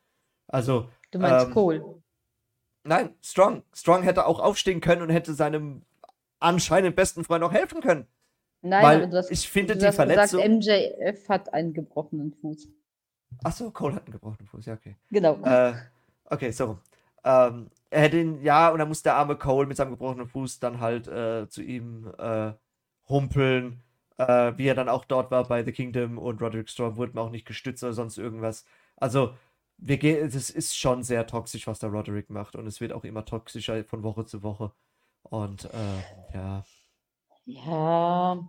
Also. 0.47 0.89
Du 1.11 1.19
meinst 1.19 1.47
ähm, 1.47 1.53
Cole? 1.53 2.03
Nein, 2.85 3.15
Strong. 3.23 3.65
Strong 3.75 4.03
hätte 4.03 4.27
auch 4.27 4.41
aufstehen 4.41 4.81
können 4.81 5.03
und 5.03 5.11
hätte 5.11 5.35
seinem 5.35 5.83
anscheinend 6.41 6.97
besten 6.97 7.25
Freund 7.25 7.45
auch 7.45 7.53
helfen 7.53 7.83
können. 7.83 8.07
Nein, 8.63 8.83
Weil 8.85 8.97
aber 8.99 9.07
du 9.07 9.17
hast, 9.19 9.31
ich 9.31 9.49
finde 9.49 9.75
du 9.75 9.81
die 9.81 9.87
hast 9.87 9.97
Verletzung. 9.97 10.41
gesagt, 10.41 10.49
MJF 10.49 11.29
hat 11.29 11.55
einen 11.55 11.73
gebrochenen 11.73 12.33
Fuß. 12.33 12.69
Achso, 13.45 13.71
Cole 13.71 13.95
hat 13.95 14.05
einen 14.07 14.13
gebrochenen 14.13 14.47
Fuß, 14.49 14.67
ja, 14.67 14.75
okay. 14.75 14.97
Genau. 15.11 15.39
Äh, 15.45 15.75
okay, 16.25 16.51
so. 16.51 16.79
Ähm, 17.25 17.71
er 17.91 18.03
hätte 18.03 18.19
ihn, 18.19 18.43
ja, 18.43 18.71
und 18.71 18.79
dann 18.79 18.89
muss 18.89 19.03
der 19.03 19.15
arme 19.17 19.37
Cole 19.37 19.67
mit 19.67 19.77
seinem 19.77 19.91
gebrochenen 19.93 20.27
Fuß 20.27 20.59
dann 20.61 20.81
halt 20.81 21.07
äh, 21.09 21.49
zu 21.49 21.63
ihm 21.63 22.13
äh, 22.19 22.53
humpeln, 23.09 23.83
äh, 24.17 24.53
wie 24.57 24.67
er 24.67 24.75
dann 24.75 24.89
auch 24.89 25.05
dort 25.05 25.31
war 25.31 25.47
bei 25.47 25.63
The 25.65 25.73
Kingdom 25.73 26.19
und 26.19 26.43
Roderick 26.43 26.69
Strong 26.69 26.97
wurde 26.97 27.13
mir 27.15 27.21
auch 27.21 27.31
nicht 27.31 27.47
gestützt 27.47 27.83
oder 27.85 27.93
sonst 27.93 28.19
irgendwas. 28.19 28.65
Also, 28.97 29.35
wir 29.77 29.99
gehen, 29.99 30.27
es 30.27 30.51
ist 30.51 30.77
schon 30.77 31.05
sehr 31.05 31.27
toxisch, 31.27 31.67
was 31.69 31.79
der 31.79 31.91
Roderick 31.91 32.31
macht 32.31 32.57
und 32.57 32.67
es 32.67 32.81
wird 32.81 32.93
auch 32.93 33.05
immer 33.05 33.25
toxischer 33.25 33.85
von 33.85 34.03
Woche 34.03 34.25
zu 34.27 34.43
Woche. 34.43 34.73
Und 35.23 35.67
äh, 35.67 36.35
ja. 36.35 36.65
Ja, 37.51 38.47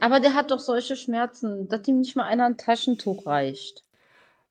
aber 0.00 0.20
der 0.20 0.34
hat 0.34 0.50
doch 0.50 0.58
solche 0.58 0.96
Schmerzen, 0.96 1.66
dass 1.68 1.88
ihm 1.88 2.00
nicht 2.00 2.14
mal 2.14 2.24
einer 2.24 2.44
ein 2.44 2.58
Taschentuch 2.58 3.24
reicht. 3.24 3.84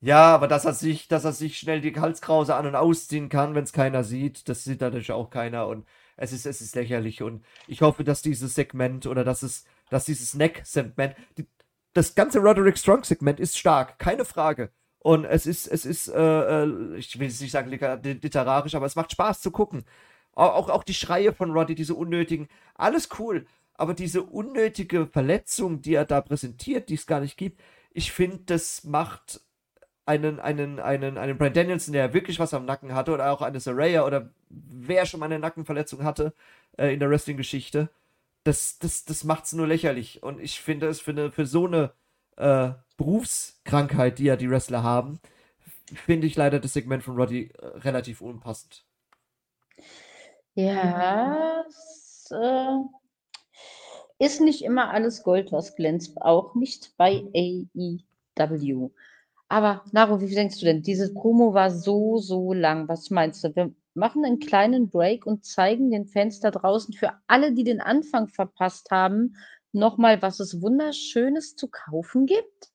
Ja, 0.02 0.34
aber 0.34 0.48
dass 0.48 0.66
er 0.66 0.74
sich, 0.74 1.08
dass 1.08 1.26
er 1.26 1.32
sich 1.32 1.60
schnell 1.60 1.80
die 1.80 1.94
Halskrause 1.96 2.56
an- 2.56 2.66
und 2.66 2.76
ausziehen 2.76 3.30
kann, 3.30 3.54
wenn 3.54 3.64
es 3.64 3.72
keiner 3.72 4.04
sieht, 4.04 4.50
das 4.50 4.64
sieht 4.64 4.82
natürlich 4.82 5.12
auch 5.12 5.30
keiner 5.30 5.68
und 5.68 5.86
es 6.18 6.34
ist, 6.34 6.48
es 6.48 6.60
ist 6.60 6.76
lächerlich 6.76 7.22
und 7.22 7.46
ich 7.68 7.84
hoffe, 7.84 8.04
dass 8.04 8.24
dieses 8.24 8.56
Segment 8.56 9.06
oder 9.06 9.24
dass 9.24 9.44
es, 9.44 9.64
dass 9.92 10.06
dieses 10.06 10.34
Neck-Segment, 10.34 11.16
das 11.94 12.16
ganze 12.16 12.40
Roderick 12.40 12.80
Strong-Segment 12.80 13.40
ist 13.40 13.58
stark, 13.60 14.00
keine 14.00 14.26
Frage. 14.26 14.72
Und 15.00 15.26
es 15.26 15.46
ist, 15.46 15.68
es 15.68 15.86
ist, 15.86 16.08
äh, 16.08 16.64
äh 16.64 16.98
ich 16.98 17.20
will 17.20 17.28
jetzt 17.28 17.42
nicht 17.42 17.52
sagen 17.52 17.70
literarisch, 17.70 18.74
aber 18.74 18.88
es 18.88 18.96
macht 18.96 19.12
Spaß 19.12 19.42
zu 19.42 19.52
gucken. 19.52 19.86
Auch, 20.34 20.70
auch 20.70 20.84
die 20.84 20.96
Schreie 20.96 21.32
von 21.34 21.52
Roddy, 21.52 21.76
diese 21.76 21.94
unnötigen, 21.94 22.48
alles 22.76 23.10
cool. 23.20 23.46
Aber 23.76 23.94
diese 23.94 24.24
unnötige 24.24 25.08
Verletzung, 25.08 25.82
die 25.82 25.96
er 25.96 26.06
da 26.06 26.22
präsentiert, 26.22 26.90
die 26.90 26.96
es 26.96 27.08
gar 27.08 27.20
nicht 27.20 27.38
gibt, 27.38 27.62
ich 27.94 28.12
finde, 28.12 28.40
das 28.46 28.84
macht 28.84 29.42
einen, 30.06 30.40
einen, 30.40 30.80
einen, 30.80 31.18
einen 31.18 31.38
Brian 31.38 31.54
Danielson, 31.54 31.94
der 31.94 32.14
wirklich 32.14 32.40
was 32.40 32.54
am 32.54 32.66
Nacken 32.66 32.94
hatte, 32.94 33.12
oder 33.12 33.32
auch 33.32 33.42
eine 33.42 33.60
Saraya 33.60 34.06
oder 34.06 34.30
wer 34.50 35.06
schon 35.06 35.20
mal 35.20 35.28
eine 35.28 35.40
Nackenverletzung 35.40 36.04
hatte 36.04 36.34
äh, 36.78 36.94
in 36.94 37.00
der 37.00 37.10
Wrestling-Geschichte, 37.10 37.90
das, 38.44 38.80
das, 38.80 39.06
das 39.06 39.24
macht 39.24 39.46
es 39.46 39.54
nur 39.54 39.68
lächerlich. 39.68 40.22
Und 40.24 40.42
ich 40.42 40.60
finde 40.60 40.88
es 40.88 41.00
für, 41.00 41.32
für 41.32 41.46
so 41.46 41.68
eine 41.68 41.94
äh, 42.38 42.72
Berufskrankheit, 42.98 44.20
die 44.20 44.26
ja 44.26 44.36
die 44.36 44.50
Wrestler 44.50 44.84
haben, 44.84 45.20
finde 45.94 46.28
ich 46.28 46.36
leider 46.36 46.60
das 46.60 46.74
Segment 46.74 47.04
von 47.04 47.16
Roddy 47.16 47.52
äh, 47.58 47.66
relativ 47.66 48.22
unpassend. 48.22 48.86
Ja, 50.56 51.64
es 51.68 52.30
äh, 52.32 52.78
ist 54.26 54.42
nicht 54.42 54.64
immer 54.64 54.92
alles 54.92 55.24
Gold, 55.24 55.52
was 55.52 55.76
glänzt, 55.76 56.22
auch 56.22 56.56
nicht 56.56 56.94
bei 56.98 57.24
AEW. 57.36 58.90
Aber 59.50 59.84
Naro, 59.92 60.22
wie 60.22 60.34
denkst 60.34 60.60
du 60.60 60.66
denn? 60.66 60.82
Dieses 60.82 61.14
Promo 61.14 61.54
war 61.54 61.70
so, 61.70 62.18
so 62.18 62.54
lang. 62.54 62.88
Was 62.88 63.10
meinst 63.10 63.44
du? 63.44 63.56
Wir 63.56 63.72
machen 63.94 64.26
einen 64.26 64.40
kleinen 64.40 64.90
Break 64.90 65.26
und 65.26 65.46
zeigen 65.46 65.92
den 65.92 66.08
Fans 66.08 66.40
da 66.40 66.52
draußen 66.52 66.94
für 66.94 67.12
alle, 67.28 67.54
die 67.54 67.64
den 67.64 67.82
Anfang 67.82 68.28
verpasst 68.28 68.90
haben, 68.90 69.36
nochmal, 69.72 70.22
was 70.22 70.40
es 70.40 70.62
Wunderschönes 70.62 71.56
zu 71.56 71.68
kaufen 71.68 72.26
gibt? 72.26 72.72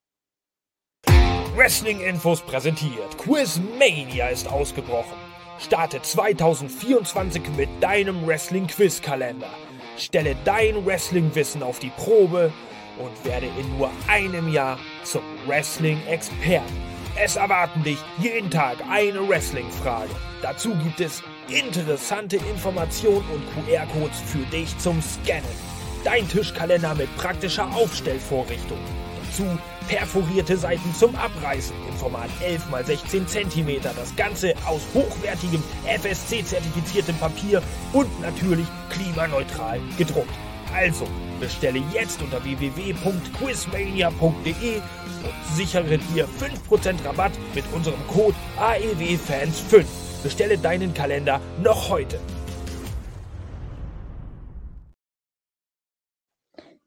Wrestling 1.57 2.01
Infos 2.01 2.42
präsentiert. 2.42 3.18
Quizmania 3.18 4.28
ist 4.28 4.46
ausgebrochen. 4.49 5.16
Starte 5.59 6.01
2024 6.01 7.42
mit 7.57 7.68
deinem 7.80 8.24
Wrestling 8.26 8.68
Quizkalender. 8.68 9.51
Stelle 9.99 10.36
dein 10.44 10.84
Wrestling-Wissen 10.86 11.62
auf 11.62 11.78
die 11.78 11.90
Probe 11.90 12.53
und 12.99 13.24
werde 13.24 13.46
in 13.59 13.78
nur 13.78 13.90
einem 14.07 14.53
Jahr 14.53 14.78
zum 15.05 15.22
Wrestling-Experten. 15.46 16.82
Es 17.20 17.36
erwarten 17.36 17.82
dich 17.82 17.99
jeden 18.18 18.51
Tag 18.51 18.76
eine 18.88 19.28
Wrestling-Frage. 19.28 20.11
Dazu 20.40 20.74
gibt 20.84 21.01
es 21.01 21.22
interessante 21.49 22.36
Informationen 22.36 23.24
und 23.30 23.66
QR-Codes 23.66 24.20
für 24.26 24.44
dich 24.51 24.76
zum 24.78 25.03
Scannen. 25.03 25.44
Dein 26.05 26.28
Tischkalender 26.28 26.94
mit 26.94 27.14
praktischer 27.16 27.68
Aufstellvorrichtung. 27.74 28.78
Dazu 29.24 29.59
perforierte 29.89 30.57
Seiten 30.57 30.95
zum 30.95 31.16
Abreißen 31.16 31.74
im 31.89 31.97
Format 31.97 32.30
11 32.41 32.62
x 32.70 32.86
16 33.11 33.26
cm. 33.26 33.82
Das 33.82 34.14
Ganze 34.16 34.55
aus 34.66 34.82
hochwertigem 34.95 35.62
FSC-zertifiziertem 35.86 37.16
Papier 37.16 37.62
und 37.93 38.20
natürlich 38.20 38.68
klimaneutral 38.91 39.80
gedruckt. 39.97 40.30
Also 40.74 41.07
bestelle 41.41 41.82
jetzt 41.93 42.20
unter 42.20 42.45
www.quizmania.de 42.45 44.76
und 44.76 45.57
sichere 45.57 45.97
dir 45.99 46.28
5% 46.70 47.05
Rabatt 47.05 47.32
mit 47.55 47.64
unserem 47.72 48.07
Code 48.07 48.36
AEWFans5. 48.61 49.86
Bestelle 50.22 50.59
deinen 50.59 50.93
Kalender 50.93 51.41
noch 51.62 51.89
heute. 51.89 52.20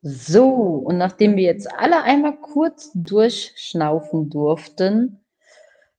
So, 0.03 0.47
und 0.47 0.97
nachdem 0.97 1.35
wir 1.35 1.43
jetzt 1.43 1.71
alle 1.77 2.01
einmal 2.01 2.35
kurz 2.35 2.91
durchschnaufen 2.95 4.31
durften, 4.31 5.19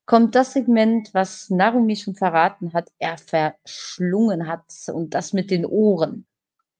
kommt 0.07 0.34
das 0.34 0.53
Segment, 0.53 1.14
was 1.14 1.50
Narumi 1.50 1.94
schon 1.94 2.16
verraten 2.16 2.72
hat, 2.72 2.90
er 2.98 3.16
verschlungen 3.16 4.48
hat 4.48 4.64
und 4.92 5.14
das 5.14 5.32
mit 5.32 5.53
den 5.53 5.64
Ohren. 5.64 6.26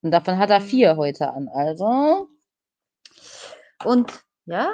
Und 0.03 0.11
davon 0.11 0.39
hat 0.39 0.51
er 0.51 0.61
vier 0.61 0.97
heute 0.97 1.33
an. 1.33 1.49
Also. 1.49 2.29
Und 3.85 4.25
ja, 4.47 4.73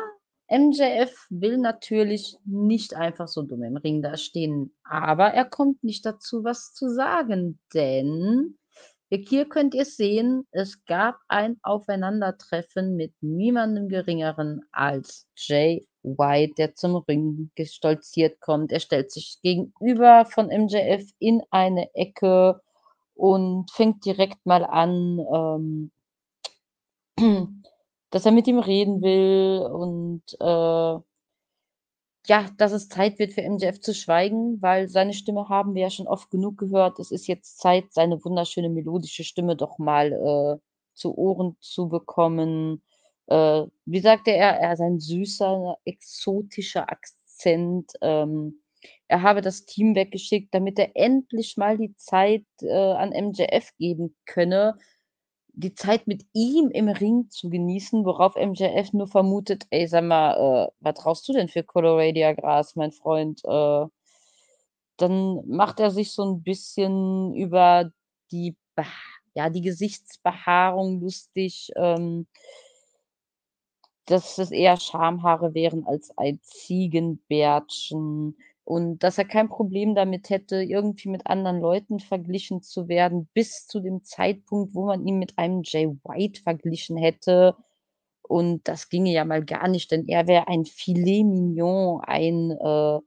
MJF 0.51 1.27
will 1.29 1.59
natürlich 1.59 2.39
nicht 2.47 2.95
einfach 2.95 3.29
so 3.29 3.43
dumm 3.43 3.63
im 3.63 3.77
Ring 3.77 4.01
da 4.01 4.17
stehen, 4.17 4.75
aber 4.85 5.35
er 5.35 5.45
kommt 5.45 5.85
nicht 5.85 6.07
dazu, 6.07 6.45
was 6.45 6.73
zu 6.73 6.89
sagen, 6.89 7.59
denn 7.75 8.57
hier 9.11 9.49
könnt 9.49 9.75
ihr 9.75 9.87
sehen, 9.87 10.47
es 10.51 10.85
gab 10.85 11.17
ein 11.29 11.59
Aufeinandertreffen 11.63 12.95
mit 12.97 13.15
niemandem 13.23 13.89
Geringeren 13.89 14.63
als 14.71 15.27
Jay 15.35 15.87
White, 16.03 16.55
der 16.59 16.75
zum 16.75 16.97
Ring 16.97 17.51
gestolziert 17.55 18.41
kommt. 18.41 18.71
Er 18.73 18.81
stellt 18.81 19.11
sich 19.11 19.39
gegenüber 19.43 20.27
von 20.27 20.49
MJF 20.49 21.11
in 21.19 21.43
eine 21.51 21.95
Ecke 21.95 22.61
und 23.15 23.71
fängt 23.71 24.05
direkt 24.05 24.45
mal 24.45 24.65
an, 24.65 25.19
ähm, 25.35 25.91
dass 28.11 28.27
er 28.27 28.33
mit 28.33 28.47
ihm 28.47 28.59
reden 28.59 29.03
will 29.03 29.67
und 29.67 30.23
äh, 30.41 31.03
ja, 32.29 32.47
dass 32.59 32.73
es 32.73 32.89
Zeit 32.89 33.19
wird 33.19 33.33
für 33.33 33.43
MJF 33.43 33.81
zu 33.81 33.95
schweigen, 33.95 34.61
weil 34.61 34.89
seine 34.89 35.15
Stimme 35.15 35.49
haben 35.49 35.75
wir 35.75 35.83
ja 35.83 35.91
schon 35.91 36.07
oft 36.07 36.31
genug 36.31 36.59
gehört. 36.59 36.99
Es 36.99 37.11
ist 37.11 37.27
jetzt 37.27 37.59
Zeit, 37.59 37.87
seine 37.93 38.23
wunderschöne 38.25 38.69
melodische 38.69 39.25
Stimme 39.25 39.57
doch 39.57 39.79
mal 39.79 40.13
äh, 40.13 40.61
zu 40.95 41.17
Ohren 41.17 41.57
zu 41.61 41.89
bekommen. 41.89 42.83
Äh, 43.29 43.65
wie 43.87 44.01
sagte 44.01 44.31
er, 44.33 44.61
er 44.61 44.75
ist 44.75 44.81
ein 44.81 45.01
süßer, 45.01 45.79
exotischer 45.87 46.91
Akzent. 46.91 47.93
Ähm, 48.03 48.61
er 49.09 49.23
habe 49.23 49.41
das 49.41 49.65
Team 49.65 49.95
weggeschickt, 49.95 50.55
damit 50.55 50.79
er 50.79 50.91
endlich 50.97 51.57
mal 51.57 51.79
die 51.79 51.97
Zeit 51.97 52.45
äh, 52.61 52.71
an 52.71 53.11
MJF 53.11 53.75
geben 53.79 54.15
könne, 54.27 54.77
die 55.59 55.75
Zeit 55.75 56.07
mit 56.07 56.25
ihm 56.33 56.71
im 56.71 56.89
Ring 56.89 57.31
zu 57.31 57.51
genießen, 57.51 58.05
worauf 58.05 58.37
MJF 58.37 58.93
nur 58.93 59.09
vermutet, 59.09 59.67
ey, 59.71 59.89
sag 59.89 60.05
mal, 60.05 60.69
äh, 60.69 60.73
was 60.81 60.95
traust 60.95 61.29
du 61.29 61.33
denn 61.33 61.49
für 61.49 61.65
Coloradia 61.65 62.33
Gras, 62.33 62.77
mein 62.77 62.93
Freund? 62.93 63.41
Äh, 63.45 63.87
dann 64.99 65.49
macht 65.49 65.81
er 65.81 65.91
sich 65.91 66.13
so 66.13 66.25
ein 66.25 66.43
bisschen 66.43 67.35
über 67.35 67.91
die, 68.31 68.57
ja, 69.35 69.51
die 69.51 69.63
Gesichtsbehaarung 69.63 71.01
lustig, 71.01 71.73
ähm, 71.77 72.29
dass 74.07 74.39
es 74.39 74.53
eher 74.53 74.79
Schamhaare 74.79 75.55
wären 75.55 75.85
als 75.85 76.17
ein 76.17 76.41
Ziegenbärtchen. 76.43 78.37
Und 78.69 79.01
dass 79.05 79.19
er 79.19 79.25
kein 79.27 79.49
Problem 79.49 79.95
damit 79.95 80.31
hätte, 80.31 80.63
irgendwie 80.63 81.09
mit 81.11 81.27
anderen 81.27 81.61
Leuten 81.61 82.01
verglichen 82.01 82.63
zu 82.63 82.89
werden, 82.89 83.29
bis 83.35 83.67
zu 83.67 83.81
dem 83.81 84.05
Zeitpunkt, 84.05 84.75
wo 84.75 84.87
man 84.87 85.07
ihn 85.07 85.19
mit 85.19 85.39
einem 85.39 85.63
Jay 85.65 85.89
White 86.05 86.43
verglichen 86.43 86.97
hätte. 86.99 87.57
Und 88.23 88.69
das 88.69 88.91
ginge 88.91 89.13
ja 89.13 89.25
mal 89.27 89.45
gar 89.45 89.69
nicht, 89.69 89.91
denn 89.93 90.09
er 90.09 90.27
wäre 90.29 90.49
ein 90.49 90.67
Filet 90.67 91.25
mignon, 91.25 92.01
ein, 92.03 92.53
äh 92.53 93.01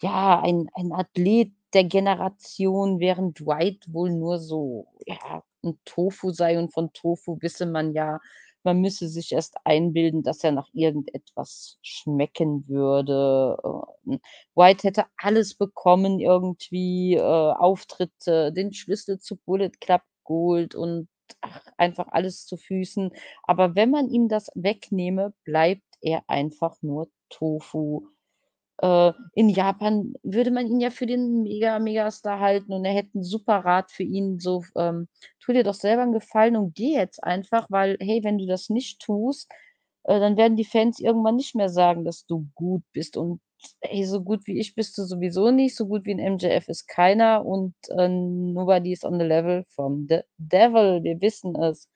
ja, 0.00 0.40
ein 0.40 0.68
ein 0.74 0.92
Athlet 0.92 1.52
der 1.74 1.84
Generation, 1.84 3.00
während 3.00 3.40
Dwight 3.40 3.84
wohl 3.92 4.10
nur 4.10 4.38
so, 4.38 4.86
ja, 5.06 5.42
'n 5.64 5.76
Tofu 5.84 6.30
sei 6.30 6.58
und 6.58 6.72
von 6.72 6.92
Tofu 6.92 7.36
wisse 7.40 7.66
man 7.66 7.92
ja, 7.92 8.20
man 8.64 8.80
müsse 8.80 9.08
sich 9.08 9.32
erst 9.32 9.56
einbilden, 9.64 10.22
dass 10.22 10.44
er 10.44 10.52
nach 10.52 10.68
irgendetwas 10.72 11.78
schmecken 11.82 12.66
würde. 12.68 13.56
Ähm, 14.06 14.20
White 14.54 14.88
hätte 14.88 15.06
alles 15.18 15.54
bekommen 15.54 16.20
irgendwie, 16.20 17.14
äh, 17.14 17.20
Auftritte, 17.22 18.52
den 18.52 18.72
Schlüssel 18.72 19.18
zu 19.20 19.36
Bullet 19.36 19.70
Club 19.80 20.02
Gold 20.24 20.74
und 20.74 21.08
ach, 21.40 21.60
einfach 21.78 22.08
alles 22.10 22.46
zu 22.46 22.56
Füßen. 22.56 23.10
Aber 23.44 23.74
wenn 23.76 23.90
man 23.90 24.08
ihm 24.10 24.28
das 24.28 24.50
wegnehme, 24.54 25.32
bleibt 25.44 25.82
er 26.00 26.22
einfach 26.28 26.76
nur 26.82 27.08
Tofu. 27.30 28.08
Äh, 28.80 29.12
in 29.34 29.48
Japan 29.48 30.14
würde 30.22 30.50
man 30.52 30.66
ihn 30.68 30.80
ja 30.80 30.90
für 30.90 31.06
den 31.06 31.42
Mega 31.42 31.78
Megastar 31.80 32.40
halten 32.40 32.72
und 32.72 32.84
er 32.84 32.92
hätte 32.94 33.18
'n 33.18 33.24
super 33.24 33.56
Rat 33.64 33.90
für 33.92 34.04
ihn, 34.04 34.38
so 34.40 34.62
ähm: 34.76 35.08
„Tu 35.40 35.52
dir 35.52 35.64
doch 35.64 35.74
selber 35.74 36.02
'n 36.04 36.12
Gefallen 36.12 36.56
und 36.56 36.74
geh 36.76 36.94
jetzt 36.94 37.22
einfach, 37.24 37.66
weil, 37.70 37.96
hey, 38.00 38.22
wenn 38.24 38.38
du 38.38 38.46
das 38.46 38.70
nicht 38.70 39.00
tust, 39.00 39.50
äh, 40.04 40.20
dann 40.20 40.36
werden 40.36 40.56
die 40.56 40.64
Fans 40.64 41.00
irgendwann 41.00 41.36
nicht 41.36 41.54
mehr 41.56 41.68
sagen, 41.70 42.04
dass 42.04 42.26
du 42.26 42.46
gut 42.54 42.82
bist. 42.92 43.16
Und 43.16 43.40
ey, 43.80 44.04
so 44.04 44.22
gut 44.22 44.46
wie 44.46 44.58
ich 44.60 44.74
bist 44.76 44.96
du 44.98 45.04
sowieso 45.04 45.50
nicht, 45.50 45.76
so 45.76 45.86
gut 45.88 46.04
wie 46.06 46.12
'n 46.12 46.20
MJF 46.20 46.68
ist 46.68 46.86
keiner. 46.88 47.44
Und, 47.46 47.74
äh, 47.98 48.08
nobody 48.08 48.92
is 48.92 49.04
on 49.04 49.18
the 49.20 49.26
level 49.26 49.64
from 49.74 50.06
the 50.08 50.20
devil, 50.38 51.02
wir 51.04 51.20
wissen 51.20 51.56
es.“ 51.56 51.88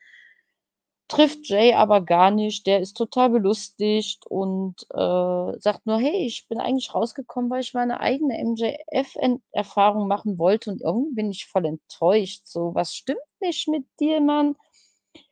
Trifft 1.13 1.47
Jay 1.51 1.75
aber 1.75 2.01
gar 2.01 2.31
nicht. 2.31 2.67
Der 2.67 2.81
ist 2.81 2.95
total 2.97 3.29
belustigt 3.29 4.27
und, 4.27 4.77
äh, 4.95 5.59
sagt 5.61 5.85
nur: 5.85 5.99
„Hey, 5.99 6.25
ich 6.27 6.49
bin 6.49 6.59
eigentlich 6.59 6.95
rausgekommen, 6.95 7.51
weil 7.51 7.61
ich 7.61 7.75
meine 7.75 8.01
eigene 8.01 8.39
MJF-En 8.39 9.43
Erfahrung 9.53 10.09
machen 10.09 10.39
wollte 10.39 10.71
und 10.71 10.81
irgendwie 10.81 11.15
bin 11.15 11.31
ich 11.31 11.45
voll 11.47 11.67
enttäuscht. 11.67 12.47
So, 12.47 12.75
was 12.75 12.95
stimmt 12.95 13.21
nicht 13.41 13.69
mit 13.69 13.85
dir, 14.01 14.23
Mann?“ 14.23 14.57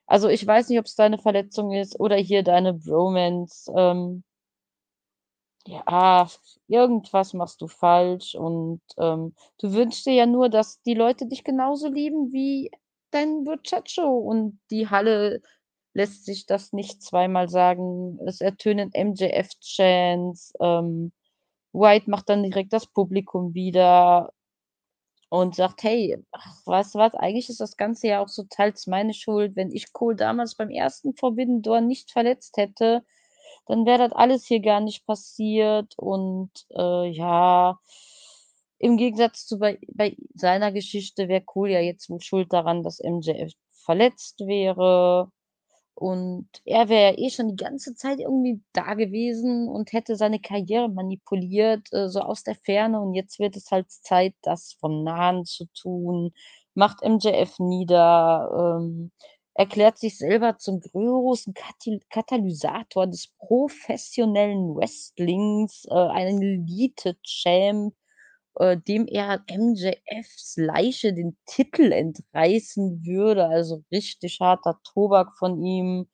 Also, 0.06 0.28
ich 0.28 0.46
weiß 0.46 0.68
nicht, 0.70 0.78
ob's 0.80 0.96
deine 0.96 1.18
Verletzung 1.18 1.72
ist 1.72 2.00
oder 2.00 2.16
hier 2.16 2.42
deine 2.44 2.74
Bromance, 2.74 3.72
ähm 3.76 4.24
ja, 5.66 6.26
irgendwas 6.68 7.34
machst 7.34 7.60
du 7.60 7.66
falsch 7.68 8.34
und, 8.34 8.80
ähm, 8.98 9.34
du 9.58 9.72
wünschst 9.74 10.06
dir 10.06 10.14
ja 10.14 10.26
nur, 10.26 10.48
dass 10.48 10.80
die 10.82 10.94
Leute 10.94 11.26
dich 11.26 11.44
genauso 11.44 11.88
lieben 11.88 12.32
wie 12.32 12.70
dein 13.10 13.42
Muchacho 13.44 14.08
und 14.18 14.58
die 14.70 14.88
Halle 14.88 15.42
lässt 15.94 16.24
sich 16.26 16.46
das 16.46 16.72
nicht 16.72 17.02
zweimal 17.02 17.48
sagen. 17.48 18.18
Es 18.26 18.40
ertönen 18.40 18.90
MJF-Chants, 18.94 20.54
ähm, 20.60 21.12
White 21.72 22.10
macht 22.10 22.28
dann 22.30 22.42
direkt 22.44 22.72
das 22.72 22.86
Publikum 22.88 23.54
wieder 23.54 24.32
und 25.28 25.54
sagt: 25.54 25.82
„Hey, 25.84 26.16
ach, 26.32 26.56
weißt 26.66 26.94
was, 26.96 27.14
eigentlich 27.14 27.48
ist 27.48 27.60
das 27.60 27.76
Ganze 27.76 28.08
ja 28.08 28.20
auch 28.22 28.28
so 28.28 28.44
teils 28.50 28.86
meine 28.86 29.14
Schuld. 29.14 29.56
Wenn 29.56 29.70
ich 29.72 29.92
Cole 29.92 30.16
damals 30.16 30.56
beim 30.56 30.70
ersten 30.70 31.14
Forbidden 31.14 31.62
Door 31.62 31.82
nicht 31.82 32.10
verletzt 32.12 32.56
hätte, 32.56 33.04
dann 33.66 33.86
wäre 33.86 33.98
das 34.08 34.12
alles 34.12 34.46
hier 34.46 34.60
gar 34.60 34.80
nicht 34.80 35.06
passiert.“ 35.06 35.94
Und, 35.98 36.50
äh, 36.76 37.08
ja, 37.10 37.78
im 38.78 38.96
Gegensatz 38.96 39.46
zu 39.46 39.58
bei 39.58 39.78
bei 39.94 40.16
seiner 40.34 40.72
Geschichte 40.72 41.28
wäre 41.28 41.42
Cole 41.42 41.72
ja 41.72 41.80
jetzt 41.80 42.08
wohl 42.10 42.20
schuld 42.20 42.52
daran, 42.52 42.82
dass 42.82 42.98
MJF 43.00 43.52
verletzt 43.84 44.40
wäre. 44.40 45.30
Und 45.94 46.48
er 46.64 46.88
wäre 46.88 47.16
eh 47.18 47.30
schon 47.30 47.48
die 47.48 47.62
ganze 47.62 47.94
Zeit 47.94 48.20
irgendwie 48.20 48.62
da 48.72 48.94
gewesen 48.94 49.68
und 49.68 49.92
hätte 49.92 50.16
seine 50.16 50.40
Karriere 50.40 50.88
manipuliert, 50.88 51.92
äh, 51.92 52.08
so 52.08 52.20
aus 52.20 52.42
der 52.42 52.54
Ferne. 52.54 53.00
Und 53.00 53.14
jetzt 53.14 53.38
wird 53.38 53.56
es 53.56 53.70
halt 53.70 53.90
Zeit, 53.90 54.34
das 54.42 54.74
vom 54.80 55.04
Nahen 55.04 55.44
zu 55.44 55.66
tun, 55.74 56.32
macht 56.74 57.02
MJF 57.02 57.58
nieder, 57.58 58.78
ähm, 58.80 59.12
erklärt 59.54 59.98
sich 59.98 60.16
selber 60.16 60.56
zum 60.58 60.80
großen 60.80 61.52
Katil 61.54 62.00
Katalysator 62.10 63.06
des 63.06 63.28
professionellen 63.38 64.74
Wrestlings, 64.74 65.84
äh, 65.90 65.94
ein 65.94 66.40
Elite-Champ, 66.40 67.94
äh, 68.56 68.76
dem 68.76 69.06
er 69.06 69.42
MJFs 69.48 70.54
Leiche 70.56 71.12
den 71.14 71.36
Titel 71.46 71.92
entreißen 71.92 73.04
würde. 73.06 73.46
Also 73.46 73.82
richtig 73.92 74.38
harter 74.40 74.78
Tobak 74.84 75.36
von 75.38 75.62
ihm. 75.64 76.08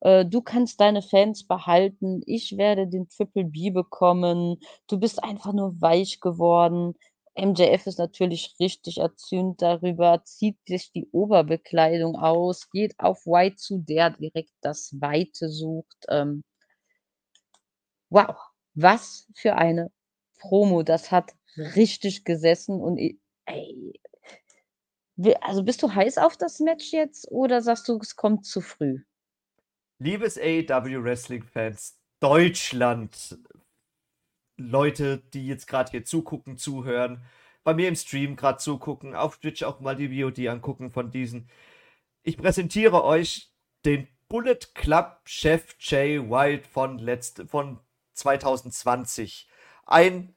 Äh, 0.00 0.24
„Du 0.26 0.42
kannst 0.42 0.80
deine 0.80 1.02
Fans 1.02 1.46
behalten, 1.46 2.22
ich 2.26 2.56
werde 2.58 2.86
den 2.88 3.08
Triple 3.08 3.44
B 3.44 3.70
bekommen. 3.70 4.58
Du 4.88 4.98
bist 5.00 5.22
einfach 5.24 5.52
nur 5.52 5.80
weich 5.80 6.20
geworden.“ 6.20 6.94
MJF 7.36 7.86
ist 7.88 7.98
natürlich 7.98 8.54
richtig 8.60 8.98
erzürnt 8.98 9.60
darüber, 9.62 10.22
zieht 10.24 10.58
sich 10.68 10.92
die 10.92 11.08
Oberbekleidung 11.12 12.16
aus, 12.16 12.70
geht 12.70 12.94
auf 13.00 13.26
White 13.26 13.56
zu, 13.56 13.78
der 13.78 14.10
direkt 14.10 14.52
das 14.62 14.94
Weite 15.00 15.48
sucht. 15.50 16.06
Ähm 16.08 16.42
wow, 18.12 18.36
was 18.74 19.26
für 19.34 19.56
eine 19.56 19.90
Promo. 20.38 20.82
Das 20.82 21.10
hat 21.10 21.32
richtig 21.56 22.24
gesessen 22.24 22.80
und 22.80 22.98
ey, 23.46 24.00
also, 25.40 25.62
bist 25.62 25.82
du 25.82 25.94
heiß 25.94 26.18
auf 26.18 26.36
das 26.36 26.58
Match 26.58 26.92
jetzt 26.92 27.30
oder 27.30 27.62
sagst 27.62 27.88
du, 27.88 27.98
es 27.98 28.16
kommt 28.16 28.44
zu 28.44 28.60
früh? 28.60 29.00
Liebes 29.98 30.36
AEW 30.36 31.04
Wrestling-Fans, 31.04 32.00
Deutschland, 32.18 33.38
Leute, 34.56 35.18
die 35.32 35.46
jetzt 35.46 35.66
gerade 35.66 35.92
hier 35.92 36.04
zugucken, 36.04 36.56
zuhören, 36.56 37.24
bei 37.62 37.74
mir 37.74 37.88
im 37.88 37.96
Stream 37.96 38.36
gerade 38.36 38.58
zugucken, 38.58 39.14
auf 39.14 39.38
Twitch 39.38 39.62
auch 39.62 39.80
mal 39.80 39.94
die 39.96 40.20
VOD 40.20 40.48
angucken 40.48 40.90
von 40.90 41.10
diesen. 41.10 41.48
Ich 42.22 42.36
präsentiere 42.36 43.04
euch 43.04 43.52
den 43.84 44.08
Bullet 44.28 44.58
Club 44.74 45.20
Chef 45.26 45.76
Jay 45.78 46.18
White 46.18 46.68
von 46.68 46.98
letzt 46.98 47.44
von 47.46 47.78
2020. 48.14 49.48
Ein 49.86 50.34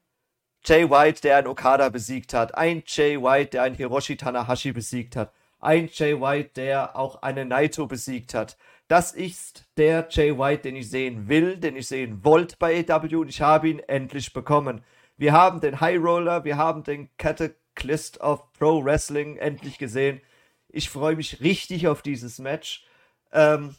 Jay 0.64 0.88
White, 0.88 1.22
der 1.22 1.38
einen 1.38 1.46
Okada 1.46 1.88
besiegt 1.88 2.34
hat. 2.34 2.56
Ein 2.56 2.82
Jay 2.86 3.20
White, 3.20 3.50
der 3.50 3.62
einen 3.62 3.76
Hiroshi 3.76 4.16
Tanahashi 4.16 4.72
besiegt 4.72 5.16
hat. 5.16 5.32
Ein 5.60 5.88
Jay 5.92 6.20
White, 6.20 6.50
der 6.56 6.96
auch 6.96 7.22
einen 7.22 7.48
Naito 7.48 7.86
besiegt 7.86 8.34
hat. 8.34 8.56
Das 8.88 9.12
ist 9.12 9.66
der 9.76 10.08
Jay 10.10 10.38
White, 10.38 10.62
den 10.62 10.76
ich 10.76 10.88
sehen 10.88 11.28
will, 11.28 11.58
den 11.58 11.76
ich 11.76 11.88
sehen 11.88 12.24
wollte 12.24 12.56
bei 12.58 12.84
AW 12.88 13.16
und 13.16 13.28
ich 13.28 13.40
habe 13.40 13.68
ihn 13.68 13.80
endlich 13.80 14.32
bekommen. 14.32 14.82
Wir 15.18 15.32
haben 15.32 15.60
den 15.60 15.80
High 15.80 16.00
Roller, 16.00 16.44
wir 16.44 16.56
haben 16.56 16.84
den 16.84 17.10
Cataclysm 17.18 18.20
of 18.20 18.52
Pro 18.52 18.82
Wrestling 18.84 19.36
endlich 19.36 19.78
gesehen. 19.78 20.20
Ich 20.68 20.88
freue 20.90 21.16
mich 21.16 21.40
richtig 21.40 21.88
auf 21.88 22.02
dieses 22.02 22.38
Match. 22.38 22.86
Ähm, 23.32 23.74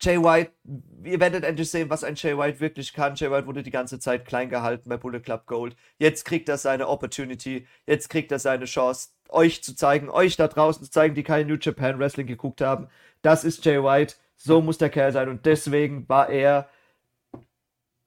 Jay 0.00 0.22
White, 0.22 0.52
ihr 1.04 1.20
werdet 1.20 1.44
endlich 1.44 1.70
sehen, 1.70 1.88
was 1.88 2.04
ein 2.04 2.16
Jay 2.16 2.36
White 2.36 2.60
wirklich 2.60 2.92
kann. 2.92 3.14
Jay 3.14 3.30
White 3.30 3.46
wurde 3.46 3.62
die 3.62 3.70
ganze 3.70 3.98
Zeit 3.98 4.26
klein 4.26 4.50
gehalten 4.50 4.88
bei 4.88 4.96
Bullet 4.96 5.20
Club 5.20 5.46
Gold. 5.46 5.74
Jetzt 5.98 6.24
kriegt 6.24 6.48
er 6.48 6.58
seine 6.58 6.88
Opportunity, 6.88 7.66
jetzt 7.86 8.08
kriegt 8.10 8.30
er 8.30 8.38
seine 8.38 8.66
Chance, 8.66 9.10
euch 9.28 9.62
zu 9.62 9.74
zeigen, 9.74 10.10
euch 10.10 10.36
da 10.36 10.48
draußen 10.48 10.84
zu 10.84 10.90
zeigen, 10.90 11.14
die 11.14 11.22
kein 11.22 11.46
New 11.46 11.56
Japan 11.60 11.98
Wrestling 11.98 12.26
geguckt 12.26 12.60
haben. 12.60 12.88
Das 13.22 13.42
ist 13.44 13.64
Jay 13.64 13.82
White, 13.82 14.16
so 14.36 14.60
muss 14.60 14.78
der 14.78 14.90
Kerl 14.90 15.12
sein 15.12 15.28
und 15.28 15.46
deswegen 15.46 16.08
war 16.08 16.28
er 16.28 16.68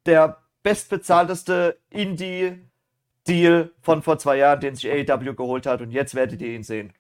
der 0.05 0.37
bestbezahlteste 0.63 1.79
Indie-Deal 1.89 3.71
von 3.81 4.03
vor 4.03 4.19
zwei 4.19 4.37
Jahren, 4.37 4.59
den 4.59 4.75
sich 4.75 4.89
AEW 4.91 5.33
geholt 5.33 5.65
hat 5.65 5.81
und 5.81 5.91
jetzt 5.91 6.13
werdet 6.13 6.41
ihr 6.41 6.53
ihn 6.53 6.63
sehen. 6.63 6.93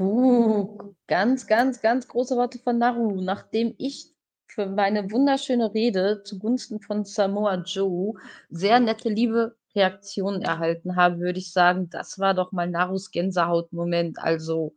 Uh, 0.00 0.94
ganz, 1.08 1.46
ganz, 1.46 1.82
ganz 1.82 2.08
große 2.08 2.34
Worte 2.36 2.58
von 2.58 2.78
Naru. 2.78 3.20
Nachdem 3.20 3.74
ich 3.76 4.06
für 4.46 4.64
meine 4.64 5.10
wunderschöne 5.10 5.74
Rede 5.74 6.22
zugunsten 6.24 6.80
von 6.80 7.04
Samoa 7.04 7.56
Joe 7.66 8.14
sehr 8.48 8.80
nette, 8.80 9.10
liebe 9.10 9.56
Reaktionen 9.74 10.40
erhalten 10.40 10.96
habe, 10.96 11.18
würde 11.18 11.38
ich 11.38 11.52
sagen, 11.52 11.90
das 11.90 12.18
war 12.18 12.32
doch 12.32 12.50
mal 12.50 12.66
Narus 12.68 13.10
Gänsehautmoment. 13.10 14.18
Also, 14.18 14.74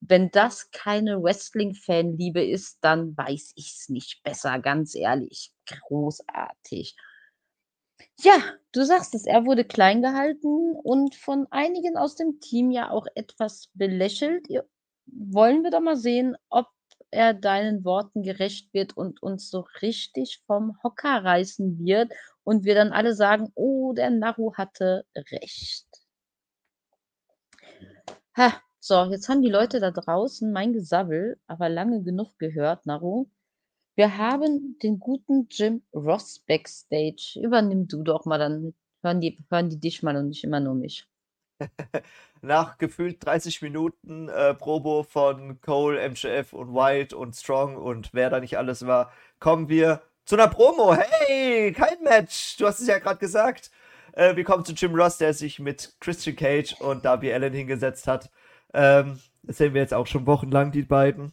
wenn 0.00 0.30
das 0.32 0.72
keine 0.72 1.22
Wrestling-Fanliebe 1.22 2.44
ist, 2.44 2.78
dann 2.80 3.16
weiß 3.16 3.52
ich's 3.54 3.88
nicht 3.88 4.24
besser, 4.24 4.58
ganz 4.58 4.96
ehrlich. 4.96 5.52
Großartig. 5.66 6.96
Ja, 8.20 8.42
du 8.72 8.84
sagst 8.84 9.14
es, 9.14 9.26
er 9.26 9.44
wurde 9.44 9.64
klein 9.64 10.02
gehalten 10.02 10.74
und 10.82 11.14
von 11.14 11.46
einigen 11.50 11.96
aus 11.96 12.16
dem 12.16 12.40
Team 12.40 12.70
ja 12.70 12.90
auch 12.90 13.06
etwas 13.14 13.70
belächelt. 13.74 14.46
Wollen 15.06 15.62
wir 15.62 15.70
doch 15.70 15.80
mal 15.80 15.96
sehen, 15.96 16.36
ob 16.48 16.66
er 17.10 17.32
deinen 17.34 17.84
Worten 17.84 18.22
gerecht 18.22 18.72
wird 18.74 18.96
und 18.96 19.22
uns 19.22 19.50
so 19.50 19.64
richtig 19.82 20.42
vom 20.46 20.76
Hocker 20.82 21.24
reißen 21.24 21.78
wird 21.78 22.12
und 22.44 22.64
wir 22.64 22.74
dann 22.74 22.92
alle 22.92 23.14
sagen, 23.14 23.50
oh, 23.54 23.92
der 23.92 24.10
Naru 24.10 24.54
hatte 24.54 25.04
recht. 25.16 25.86
Ha, 28.36 28.52
so, 28.80 29.04
jetzt 29.04 29.28
haben 29.28 29.42
die 29.42 29.50
Leute 29.50 29.80
da 29.80 29.90
draußen 29.90 30.52
mein 30.52 30.72
Gesabbel 30.72 31.38
aber 31.46 31.68
lange 31.68 32.02
genug 32.02 32.38
gehört, 32.38 32.86
Naru. 32.86 33.26
Wir 33.98 34.16
haben 34.16 34.78
den 34.80 35.00
guten 35.00 35.48
Jim 35.50 35.82
Ross 35.92 36.38
backstage. 36.46 37.36
Übernimm 37.42 37.88
du 37.88 38.04
doch 38.04 38.26
mal, 38.26 38.38
dann 38.38 38.72
hören 39.02 39.20
die, 39.20 39.44
hören 39.50 39.70
die 39.70 39.80
dich 39.80 40.04
mal 40.04 40.16
und 40.16 40.28
nicht 40.28 40.44
immer 40.44 40.60
nur 40.60 40.76
mich. 40.76 41.08
Nach 42.40 42.78
gefühlt 42.78 43.26
30 43.26 43.60
Minuten 43.60 44.28
äh, 44.28 44.54
Probo 44.54 45.02
von 45.02 45.60
Cole, 45.62 46.10
MJF 46.10 46.52
und 46.52 46.72
White 46.72 47.16
und 47.16 47.34
Strong 47.34 47.76
und 47.76 48.10
wer 48.12 48.30
da 48.30 48.38
nicht 48.38 48.56
alles 48.56 48.86
war, 48.86 49.10
kommen 49.40 49.68
wir 49.68 50.00
zu 50.24 50.36
einer 50.36 50.46
Promo. 50.46 50.94
Hey, 50.94 51.72
kein 51.72 52.00
Match. 52.04 52.56
Du 52.56 52.68
hast 52.68 52.78
es 52.78 52.86
ja 52.86 53.00
gerade 53.00 53.18
gesagt. 53.18 53.72
Äh, 54.12 54.36
wir 54.36 54.44
kommen 54.44 54.64
zu 54.64 54.74
Jim 54.74 54.94
Ross, 54.94 55.18
der 55.18 55.34
sich 55.34 55.58
mit 55.58 55.96
Christian 55.98 56.36
Cage 56.36 56.80
und 56.80 57.04
Darby 57.04 57.32
Allen 57.32 57.52
hingesetzt 57.52 58.06
hat. 58.06 58.30
Ähm, 58.72 59.18
das 59.42 59.56
sehen 59.56 59.74
wir 59.74 59.80
jetzt 59.80 59.94
auch 59.94 60.06
schon 60.06 60.24
wochenlang, 60.24 60.70
die 60.70 60.82
beiden. 60.82 61.32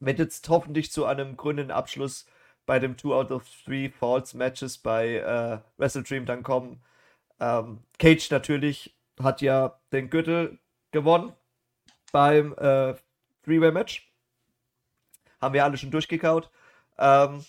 Wird 0.00 0.18
jetzt 0.18 0.48
hoffentlich 0.48 0.92
zu 0.92 1.06
einem 1.06 1.36
grünen 1.36 1.70
Abschluss 1.70 2.26
bei 2.66 2.78
dem 2.78 2.96
Two 2.96 3.14
out 3.14 3.30
of 3.30 3.44
Three 3.64 3.90
Falls 3.90 4.34
Matches 4.34 4.78
bei 4.78 5.16
äh, 5.16 5.58
Wrestle 5.76 6.02
Dream 6.02 6.26
dann 6.26 6.42
kommen. 6.42 6.82
Ähm, 7.40 7.82
Cage 7.98 8.30
natürlich 8.30 8.96
hat 9.20 9.40
ja 9.40 9.78
den 9.92 10.10
Gürtel 10.10 10.58
gewonnen 10.92 11.32
beim 12.12 12.52
äh, 12.54 12.94
Three-Way-Match. 13.44 14.10
Haben 15.40 15.54
wir 15.54 15.64
alle 15.64 15.76
schon 15.76 15.90
durchgekaut. 15.90 16.50
Ähm, 16.98 17.44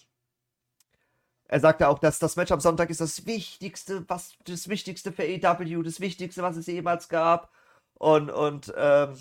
er 1.48 1.60
sagte 1.60 1.88
auch, 1.88 2.00
dass 2.00 2.20
das 2.20 2.36
Match 2.36 2.52
am 2.52 2.60
Sonntag 2.60 2.90
ist 2.90 3.02
das 3.02 3.26
Wichtigste, 3.26 4.04
was 4.10 4.36
das 4.46 4.68
Wichtigste 4.68 5.12
für 5.12 5.24
AEW, 5.24 5.84
das 5.84 6.00
Wichtigste, 6.00 6.42
was 6.42 6.58
es 6.58 6.66
jemals 6.66 7.08
gab. 7.08 7.52
Und, 7.94 8.30
und 8.30 8.74
ähm, 8.76 9.16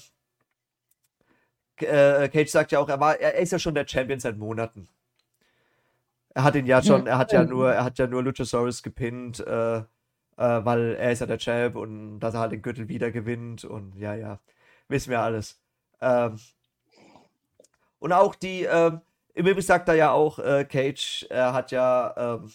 äh, 1.82 2.28
Cage 2.28 2.50
sagt 2.50 2.72
ja 2.72 2.78
auch, 2.78 2.88
er, 2.88 3.00
war, 3.00 3.18
er 3.18 3.34
ist 3.34 3.52
ja 3.52 3.58
schon 3.58 3.74
der 3.74 3.86
Champion 3.86 4.20
seit 4.20 4.36
Monaten. 4.36 4.88
Er 6.34 6.44
hat 6.44 6.56
ihn 6.56 6.66
ja 6.66 6.82
schon, 6.82 7.06
er 7.06 7.18
hat 7.18 7.32
ja 7.32 7.44
nur, 7.44 7.72
er 7.72 7.84
hat 7.84 7.98
ja 7.98 8.06
nur 8.08 8.22
Luchasaurus 8.22 8.82
gepinnt, 8.82 9.38
äh, 9.40 9.76
äh, 9.78 9.82
weil 10.36 10.96
er 10.96 11.12
ist 11.12 11.20
ja 11.20 11.26
der 11.26 11.38
Champ 11.38 11.76
und 11.76 12.18
dass 12.20 12.34
er 12.34 12.40
halt 12.40 12.52
den 12.52 12.62
Gürtel 12.62 12.88
wieder 12.88 13.10
gewinnt 13.12 13.64
und 13.64 13.96
ja, 13.96 14.14
ja, 14.14 14.40
wissen 14.88 15.10
wir 15.10 15.20
alles. 15.20 15.60
Ähm, 16.00 16.38
und 18.00 18.12
auch 18.12 18.34
die, 18.34 18.64
ähm, 18.64 19.00
im 19.34 19.46
Übrigen 19.46 19.62
sagt 19.62 19.88
er 19.88 19.94
ja 19.94 20.10
auch, 20.12 20.38
äh, 20.38 20.64
Cage, 20.64 21.26
er 21.30 21.52
hat 21.52 21.70
ja 21.70 22.14
ähm, 22.16 22.50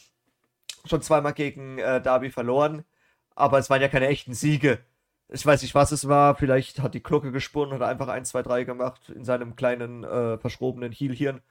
schon 0.85 1.01
zweimal 1.01 1.33
gegen 1.33 1.79
äh, 1.79 2.01
Darby 2.01 2.29
verloren, 2.31 2.83
aber 3.35 3.59
es 3.59 3.69
waren 3.69 3.81
ja 3.81 3.87
keine 3.87 4.07
echten 4.07 4.33
Siege. 4.33 4.79
Ich 5.31 5.45
weiß 5.45 5.61
nicht, 5.61 5.75
was 5.75 5.91
es 5.91 6.07
war. 6.07 6.35
Vielleicht 6.35 6.79
hat 6.79 6.95
die 6.95 7.03
Glocke 7.03 7.31
gesponnen 7.31 7.75
oder 7.75 7.87
einfach 7.87 8.07
1, 8.07 8.29
2, 8.29 8.41
3 8.41 8.63
gemacht 8.63 9.09
in 9.09 9.23
seinem 9.23 9.55
kleinen, 9.55 10.03
äh, 10.03 10.37
verschrobenen 10.39 10.91
Heel-Hirn. 10.91 11.41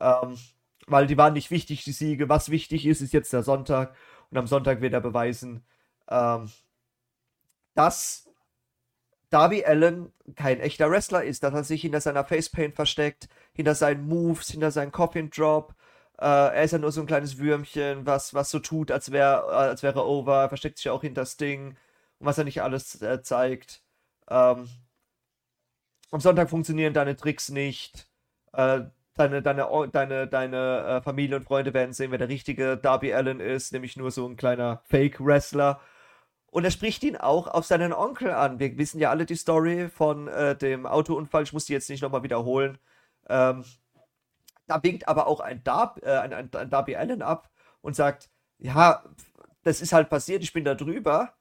Ähm, 0.00 0.38
weil 0.86 1.06
die 1.06 1.16
waren 1.16 1.32
nicht 1.32 1.50
wichtig, 1.50 1.84
die 1.84 1.92
Siege. 1.92 2.28
Was 2.28 2.50
wichtig 2.50 2.86
ist, 2.86 3.00
ist 3.00 3.12
jetzt 3.12 3.32
der 3.32 3.42
Sonntag. 3.42 3.94
Und 4.30 4.38
am 4.38 4.46
Sonntag 4.46 4.80
wird 4.82 4.92
er 4.92 5.00
beweisen, 5.00 5.64
ähm, 6.10 6.50
dass 7.74 8.28
Darby 9.30 9.64
Allen 9.64 10.12
kein 10.36 10.60
echter 10.60 10.90
Wrestler 10.90 11.24
ist, 11.24 11.42
dass 11.42 11.54
er 11.54 11.64
sich 11.64 11.82
hinter 11.82 12.00
seiner 12.02 12.24
Facepaint 12.24 12.74
versteckt, 12.74 13.28
hinter 13.54 13.74
seinen 13.74 14.06
Moves, 14.06 14.50
hinter 14.50 14.70
seinen 14.70 14.92
Coffin 14.92 15.30
Drop. 15.30 15.74
Äh, 16.18 16.26
er 16.26 16.62
ist 16.64 16.72
ja 16.72 16.78
nur 16.78 16.92
so 16.92 17.00
ein 17.00 17.06
kleines 17.06 17.38
Würmchen, 17.38 18.04
was, 18.04 18.34
was 18.34 18.50
so 18.50 18.58
tut, 18.58 18.90
als, 18.90 19.10
wär, 19.10 19.44
als 19.44 19.82
wäre 19.82 20.00
er 20.00 20.06
over, 20.06 20.42
er 20.42 20.48
versteckt 20.48 20.78
sich 20.78 20.90
auch 20.90 21.00
hinter 21.02 21.24
Sting 21.24 21.76
was 22.24 22.38
er 22.38 22.44
nicht 22.44 22.62
alles 22.62 23.00
äh, 23.02 23.22
zeigt. 23.22 23.82
Ähm, 24.28 24.68
am 26.10 26.20
Sonntag 26.20 26.50
funktionieren 26.50 26.94
deine 26.94 27.16
Tricks 27.16 27.48
nicht. 27.48 28.08
Äh, 28.52 28.82
deine, 29.14 29.42
deine, 29.42 29.68
deine, 29.92 30.26
deine 30.28 30.78
äh, 30.80 31.02
Familie 31.02 31.36
und 31.36 31.44
Freunde 31.44 31.74
werden 31.74 31.92
sehen, 31.92 32.10
wer 32.10 32.18
der 32.18 32.28
richtige 32.28 32.76
Darby 32.76 33.12
Allen 33.14 33.40
ist, 33.40 33.72
nämlich 33.72 33.96
nur 33.96 34.10
so 34.10 34.26
ein 34.26 34.36
kleiner 34.36 34.82
Fake-Wrestler. 34.84 35.80
Und 36.50 36.64
er 36.64 36.70
spricht 36.70 37.02
ihn 37.02 37.16
auch 37.16 37.48
auf 37.48 37.64
seinen 37.64 37.94
Onkel 37.94 38.30
an. 38.30 38.58
Wir 38.58 38.76
wissen 38.76 39.00
ja 39.00 39.10
alle 39.10 39.24
die 39.24 39.36
Story 39.36 39.88
von 39.88 40.28
äh, 40.28 40.54
dem 40.54 40.86
Autounfall. 40.86 41.44
Ich 41.44 41.52
muss 41.54 41.64
die 41.64 41.72
jetzt 41.72 41.88
nicht 41.88 42.02
nochmal 42.02 42.22
wiederholen. 42.22 42.78
Ähm, 43.28 43.64
da 44.66 44.82
winkt 44.82 45.08
aber 45.08 45.26
auch 45.26 45.40
ein, 45.40 45.64
Darb, 45.64 46.00
äh, 46.02 46.18
ein, 46.18 46.32
ein, 46.32 46.50
ein 46.54 46.70
Darby 46.70 46.96
Allen 46.96 47.22
ab 47.22 47.50
und 47.80 47.96
sagt, 47.96 48.30
ja, 48.58 49.02
das 49.62 49.80
ist 49.80 49.92
halt 49.92 50.10
passiert, 50.10 50.42
ich 50.42 50.52
bin 50.52 50.64
da 50.64 50.74
drüber. 50.74 51.34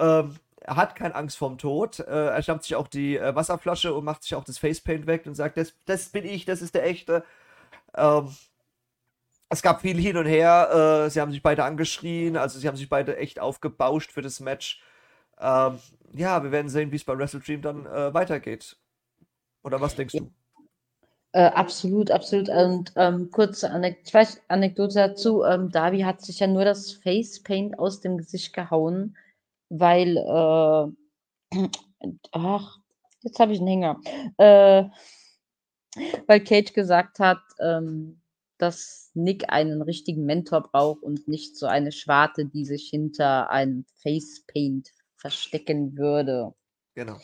Ähm, 0.00 0.36
er 0.60 0.76
hat 0.76 0.96
keine 0.96 1.14
Angst 1.14 1.36
vorm 1.38 1.58
Tod. 1.58 2.00
Äh, 2.00 2.28
er 2.28 2.42
schnappt 2.42 2.64
sich 2.64 2.76
auch 2.76 2.88
die 2.88 3.16
äh, 3.16 3.34
Wasserflasche 3.34 3.94
und 3.94 4.04
macht 4.04 4.22
sich 4.22 4.34
auch 4.34 4.44
das 4.44 4.58
Facepaint 4.58 5.06
weg 5.06 5.26
und 5.26 5.34
sagt, 5.34 5.56
das, 5.56 5.74
das 5.86 6.08
bin 6.10 6.24
ich, 6.24 6.44
das 6.44 6.62
ist 6.62 6.74
der 6.74 6.86
echte. 6.86 7.24
Ähm, 7.96 8.34
es 9.48 9.62
gab 9.62 9.80
viel 9.80 9.98
hin 9.98 10.16
und 10.16 10.26
her. 10.26 11.04
Äh, 11.06 11.10
sie 11.10 11.20
haben 11.20 11.32
sich 11.32 11.42
beide 11.42 11.64
angeschrien, 11.64 12.36
also 12.36 12.58
sie 12.58 12.68
haben 12.68 12.76
sich 12.76 12.88
beide 12.88 13.16
echt 13.16 13.40
aufgebauscht 13.40 14.12
für 14.12 14.22
das 14.22 14.40
Match. 14.40 14.82
Ähm, 15.40 15.78
ja, 16.12 16.42
wir 16.42 16.52
werden 16.52 16.68
sehen, 16.68 16.92
wie 16.92 16.96
es 16.96 17.04
bei 17.04 17.16
Wrestle 17.16 17.40
Dream 17.40 17.62
dann 17.62 17.86
äh, 17.86 18.14
weitergeht. 18.14 18.76
Oder 19.62 19.80
was 19.80 19.96
denkst 19.96 20.14
du? 20.14 20.30
Äh, 21.32 21.46
absolut, 21.46 22.10
absolut. 22.10 22.48
Und 22.48 22.92
ähm, 22.96 23.30
kurze 23.30 23.70
Anek 23.70 23.98
Anekdote 24.48 24.94
dazu. 24.94 25.44
Ähm, 25.44 25.70
Darby 25.70 26.00
hat 26.00 26.20
sich 26.20 26.40
ja 26.40 26.46
nur 26.46 26.64
das 26.64 26.92
Facepaint 26.92 27.78
aus 27.78 28.00
dem 28.00 28.18
Gesicht 28.18 28.52
gehauen, 28.52 29.16
weil, 29.70 30.16
äh, 30.18 31.56
ach, 32.32 32.78
jetzt 33.22 33.40
habe 33.40 33.52
ich 33.52 33.60
einen 33.60 33.68
Hänger. 33.68 34.00
Äh, 34.36 34.84
weil 36.26 36.44
Cage 36.44 36.72
gesagt 36.72 37.18
hat, 37.18 37.40
ähm, 37.58 38.20
dass 38.58 39.10
Nick 39.14 39.50
einen 39.50 39.82
richtigen 39.82 40.24
Mentor 40.24 40.62
braucht 40.62 41.02
und 41.02 41.26
nicht 41.26 41.56
so 41.56 41.66
eine 41.66 41.92
Schwarte, 41.92 42.44
die 42.44 42.64
sich 42.64 42.88
hinter 42.90 43.50
einem 43.50 43.86
Facepaint 44.02 44.90
verstecken 45.16 45.96
würde. 45.96 46.54
Genau. 46.94 47.16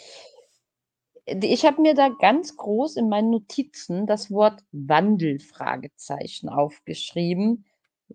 Ich 1.26 1.64
habe 1.64 1.82
mir 1.82 1.94
da 1.94 2.08
ganz 2.08 2.56
groß 2.56 2.96
in 2.96 3.08
meinen 3.08 3.30
Notizen 3.30 4.06
das 4.06 4.30
Wort 4.30 4.62
Wandel 4.70 5.40
Fragezeichen 5.40 6.48
aufgeschrieben. 6.48 7.66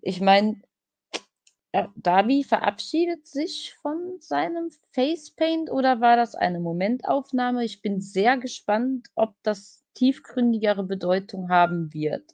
Ich 0.02 0.22
meine, 0.22 0.62
Darby 1.96 2.44
verabschiedet 2.44 3.28
sich 3.28 3.76
von 3.82 4.18
seinem 4.20 4.72
Facepaint 4.92 5.72
oder 5.72 6.02
war 6.02 6.18
das 6.18 6.36
eine 6.36 6.60
Momentaufnahme? 6.60 7.64
Ich 7.64 7.82
bin 7.82 8.02
sehr 8.02 8.38
gespannt, 8.38 9.08
ob 9.16 9.36
das 9.44 9.84
tiefgründigere 9.94 10.84
Bedeutung 10.84 11.50
haben 11.50 11.94
wird. 11.94 12.30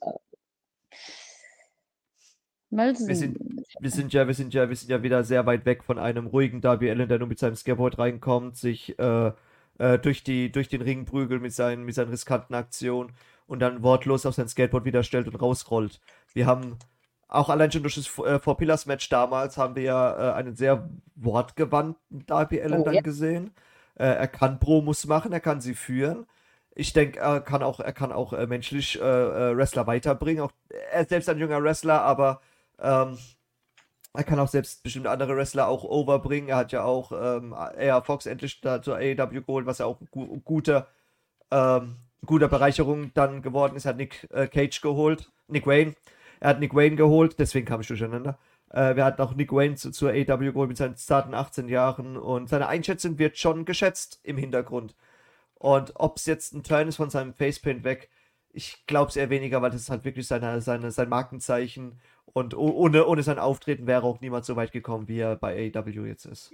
Mal 2.70 2.96
sehen. 2.96 3.08
Wir 3.08 3.16
sind, 3.16 3.38
wir 3.80 3.90
sind 3.90 4.12
ja, 4.12 4.26
wir 4.26 4.34
sind 4.34 4.54
ja, 4.54 4.68
wir 4.68 4.76
sind 4.76 4.90
ja 4.90 5.02
wieder 5.02 5.24
sehr 5.24 5.46
weit 5.46 5.64
weg 5.64 5.84
von 5.84 5.98
einem 5.98 6.26
ruhigen 6.26 6.60
Darby 6.60 6.90
Allen, 6.90 7.08
der 7.08 7.18
nur 7.18 7.28
mit 7.28 7.38
seinem 7.38 7.56
Skateboard 7.56 7.98
reinkommt, 7.98 8.56
sich 8.56 8.98
äh, 8.98 9.32
äh, 9.78 9.98
durch, 9.98 10.22
die, 10.24 10.50
durch 10.50 10.68
den 10.68 10.82
Ring 10.82 11.04
prügelt 11.04 11.40
mit 11.40 11.52
seinen, 11.52 11.84
mit 11.84 11.94
seinen 11.94 12.10
riskanten 12.10 12.54
Aktionen 12.54 13.12
und 13.46 13.60
dann 13.60 13.82
wortlos 13.82 14.26
auf 14.26 14.34
sein 14.34 14.48
Skateboard 14.48 14.84
wieder 14.84 15.02
stellt 15.02 15.28
und 15.28 15.36
rausrollt. 15.36 16.00
Wir 16.34 16.46
haben 16.46 16.76
auch 17.28 17.48
allein 17.48 17.70
schon 17.70 17.82
durch 17.82 17.94
das 17.94 18.06
äh, 18.18 18.38
Four 18.38 18.56
Pillars 18.56 18.86
Match 18.86 19.08
damals 19.08 19.56
haben 19.56 19.76
wir 19.76 19.82
ja 19.82 20.30
äh, 20.30 20.34
einen 20.34 20.56
sehr 20.56 20.88
wortgewandten 21.14 22.26
Darby 22.26 22.60
Allen 22.60 22.80
oh, 22.80 22.84
dann 22.84 22.94
ja. 22.94 23.00
gesehen. 23.02 23.52
Äh, 23.94 24.06
er 24.06 24.28
kann 24.28 24.58
Promos 24.58 25.06
machen, 25.06 25.32
er 25.32 25.40
kann 25.40 25.60
sie 25.60 25.74
führen 25.74 26.26
ich 26.78 26.92
denke, 26.92 27.18
er 27.18 27.40
kann 27.40 27.64
auch, 27.64 27.80
er 27.80 27.92
kann 27.92 28.12
auch 28.12 28.32
äh, 28.32 28.46
menschlich 28.46 29.00
äh, 29.00 29.02
äh, 29.02 29.56
Wrestler 29.56 29.88
weiterbringen. 29.88 30.44
Auch, 30.44 30.52
er 30.92 31.00
ist 31.00 31.08
selbst 31.08 31.28
ein 31.28 31.38
junger 31.38 31.60
Wrestler, 31.60 32.02
aber 32.02 32.40
ähm, 32.78 33.18
er 34.14 34.24
kann 34.24 34.38
auch 34.38 34.46
selbst 34.46 34.84
bestimmte 34.84 35.10
andere 35.10 35.36
Wrestler 35.36 35.66
auch 35.66 35.82
overbringen. 35.82 36.48
Er 36.48 36.56
hat 36.56 36.70
ja 36.70 36.84
auch 36.84 37.10
ähm, 37.10 37.52
AR 37.52 38.04
Fox 38.04 38.26
endlich 38.26 38.60
da 38.60 38.80
zur 38.80 38.96
AEW 38.96 39.42
geholt, 39.42 39.66
was 39.66 39.78
ja 39.78 39.86
auch 39.86 40.00
ein 40.00 40.06
gu 40.12 40.40
guter, 40.44 40.86
ähm, 41.50 41.96
guter 42.24 42.46
Bereicherung 42.46 43.12
dann 43.12 43.42
geworden 43.42 43.74
ist. 43.74 43.84
Er 43.84 43.90
hat 43.90 43.96
Nick 43.96 44.28
Cage 44.30 44.80
geholt, 44.80 45.32
Nick 45.48 45.66
Wayne. 45.66 45.96
Er 46.40 46.50
hat 46.50 46.60
Nick 46.60 46.74
Wayne 46.74 46.96
geholt, 46.96 47.38
deswegen 47.38 47.66
kam 47.66 47.80
ich 47.80 47.88
durcheinander. 47.88 48.38
Äh, 48.70 48.96
wir 48.96 49.04
hatten 49.04 49.22
auch 49.22 49.34
Nick 49.34 49.52
Wayne 49.52 49.76
zu, 49.76 49.90
zur 49.90 50.10
AEW 50.10 50.52
geholt 50.52 50.68
mit 50.68 50.76
seinen 50.76 50.96
zarten 50.96 51.34
18 51.34 51.68
Jahren 51.68 52.16
und 52.16 52.48
seine 52.48 52.68
Einschätzung 52.68 53.18
wird 53.18 53.38
schon 53.38 53.64
geschätzt 53.64 54.20
im 54.22 54.36
Hintergrund. 54.36 54.94
Und 55.54 55.92
ob 55.96 56.18
es 56.18 56.26
jetzt 56.26 56.54
ein 56.54 56.62
Turn 56.62 56.88
ist 56.88 56.96
von 56.96 57.10
seinem 57.10 57.34
Facepaint 57.34 57.84
weg, 57.84 58.10
ich 58.52 58.86
glaube 58.86 59.10
es 59.10 59.16
eher 59.16 59.30
weniger, 59.30 59.62
weil 59.62 59.70
das 59.70 59.82
ist 59.82 59.90
halt 59.90 60.04
wirklich 60.04 60.26
seine, 60.26 60.60
seine, 60.60 60.90
sein 60.90 61.08
Markenzeichen. 61.08 62.00
Und 62.24 62.56
ohne, 62.56 63.06
ohne 63.06 63.22
sein 63.22 63.38
Auftreten 63.38 63.86
wäre 63.86 64.04
auch 64.04 64.20
niemand 64.20 64.44
so 64.44 64.56
weit 64.56 64.72
gekommen, 64.72 65.08
wie 65.08 65.18
er 65.18 65.36
bei 65.36 65.72
AEW 65.74 66.06
jetzt 66.06 66.26
ist. 66.26 66.52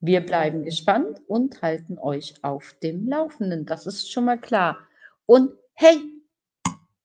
Wir 0.00 0.20
bleiben 0.20 0.64
gespannt 0.64 1.20
und 1.28 1.62
halten 1.62 1.98
euch 1.98 2.34
auf 2.42 2.74
dem 2.82 3.06
Laufenden. 3.08 3.66
Das 3.66 3.86
ist 3.86 4.10
schon 4.10 4.24
mal 4.24 4.38
klar. 4.38 4.78
Und 5.26 5.52
hey, 5.74 5.96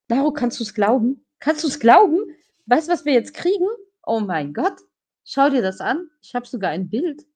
Naro, 0.08 0.32
kannst 0.32 0.58
du 0.58 0.64
es 0.64 0.74
glauben? 0.74 1.24
Kannst 1.40 1.62
du 1.64 1.68
es 1.68 1.78
glauben? 1.80 2.18
Weißt 2.66 2.88
du, 2.88 2.92
was 2.92 3.04
wir 3.04 3.12
jetzt 3.12 3.34
kriegen? 3.34 3.66
Oh 4.04 4.20
mein 4.20 4.52
Gott, 4.52 4.78
schau 5.24 5.50
dir 5.50 5.62
das 5.62 5.80
an. 5.80 6.10
Ich 6.22 6.34
habe 6.34 6.46
sogar 6.46 6.70
ein 6.70 6.88
Bild. 6.88 7.26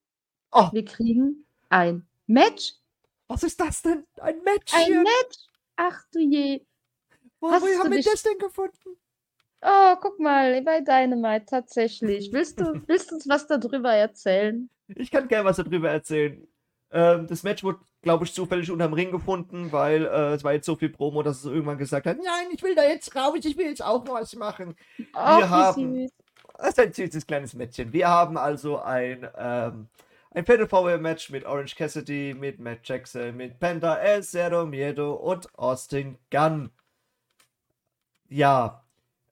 Oh, 0.51 0.69
Wir 0.71 0.85
kriegen 0.85 1.45
ein 1.69 2.05
Match. 2.27 2.73
was 3.27 3.43
ist 3.43 3.59
das 3.59 3.81
denn? 3.81 4.05
Ein 4.19 4.41
Match 4.43 4.73
Ein 4.73 4.85
hier? 4.85 5.01
Match. 5.01 5.37
Ach 5.75 6.03
du 6.11 6.19
je. 6.19 6.61
Wo, 7.39 7.51
hast 7.51 7.63
wo 7.63 7.67
haben 7.79 7.91
wir 7.91 8.03
das 8.03 8.23
denn 8.23 8.37
gefunden? 8.37 8.97
Oh, 9.61 9.95
guck 10.01 10.19
mal, 10.19 10.61
bei 10.61 10.81
Dynamite 10.81 11.45
tatsächlich. 11.45 12.29
Willst 12.33 12.59
du, 12.59 12.81
willst 12.85 13.11
du 13.11 13.15
uns 13.15 13.27
was 13.27 13.47
darüber 13.47 13.93
erzählen? 13.93 14.69
Ich 14.87 15.09
kann 15.09 15.27
gerne 15.27 15.45
was 15.45 15.57
darüber 15.57 15.89
erzählen. 15.89 16.45
Ähm, 16.93 17.25
das 17.27 17.41
Match 17.43 17.63
wurde, 17.63 17.79
glaube 18.03 18.25
ich, 18.25 18.33
zufällig 18.33 18.69
unterm 18.69 18.93
Ring 18.93 19.11
gefunden, 19.11 19.71
weil 19.71 20.05
äh, 20.05 20.33
es 20.33 20.43
war 20.43 20.53
jetzt 20.53 20.65
so 20.67 20.75
viel 20.75 20.89
Promo, 20.89 21.23
dass 21.23 21.39
es 21.39 21.45
irgendwann 21.45 21.79
gesagt 21.79 22.05
hat, 22.05 22.17
nein, 22.17 22.47
ich 22.53 22.61
will 22.61 22.75
da 22.75 22.83
jetzt 22.83 23.15
raus, 23.15 23.33
ich 23.43 23.57
will 23.57 23.65
jetzt 23.65 23.83
auch 23.83 24.07
was 24.07 24.35
machen. 24.35 24.75
Ach, 25.13 25.39
wie 25.39 25.43
haben-. 25.43 26.09
Das 26.57 26.69
ist 26.69 26.79
ein 26.79 26.93
süßes 26.93 27.25
kleines 27.25 27.53
Mädchen. 27.55 27.91
Wir 27.91 28.07
haben 28.07 28.37
also 28.37 28.79
ein, 28.79 29.27
ähm, 29.37 29.87
ein 30.31 30.45
Fatal 30.45 30.67
Power 30.67 30.97
Match 30.99 31.31
mit 31.31 31.45
Orange 31.45 31.75
Cassidy, 31.75 32.35
mit 32.39 32.59
Matt 32.59 32.79
Jackson, 32.83 33.35
mit 33.35 33.59
Penta, 33.59 33.95
El 33.95 34.23
Zero 34.23 34.65
Miedo 34.65 35.13
und 35.13 35.47
Austin 35.57 36.17
Gunn. 36.29 36.69
Ja. 38.29 38.83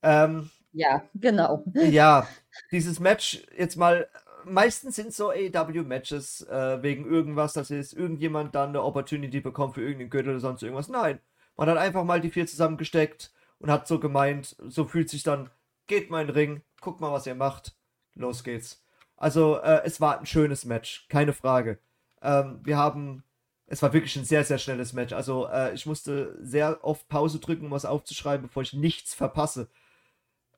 Ähm, 0.01 0.49
Ja, 0.74 1.03
genau. 1.14 1.64
ja, 1.76 2.28
dieses 2.72 2.99
Match 2.99 3.43
jetzt 3.57 3.76
mal. 3.76 4.07
Meistens 4.45 4.95
sind 4.95 5.13
so 5.13 5.29
AEW-Matches 5.29 6.47
äh, 6.47 6.81
wegen 6.81 7.05
irgendwas, 7.05 7.53
dass 7.53 7.69
jetzt 7.69 7.93
irgendjemand 7.93 8.55
dann 8.55 8.69
eine 8.69 8.83
Opportunity 8.83 9.41
bekommt 9.41 9.75
für 9.75 9.81
irgendeinen 9.81 10.09
Gürtel 10.09 10.31
oder 10.31 10.39
sonst 10.39 10.63
irgendwas. 10.63 10.89
Nein, 10.89 11.19
man 11.57 11.69
hat 11.69 11.77
einfach 11.77 12.03
mal 12.03 12.21
die 12.21 12.29
vier 12.29 12.47
zusammengesteckt 12.47 13.31
und 13.59 13.71
hat 13.71 13.87
so 13.87 13.99
gemeint, 13.99 14.55
so 14.67 14.85
fühlt 14.85 15.09
sich 15.09 15.23
dann, 15.23 15.49
geht 15.87 16.09
mal 16.09 16.21
in 16.21 16.27
den 16.27 16.35
Ring, 16.35 16.61
guck 16.81 16.99
mal, 16.99 17.11
was 17.11 17.27
ihr 17.27 17.35
macht, 17.35 17.75
los 18.15 18.43
geht's. 18.43 18.83
Also, 19.17 19.57
äh, 19.59 19.81
es 19.85 20.01
war 20.01 20.19
ein 20.19 20.25
schönes 20.25 20.65
Match, 20.65 21.07
keine 21.07 21.33
Frage. 21.33 21.77
Ähm, 22.21 22.59
wir 22.63 22.77
haben, 22.77 23.23
es 23.67 23.81
war 23.81 23.93
wirklich 23.93 24.15
ein 24.15 24.25
sehr, 24.25 24.43
sehr 24.43 24.57
schnelles 24.57 24.93
Match. 24.93 25.13
Also, 25.13 25.47
äh, 25.47 25.73
ich 25.73 25.85
musste 25.85 26.37
sehr 26.41 26.83
oft 26.83 27.07
Pause 27.07 27.39
drücken, 27.39 27.65
um 27.65 27.71
was 27.71 27.85
aufzuschreiben, 27.85 28.47
bevor 28.47 28.63
ich 28.63 28.73
nichts 28.73 29.13
verpasse. 29.13 29.69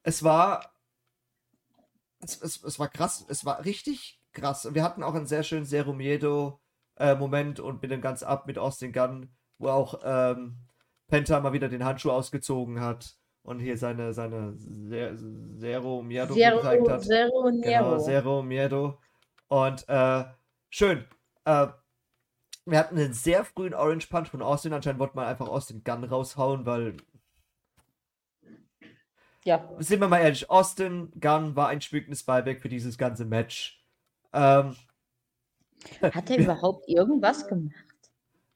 Es 0.02 0.22
war 0.24 0.73
es, 2.24 2.40
es, 2.42 2.62
es 2.62 2.78
war 2.78 2.88
krass, 2.88 3.24
es 3.28 3.44
war 3.44 3.64
richtig 3.64 4.20
krass. 4.32 4.68
Wir 4.74 4.82
hatten 4.82 5.02
auch 5.02 5.14
einen 5.14 5.26
sehr 5.26 5.42
schönen 5.42 5.66
Zero 5.66 5.92
Miedo 5.92 6.60
äh, 6.96 7.14
Moment 7.14 7.60
und 7.60 7.82
mit 7.82 7.90
dem 7.90 8.00
ganz 8.00 8.22
ab 8.22 8.46
mit 8.46 8.58
Austin 8.58 8.92
Gunn, 8.92 9.34
wo 9.58 9.68
auch 9.68 10.00
ähm, 10.04 10.58
Penta 11.08 11.40
mal 11.40 11.52
wieder 11.52 11.68
den 11.68 11.84
Handschuh 11.84 12.10
ausgezogen 12.10 12.80
hat 12.80 13.16
und 13.42 13.60
hier 13.60 13.76
seine, 13.76 14.12
seine 14.14 14.56
Ze- 14.56 15.16
Zero 15.58 16.02
Miedo 16.02 16.34
gezeigt 16.34 16.84
Zero, 16.84 16.90
hat. 16.90 17.02
Zero 17.04 17.50
Genau. 17.62 17.98
Zero 17.98 18.42
Miedo. 18.42 18.98
Und 19.48 19.88
äh, 19.88 20.24
schön. 20.70 21.04
Äh, 21.44 21.68
wir 22.66 22.78
hatten 22.78 22.98
einen 22.98 23.12
sehr 23.12 23.44
frühen 23.44 23.74
Orange 23.74 24.08
Punch 24.08 24.28
von 24.28 24.40
Austin. 24.40 24.72
Anscheinend 24.72 24.98
wollte 24.98 25.16
man 25.16 25.26
einfach 25.26 25.48
Austin 25.48 25.84
Gunn 25.84 26.04
raushauen, 26.04 26.64
weil 26.64 26.96
Ja, 29.44 29.68
sind 29.78 30.00
wir 30.00 30.08
mal 30.08 30.20
ehrlich, 30.20 30.48
Austin 30.50 31.12
Gunn 31.20 31.54
war 31.54 31.68
ein 31.68 31.80
schmückendes 31.80 32.22
Beiwerk 32.22 32.60
für 32.60 32.68
dieses 32.68 32.98
ganze 32.98 33.24
Match. 33.24 33.82
Ähm, 34.32 34.74
hat 36.02 36.30
er 36.30 36.38
überhaupt 36.38 36.88
irgendwas 36.88 37.46
gemacht? 37.46 37.74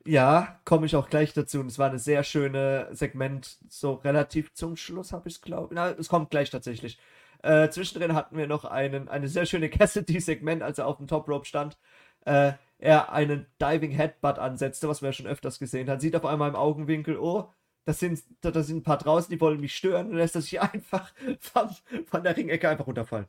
ja, 0.09 0.59
komme 0.65 0.87
ich 0.87 0.97
auch 0.97 1.11
gleich 1.11 1.35
dazu. 1.35 1.61
Und 1.61 1.67
es 1.67 1.79
war 1.79 1.89
eine 1.91 1.99
sehr 1.99 2.25
schöne 2.25 2.89
Segment, 2.93 3.59
so 3.69 3.95
relativ 3.95 4.55
zum 4.55 4.77
Schluss 4.77 5.13
habe 5.13 5.29
ich 5.29 5.37
es 5.37 5.43
glaube 5.43 5.75
Na, 5.75 5.91
es 5.91 6.09
kommt 6.09 6.31
gleich 6.31 6.51
tatsächlich. 6.51 6.99
Äh, 7.43 7.69
zwischendrin 7.69 8.15
hatten 8.15 8.37
wir 8.37 8.47
noch 8.47 8.65
einen, 8.65 9.09
eine 9.09 9.29
sehr 9.29 9.47
schöne 9.47 9.69
Cassidy-Segment, 9.71 10.63
als 10.63 10.79
er 10.79 10.87
auf 10.87 10.97
dem 10.97 11.07
Top 11.09 11.29
Rope 11.29 11.45
stand. 11.47 11.77
Äh, 12.25 12.53
er 12.79 13.13
einen 13.13 13.47
Diving 13.61 13.91
Headbutt 13.91 14.39
ansetzte, 14.39 14.89
was 14.89 15.03
wir 15.03 15.11
ja 15.11 15.13
schon 15.13 15.27
öfters 15.27 15.59
gesehen 15.59 15.91
haben. 15.91 16.01
Sieht 16.01 16.17
auf 16.17 16.25
einmal 16.25 16.49
im 16.49 16.57
Augenwinkel, 16.57 17.19
oh, 17.19 17.53
das 17.89 18.01
sind, 18.01 18.23
da, 18.43 18.51
da 18.51 18.63
sind 18.63 18.77
ein 18.77 18.83
paar 18.83 18.99
draußen, 18.99 19.31
die 19.31 19.41
wollen 19.41 19.61
mich 19.61 19.75
stören. 19.75 20.11
Und 20.11 20.17
lässt 20.17 20.35
er 20.35 20.43
sich 20.43 20.61
einfach 20.61 21.11
von, 21.41 21.71
von 22.05 22.23
der 22.23 22.37
Ringecke 22.37 22.69
einfach 22.69 22.87
runterfallen. 22.87 23.27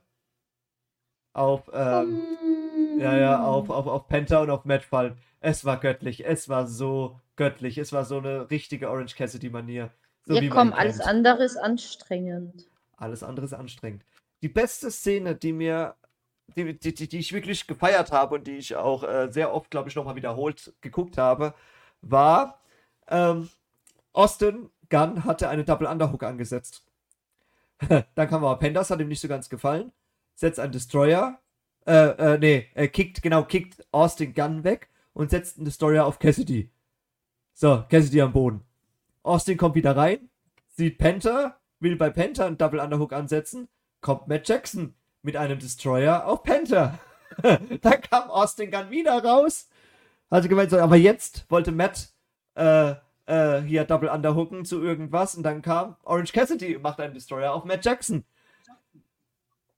Auf, 1.32 1.70
ähm, 1.72 2.20
ja, 2.98 3.16
ja, 3.16 3.42
auf, 3.42 3.70
auf, 3.70 3.86
auf 3.86 4.06
Penta 4.06 4.42
und 4.42 4.50
auf 4.50 4.66
Matt 4.66 4.82
fallen. 4.82 5.16
Es 5.40 5.64
war 5.64 5.80
göttlich. 5.80 6.26
Es 6.26 6.50
war 6.50 6.66
so 6.66 7.18
göttlich. 7.36 7.78
Es 7.78 7.94
war 7.94 8.04
so 8.04 8.18
eine 8.18 8.50
richtige 8.50 8.90
Orange 8.90 9.16
Cassidy-Manier. 9.16 9.88
So 10.26 10.34
Ja, 10.34 10.50
komm, 10.50 10.74
alles 10.74 10.98
kennt. 10.98 11.08
andere 11.08 11.44
ist 11.44 11.56
anstrengend. 11.56 12.68
Alles 12.98 13.22
andere 13.22 13.46
ist 13.46 13.54
anstrengend. 13.54 14.04
Die 14.42 14.50
beste 14.50 14.90
Szene, 14.90 15.36
die 15.36 15.54
mir, 15.54 15.94
die, 16.54 16.78
die, 16.78 16.92
die, 16.92 17.08
die 17.08 17.18
ich 17.18 17.32
wirklich 17.32 17.66
gefeiert 17.66 18.12
habe 18.12 18.34
und 18.34 18.46
die 18.46 18.58
ich 18.58 18.76
auch 18.76 19.04
äh, 19.04 19.28
sehr 19.30 19.54
oft, 19.54 19.70
glaube 19.70 19.88
ich, 19.88 19.96
nochmal 19.96 20.16
wiederholt 20.16 20.74
geguckt 20.82 21.16
habe, 21.16 21.54
war, 22.02 22.60
ähm, 23.08 23.48
Austin 24.12 24.70
Gunn 24.88 25.24
hatte 25.24 25.48
eine 25.48 25.64
Double 25.64 25.86
Underhook 25.86 26.22
angesetzt. 26.22 26.84
Dann 27.88 28.28
kam 28.28 28.44
aber 28.44 28.58
Pendas, 28.58 28.90
hat 28.90 29.00
ihm 29.00 29.08
nicht 29.08 29.20
so 29.20 29.28
ganz 29.28 29.48
gefallen. 29.48 29.92
Setzt 30.34 30.58
einen 30.58 30.72
Destroyer, 30.72 31.40
äh, 31.86 32.34
äh, 32.34 32.38
nee, 32.38 32.66
er 32.74 32.88
kickt, 32.88 33.22
genau, 33.22 33.44
kickt 33.44 33.86
Austin 33.90 34.34
Gunn 34.34 34.64
weg 34.64 34.90
und 35.12 35.30
setzt 35.30 35.56
einen 35.56 35.64
Destroyer 35.64 36.06
auf 36.06 36.18
Cassidy. 36.18 36.70
So, 37.52 37.84
Cassidy 37.88 38.20
am 38.20 38.32
Boden. 38.32 38.62
Austin 39.22 39.56
kommt 39.56 39.74
wieder 39.74 39.96
rein, 39.96 40.30
sieht 40.68 40.98
Penta, 40.98 41.58
will 41.78 41.96
bei 41.96 42.10
Penta 42.10 42.46
einen 42.46 42.58
Double 42.58 42.80
Underhook 42.80 43.12
ansetzen, 43.12 43.68
kommt 44.00 44.28
Matt 44.28 44.48
Jackson 44.48 44.94
mit 45.22 45.36
einem 45.36 45.58
Destroyer 45.58 46.26
auf 46.26 46.42
Penta. 46.42 46.98
Dann 47.42 48.00
kam 48.02 48.30
Austin 48.30 48.70
Gunn 48.70 48.90
wieder 48.90 49.22
raus. 49.22 49.68
Hatte 50.30 50.48
gemeint, 50.48 50.70
so, 50.70 50.78
aber 50.78 50.96
jetzt 50.96 51.50
wollte 51.50 51.72
Matt 51.72 52.10
äh, 52.54 52.94
äh, 53.26 53.60
hier 53.62 53.84
Double 53.84 54.08
Underhooken 54.08 54.64
zu 54.64 54.82
irgendwas 54.82 55.34
und 55.34 55.42
dann 55.42 55.62
kam 55.62 55.96
Orange 56.04 56.32
Cassidy 56.32 56.76
und 56.76 56.82
macht 56.82 57.00
einen 57.00 57.14
Destroyer 57.14 57.52
auf 57.52 57.64
Matt 57.64 57.84
Jackson. 57.84 58.24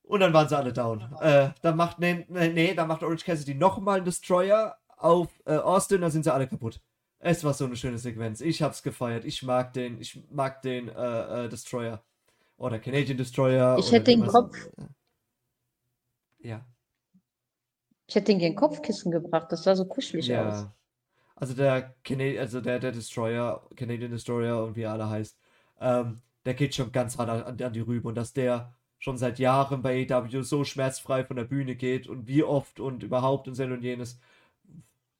Und 0.04 0.20
dann 0.20 0.32
waren 0.32 0.48
sie 0.48 0.56
alle 0.56 0.72
down. 0.72 1.00
Äh, 1.20 1.50
dann 1.62 1.76
macht, 1.76 1.98
nee, 1.98 2.26
nee, 2.28 2.48
nee, 2.48 2.74
dann 2.74 2.88
macht 2.88 3.02
Orange 3.02 3.24
Cassidy 3.24 3.54
nochmal 3.54 3.96
einen 3.96 4.04
Destroyer 4.04 4.76
auf 4.96 5.28
äh, 5.46 5.56
Austin, 5.56 6.00
dann 6.02 6.10
sind 6.10 6.24
sie 6.24 6.32
alle 6.32 6.46
kaputt. 6.46 6.80
Es 7.18 7.44
war 7.44 7.54
so 7.54 7.64
eine 7.66 7.76
schöne 7.76 7.98
Sequenz. 7.98 8.40
Ich 8.40 8.62
hab's 8.62 8.82
gefeiert. 8.82 9.24
Ich 9.24 9.42
mag 9.44 9.72
den, 9.72 10.00
ich 10.00 10.22
mag 10.30 10.60
den 10.62 10.88
äh, 10.88 11.44
äh, 11.44 11.48
Destroyer. 11.48 12.02
Oder 12.56 12.78
Canadian 12.80 13.16
Destroyer. 13.16 13.78
Ich 13.78 13.90
hätte 13.92 14.10
den 14.10 14.26
Kopf- 14.26 14.68
Ja. 16.40 16.64
Ich 18.08 18.16
hätte 18.16 18.32
ihn 18.32 18.38
gegen 18.40 18.56
Kopfkissen 18.56 19.10
gebracht, 19.12 19.50
das 19.50 19.62
sah 19.62 19.74
so 19.76 19.84
kuschelig 19.86 20.28
aus. 20.36 20.66
Also 21.42 21.54
der 21.54 21.96
Cana 22.04 22.38
also 22.40 22.60
der, 22.60 22.78
der 22.78 22.92
Destroyer, 22.92 23.68
Canadian 23.74 24.12
Destroyer 24.12 24.62
und 24.62 24.76
wie 24.76 24.82
er 24.82 24.92
alle 24.92 25.10
heißt, 25.10 25.36
ähm, 25.80 26.22
der 26.44 26.54
geht 26.54 26.72
schon 26.72 26.92
ganz 26.92 27.18
hart 27.18 27.30
an, 27.30 27.60
an 27.60 27.72
die 27.72 27.80
Rübe 27.80 28.06
und 28.06 28.14
dass 28.14 28.32
der 28.32 28.72
schon 29.00 29.18
seit 29.18 29.40
Jahren 29.40 29.82
bei 29.82 30.06
AEW 30.08 30.44
so 30.44 30.62
schmerzfrei 30.62 31.24
von 31.24 31.34
der 31.34 31.42
Bühne 31.42 31.74
geht 31.74 32.06
und 32.06 32.28
wie 32.28 32.44
oft 32.44 32.78
und 32.78 33.02
überhaupt 33.02 33.48
und 33.48 33.56
sein 33.56 33.72
und 33.72 33.82
jenes. 33.82 34.20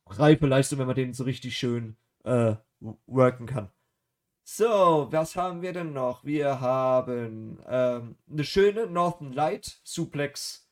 Reife 0.07 0.47
Leistung, 0.47 0.79
wenn 0.79 0.87
man 0.87 0.95
den 0.95 1.13
so 1.13 1.25
richtig 1.25 1.59
schön 1.59 1.97
äh, 2.23 2.55
worken 3.07 3.47
kann. 3.47 3.73
So, 4.45 5.09
was 5.11 5.35
haben 5.35 5.61
wir 5.61 5.73
denn 5.73 5.93
noch? 5.93 6.25
Wir 6.25 6.61
haben 6.61 7.59
ähm, 7.67 8.15
eine 8.31 8.45
schöne 8.45 8.87
Northern 8.87 9.33
Light 9.33 9.81
Suplex 9.83 10.69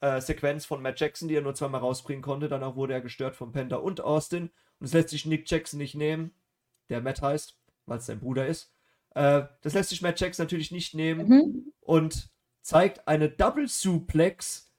äh, 0.00 0.22
Sequenz 0.22 0.64
von 0.64 0.80
Matt 0.80 0.98
Jackson, 0.98 1.28
die 1.28 1.34
er 1.34 1.42
nur 1.42 1.54
zweimal 1.54 1.82
rausbringen 1.82 2.22
konnte. 2.22 2.48
Danach 2.48 2.76
wurde 2.76 2.94
er 2.94 3.02
gestört 3.02 3.36
von 3.36 3.52
Penta 3.52 3.76
und 3.76 4.00
Austin. 4.00 4.48
Und 4.80 4.86
es 4.86 4.92
lässt 4.92 5.08
sich 5.10 5.26
Nick 5.26 5.50
Jackson 5.50 5.78
nicht 5.78 5.94
nehmen, 5.94 6.32
der 6.90 7.00
Matt 7.00 7.22
heißt, 7.22 7.56
weil 7.86 7.98
es 7.98 8.06
sein 8.06 8.20
Bruder 8.20 8.46
ist. 8.46 8.72
Äh, 9.14 9.44
das 9.62 9.74
lässt 9.74 9.88
sich 9.90 10.02
Matt 10.02 10.20
Jackson 10.20 10.44
natürlich 10.44 10.70
nicht 10.70 10.94
nehmen 10.94 11.28
Mhm. 11.28 11.72
und 11.80 12.28
zeigt 12.62 13.06
eine 13.08 13.28
Double 13.30 13.68
Suplex 13.68 14.70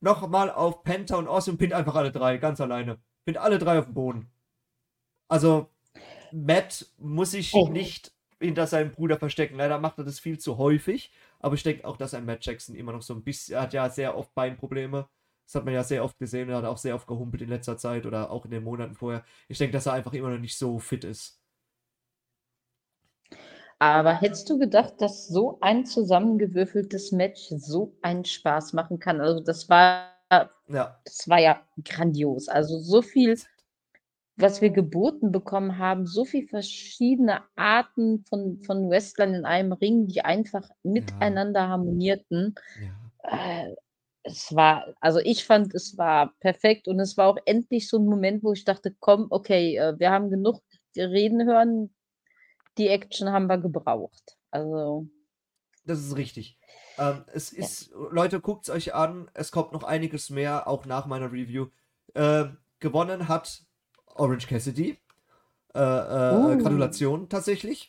nochmal 0.00 0.50
auf 0.50 0.82
Penta 0.82 1.16
und 1.16 1.28
Austin 1.28 1.52
und 1.54 1.58
pinnt 1.58 1.72
einfach 1.72 1.94
alle 1.94 2.12
drei, 2.12 2.38
ganz 2.38 2.60
alleine. 2.60 2.98
Pinnt 3.24 3.38
alle 3.38 3.58
drei 3.58 3.78
auf 3.78 3.86
den 3.86 3.94
Boden. 3.94 4.30
Also, 5.28 5.68
Matt 6.32 6.86
muss 6.98 7.32
sich 7.32 7.52
Oh. 7.54 7.68
nicht 7.68 8.12
hinter 8.40 8.66
seinem 8.66 8.92
Bruder 8.92 9.18
verstecken. 9.18 9.56
Leider 9.56 9.78
macht 9.78 9.98
er 9.98 10.04
das 10.04 10.20
viel 10.20 10.38
zu 10.38 10.58
häufig. 10.58 11.12
Aber 11.40 11.54
ich 11.54 11.62
denke 11.62 11.86
auch, 11.86 11.96
dass 11.96 12.14
ein 12.14 12.24
Matt 12.24 12.44
Jackson 12.44 12.74
immer 12.74 12.92
noch 12.92 13.02
so 13.02 13.14
ein 13.14 13.22
bisschen, 13.24 13.54
er 13.56 13.62
hat 13.62 13.72
ja 13.72 13.88
sehr 13.90 14.16
oft 14.16 14.34
Beinprobleme. 14.34 15.08
Das 15.48 15.54
hat 15.54 15.64
man 15.64 15.72
ja 15.72 15.82
sehr 15.82 16.04
oft 16.04 16.18
gesehen. 16.18 16.50
Er 16.50 16.58
hat 16.58 16.66
auch 16.66 16.76
sehr 16.76 16.94
oft 16.94 17.06
gehumpelt 17.06 17.40
in 17.42 17.48
letzter 17.48 17.78
Zeit 17.78 18.04
oder 18.04 18.30
auch 18.30 18.44
in 18.44 18.50
den 18.50 18.62
Monaten 18.64 18.94
vorher. 18.94 19.24
Ich 19.48 19.56
denke, 19.56 19.72
dass 19.72 19.86
er 19.86 19.94
einfach 19.94 20.12
immer 20.12 20.28
noch 20.28 20.38
nicht 20.38 20.58
so 20.58 20.78
fit 20.78 21.04
ist. 21.04 21.40
Aber 23.78 24.12
hättest 24.12 24.50
du 24.50 24.58
gedacht, 24.58 24.94
dass 24.98 25.28
so 25.28 25.58
ein 25.60 25.86
zusammengewürfeltes 25.86 27.12
Match 27.12 27.48
so 27.48 27.94
einen 28.02 28.24
Spaß 28.24 28.72
machen 28.74 28.98
kann? 28.98 29.20
Also 29.20 29.40
das 29.40 29.68
war, 29.70 30.10
Ja, 30.68 30.98
das 31.04 31.28
war 31.28 31.38
ja 31.40 31.62
grandios. 31.84 32.48
Also 32.48 32.78
so 32.80 33.02
viel, 33.02 33.38
was 34.36 34.60
wir 34.60 34.70
geboten 34.70 35.32
bekommen 35.32 35.78
haben, 35.78 36.06
so 36.06 36.24
viele 36.24 36.46
verschiedene 36.46 37.42
Arten 37.56 38.24
von, 38.28 38.60
von 38.62 38.90
Wrestlern 38.90 39.34
in 39.34 39.44
einem 39.44 39.72
Ring, 39.72 40.06
die 40.08 40.24
einfach 40.24 40.68
miteinander 40.82 41.68
harmonierten. 41.68 42.54
Ja. 42.80 42.90
Äh, 43.22 43.74
es 44.28 44.54
war, 44.54 44.94
also 45.00 45.18
ich 45.20 45.44
fand, 45.44 45.74
es 45.74 45.96
war 45.98 46.34
perfekt 46.40 46.88
und 46.88 47.00
es 47.00 47.16
war 47.16 47.28
auch 47.28 47.38
endlich 47.44 47.88
so 47.88 47.98
ein 47.98 48.06
Moment, 48.06 48.42
wo 48.42 48.52
ich 48.52 48.64
dachte, 48.64 48.94
komm, 49.00 49.26
okay, 49.30 49.76
äh, 49.76 49.98
wir 49.98 50.10
haben 50.10 50.30
genug 50.30 50.62
reden 50.96 51.46
hören, 51.46 51.94
die 52.76 52.88
Action 52.88 53.30
haben 53.30 53.46
wir 53.46 53.58
gebraucht. 53.58 54.36
Also. 54.50 55.06
Das 55.84 55.98
ist 56.00 56.16
richtig. 56.16 56.58
Ähm, 56.98 57.24
es 57.32 57.52
ist, 57.52 57.90
Leute, 58.10 58.40
guckt 58.40 58.68
es 58.68 58.74
euch 58.74 58.94
an, 58.94 59.30
es 59.34 59.52
kommt 59.52 59.72
noch 59.72 59.84
einiges 59.84 60.30
mehr, 60.30 60.68
auch 60.68 60.84
nach 60.86 61.06
meiner 61.06 61.32
Review. 61.32 61.68
Äh, 62.14 62.46
gewonnen 62.80 63.28
hat 63.28 63.62
Orange 64.06 64.46
Cassidy. 64.46 64.98
Äh, 65.74 65.80
äh, 65.80 66.34
Uh. 66.34 66.58
Gratulation 66.58 67.28
tatsächlich. 67.28 67.88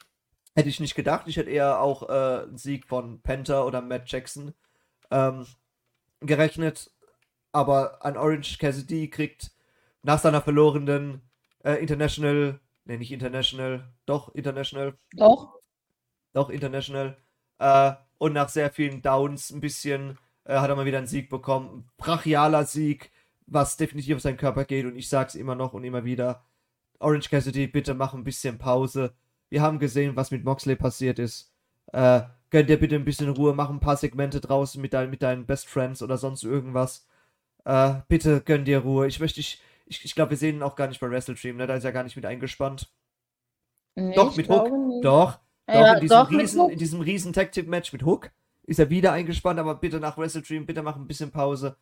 Hätte 0.56 0.70
ich 0.70 0.80
nicht 0.80 0.96
gedacht. 0.96 1.28
Ich 1.28 1.38
hätte 1.38 1.50
eher 1.50 1.80
auch 1.80 2.10
äh, 2.10 2.44
einen 2.44 2.58
Sieg 2.58 2.86
von 2.86 3.22
Penta 3.22 3.64
oder 3.64 3.82
Matt 3.82 4.12
Jackson 4.12 4.54
ähm, 5.12 5.46
gerechnet. 6.22 6.91
Aber 7.51 8.05
ein 8.05 8.17
Orange 8.17 8.57
Cassidy 8.59 9.09
kriegt 9.09 9.51
nach 10.03 10.20
seiner 10.20 10.41
verlorenen 10.41 11.22
äh, 11.63 11.74
International, 11.76 12.59
ne, 12.86 12.97
nicht 12.97 13.11
International, 13.11 13.91
doch 14.05 14.34
International, 14.36 14.93
Doch. 15.13 15.59
doch 16.34 16.49
International. 16.49 17.17
Äh, 17.57 17.93
und 18.17 18.34
nach 18.34 18.49
sehr 18.49 18.72
vielen 18.72 19.01
Downs 19.01 19.49
ein 19.49 19.61
bisschen 19.61 20.17
äh, 20.43 20.57
hat 20.57 20.70
er 20.70 20.76
mal 20.76 20.86
wieder 20.86 20.97
einen 20.97 21.07
Sieg 21.07 21.30
bekommen. 21.30 21.89
Brachialer 21.97 22.65
Sieg, 22.65 23.11
was 23.47 23.78
definitiv 23.78 24.17
auf 24.17 24.22
seinen 24.22 24.38
Körper 24.38 24.65
geht. 24.65 24.86
Und 24.86 24.95
ich 24.95 25.09
sag's 25.09 25.36
immer 25.36 25.55
noch 25.55 25.74
und 25.74 25.84
immer 25.84 26.03
wieder. 26.05 26.43
Orange 26.99 27.30
Cassidy, 27.30 27.67
bitte 27.67 27.93
mach 27.93 28.13
ein 28.13 28.24
bisschen 28.24 28.57
Pause. 28.57 29.13
Wir 29.49 29.61
haben 29.61 29.80
gesehen, 29.80 30.15
was 30.15 30.32
mit 30.32 30.43
Moxley 30.43 30.76
passiert 30.76 31.17
ist. 31.17 31.51
Äh, 31.93 32.22
gönn 32.52 32.68
dir 32.68 32.80
bitte 32.80 32.95
ein 32.95 33.06
bisschen 33.06 33.30
Ruhe, 33.30 33.54
mach 33.54 33.70
ein 33.70 33.80
paar 33.80 33.97
Segmente 33.97 34.41
draußen 34.41 34.82
mit, 34.82 34.93
dein, 34.93 35.10
mit 35.10 35.22
deinen 35.22 35.45
Best 35.45 35.68
Friends 35.70 36.02
oder 36.02 36.18
sonst 36.18 36.43
irgendwas. 36.43 37.08
Äh, 37.66 37.95
bitte 38.08 38.41
gönn 38.41 38.66
dir 38.66 38.80
Ruhe. 38.80 39.08
Ich 39.08 39.20
möchte 39.20 39.38
dich. 39.41 39.62
Ich, 39.88 40.06
ich 40.06 40.16
glaube, 40.16 40.32
wir 40.32 40.38
sehen 40.38 40.58
ihn 40.58 40.64
auch 40.64 40.76
gar 40.76 40.88
nicht 40.88 41.00
bei 41.02 41.10
Wrestle 41.10 41.36
Dream, 41.36 41.58
ne? 41.58 41.68
Da 41.68 41.76
ist 41.76 41.84
er 41.84 41.91
gar 41.91 42.04
nicht 42.04 42.16
mit 42.16 42.26
eingespannt. 42.26 42.89
Nee, 43.95 44.16
Doch, 44.16 44.36
mit 44.36 44.50
Hook. 44.50 44.72
nicht. 44.72 45.04
Doch. 45.06 45.39
Doch, 45.72 45.74
Ja, 45.74 45.93
in 45.93 46.00
diesem 46.02 46.18
doch, 46.18 46.32
riesen, 46.32 46.70
in 46.70 46.80
diesem 46.80 47.02
riesen 47.02 47.34
Tag 47.34 47.52
Team 47.52 47.68
Match 47.70 47.93
mit 47.93 48.04
Hook 48.04 48.32
ist 48.64 48.80
er 48.80 48.89
wieder 48.89 49.12
eingespannt, 49.14 49.60
aber 49.60 49.76
bitte 49.76 50.00
nach 50.00 50.18
Wrestle 50.18 50.41
Dream, 50.41 50.66
bitte 50.66 50.82
mach 50.84 50.95
ein 50.95 51.08
bisschen 51.08 51.32
Pause. 51.32 51.76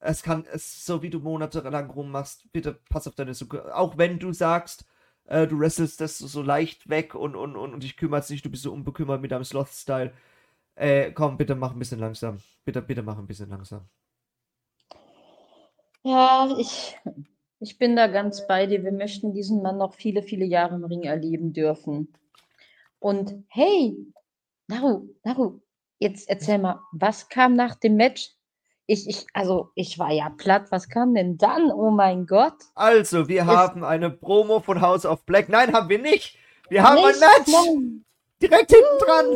Es 0.00 0.22
kann, 0.22 0.44
es 0.52 0.84
so 0.86 1.02
wie 1.02 1.10
du 1.10 1.20
monatelang 1.20 1.90
rummachst, 1.90 2.50
bitte 2.52 2.78
pass 2.90 3.08
auf 3.08 3.14
deine 3.14 3.34
Suche. 3.34 3.74
Auch 3.74 3.98
wenn 3.98 4.18
du 4.18 4.32
sagst, 4.32 4.86
äh, 5.26 5.46
du 5.46 5.58
wrestelst 5.58 6.00
das 6.00 6.18
so 6.18 6.42
leicht 6.42 6.88
weg 6.88 7.14
und, 7.14 7.36
und, 7.36 7.56
und, 7.56 7.74
und 7.74 7.82
dich 7.82 7.96
kümmerst 7.96 8.30
nicht, 8.30 8.44
du 8.44 8.50
bist 8.50 8.62
so 8.62 8.72
unbekümmert 8.72 9.20
mit 9.20 9.32
deinem 9.32 9.44
Sloth-Style. 9.44 10.12
Äh, 10.76 11.12
komm, 11.12 11.36
bitte 11.36 11.54
mach 11.54 11.72
ein 11.72 11.78
bisschen 11.78 12.00
langsam. 12.00 12.38
Bitte, 12.64 12.82
bitte 12.82 13.02
mach 13.02 13.18
ein 13.18 13.26
bisschen 13.26 13.48
langsam. 13.48 13.88
Ja, 16.02 16.54
ich, 16.58 16.96
ich 17.60 17.78
bin 17.78 17.96
da 17.96 18.06
ganz 18.06 18.46
bei 18.46 18.66
dir. 18.66 18.84
Wir 18.84 18.92
möchten 18.92 19.32
diesen 19.32 19.62
Mann 19.62 19.78
noch 19.78 19.94
viele, 19.94 20.22
viele 20.22 20.44
Jahre 20.44 20.76
im 20.76 20.84
Ring 20.84 21.02
erleben 21.02 21.52
dürfen. 21.52 22.12
Und 22.98 23.44
hey, 23.48 23.96
Naru, 24.68 25.08
Naru, 25.24 25.60
jetzt 25.98 26.28
erzähl 26.28 26.58
mal, 26.58 26.80
was 26.92 27.28
kam 27.28 27.56
nach 27.56 27.74
dem 27.74 27.96
Match? 27.96 28.35
Ich, 28.86 29.08
ich, 29.08 29.26
also 29.32 29.70
ich 29.74 29.98
war 29.98 30.12
ja 30.12 30.30
platt. 30.30 30.66
Was 30.70 30.88
kam 30.88 31.14
denn 31.14 31.36
dann? 31.38 31.72
Oh 31.72 31.90
mein 31.90 32.26
Gott. 32.26 32.54
Also, 32.74 33.26
wir 33.28 33.46
haben 33.46 33.82
eine 33.84 34.10
Promo 34.10 34.60
von 34.60 34.80
House 34.80 35.04
of 35.04 35.24
Black. 35.24 35.48
Nein, 35.48 35.72
haben 35.72 35.88
wir 35.88 35.98
nicht. 35.98 36.36
Wir 36.68 36.82
haben 36.82 36.96
Nicht? 36.96 37.06
ein 37.06 37.20
Match. 37.20 37.52
Nein. 37.52 38.04
Direkt 38.40 38.70
hinten 38.70 38.98
dran. 39.04 39.26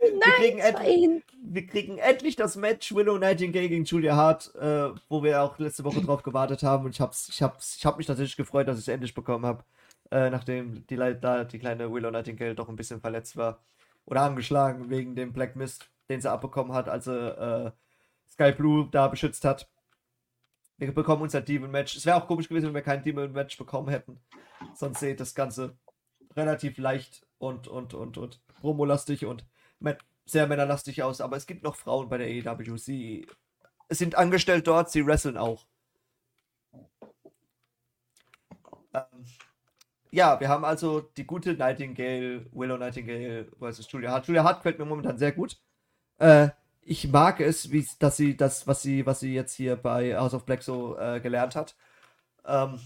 Nein, 0.00 0.56
wir, 0.56 0.72
kriegen 0.72 0.82
hin- 0.82 1.22
wir 1.42 1.66
kriegen 1.66 1.98
endlich 1.98 2.36
das 2.36 2.56
Match 2.56 2.94
Willow 2.94 3.16
Nightingale 3.16 3.68
gegen 3.68 3.84
Julia 3.84 4.16
Hart, 4.16 4.54
äh, 4.56 4.90
wo 5.08 5.22
wir 5.22 5.40
auch 5.42 5.58
letzte 5.58 5.84
Woche 5.84 6.00
drauf 6.02 6.22
gewartet 6.22 6.62
haben. 6.62 6.84
Und 6.84 6.90
ich 6.92 7.00
hab's, 7.00 7.28
ich 7.28 7.42
hab's, 7.42 7.76
ich 7.78 7.86
hab 7.86 7.96
mich 7.96 8.06
tatsächlich 8.06 8.36
gefreut, 8.36 8.68
dass 8.68 8.76
ich 8.78 8.84
es 8.84 8.88
endlich 8.88 9.14
bekommen 9.14 9.46
habe. 9.46 9.64
Äh, 10.10 10.30
nachdem 10.30 10.86
die, 10.88 10.96
da 10.96 11.44
die 11.44 11.58
kleine 11.58 11.92
Willow 11.92 12.10
Nightingale 12.10 12.54
doch 12.54 12.68
ein 12.68 12.76
bisschen 12.76 13.00
verletzt 13.00 13.36
war. 13.36 13.60
Oder 14.04 14.22
angeschlagen 14.22 14.90
wegen 14.90 15.14
dem 15.16 15.32
Black 15.32 15.56
Mist, 15.56 15.86
den 16.10 16.20
sie 16.20 16.30
abbekommen 16.30 16.72
hat, 16.74 16.88
als 16.88 17.06
sie 17.06 17.12
äh, 17.16 17.70
Sky 18.34 18.52
Blue 18.52 18.88
da 18.90 19.08
beschützt 19.08 19.44
hat. 19.44 19.70
Wir 20.76 20.92
bekommen 20.92 21.22
unser 21.22 21.40
Demon 21.40 21.70
Match. 21.70 21.96
Es 21.96 22.04
wäre 22.04 22.16
auch 22.16 22.26
komisch 22.26 22.48
gewesen, 22.48 22.66
wenn 22.66 22.74
wir 22.74 22.82
kein 22.82 23.02
Demon 23.02 23.32
Match 23.32 23.56
bekommen 23.56 23.88
hätten. 23.88 24.20
Sonst 24.74 25.00
seht 25.00 25.20
das 25.20 25.34
Ganze 25.34 25.78
relativ 26.36 26.78
leicht 26.78 27.24
und, 27.38 27.68
und, 27.68 27.94
und, 27.94 28.18
und 28.18 28.40
promolastig 28.60 29.24
und 29.24 29.46
sehr 30.26 30.48
männerlastig 30.48 31.02
aus. 31.02 31.20
Aber 31.20 31.36
es 31.36 31.46
gibt 31.46 31.62
noch 31.62 31.76
Frauen 31.76 32.08
bei 32.08 32.18
der 32.18 32.26
AEW. 32.26 32.76
Sie 32.76 33.26
sind 33.88 34.16
angestellt 34.16 34.66
dort, 34.66 34.90
sie 34.90 35.06
wresteln 35.06 35.36
auch. 35.36 35.66
Ähm, 38.92 39.04
ja, 40.10 40.40
wir 40.40 40.48
haben 40.48 40.64
also 40.64 41.00
die 41.00 41.26
gute 41.26 41.54
Nightingale, 41.54 42.46
Willow 42.52 42.78
Nightingale 42.78 43.46
versus 43.58 43.90
Julia 43.90 44.10
Hart. 44.10 44.26
Julia 44.26 44.42
Hart 44.42 44.58
gefällt 44.58 44.80
mir 44.80 44.86
momentan 44.86 45.18
sehr 45.18 45.32
gut. 45.32 45.60
Äh, 46.18 46.48
ich 46.86 47.08
mag 47.08 47.40
es, 47.40 47.70
wie 47.70 47.86
dass 47.98 48.16
sie 48.16 48.36
das, 48.36 48.66
was 48.66 48.82
sie, 48.82 49.06
was 49.06 49.20
sie 49.20 49.34
jetzt 49.34 49.54
hier 49.54 49.76
bei 49.76 50.16
House 50.16 50.34
of 50.34 50.44
Black 50.44 50.62
so 50.62 50.98
äh, 50.98 51.20
gelernt 51.20 51.56
hat. 51.56 51.76
Ähm, 52.44 52.78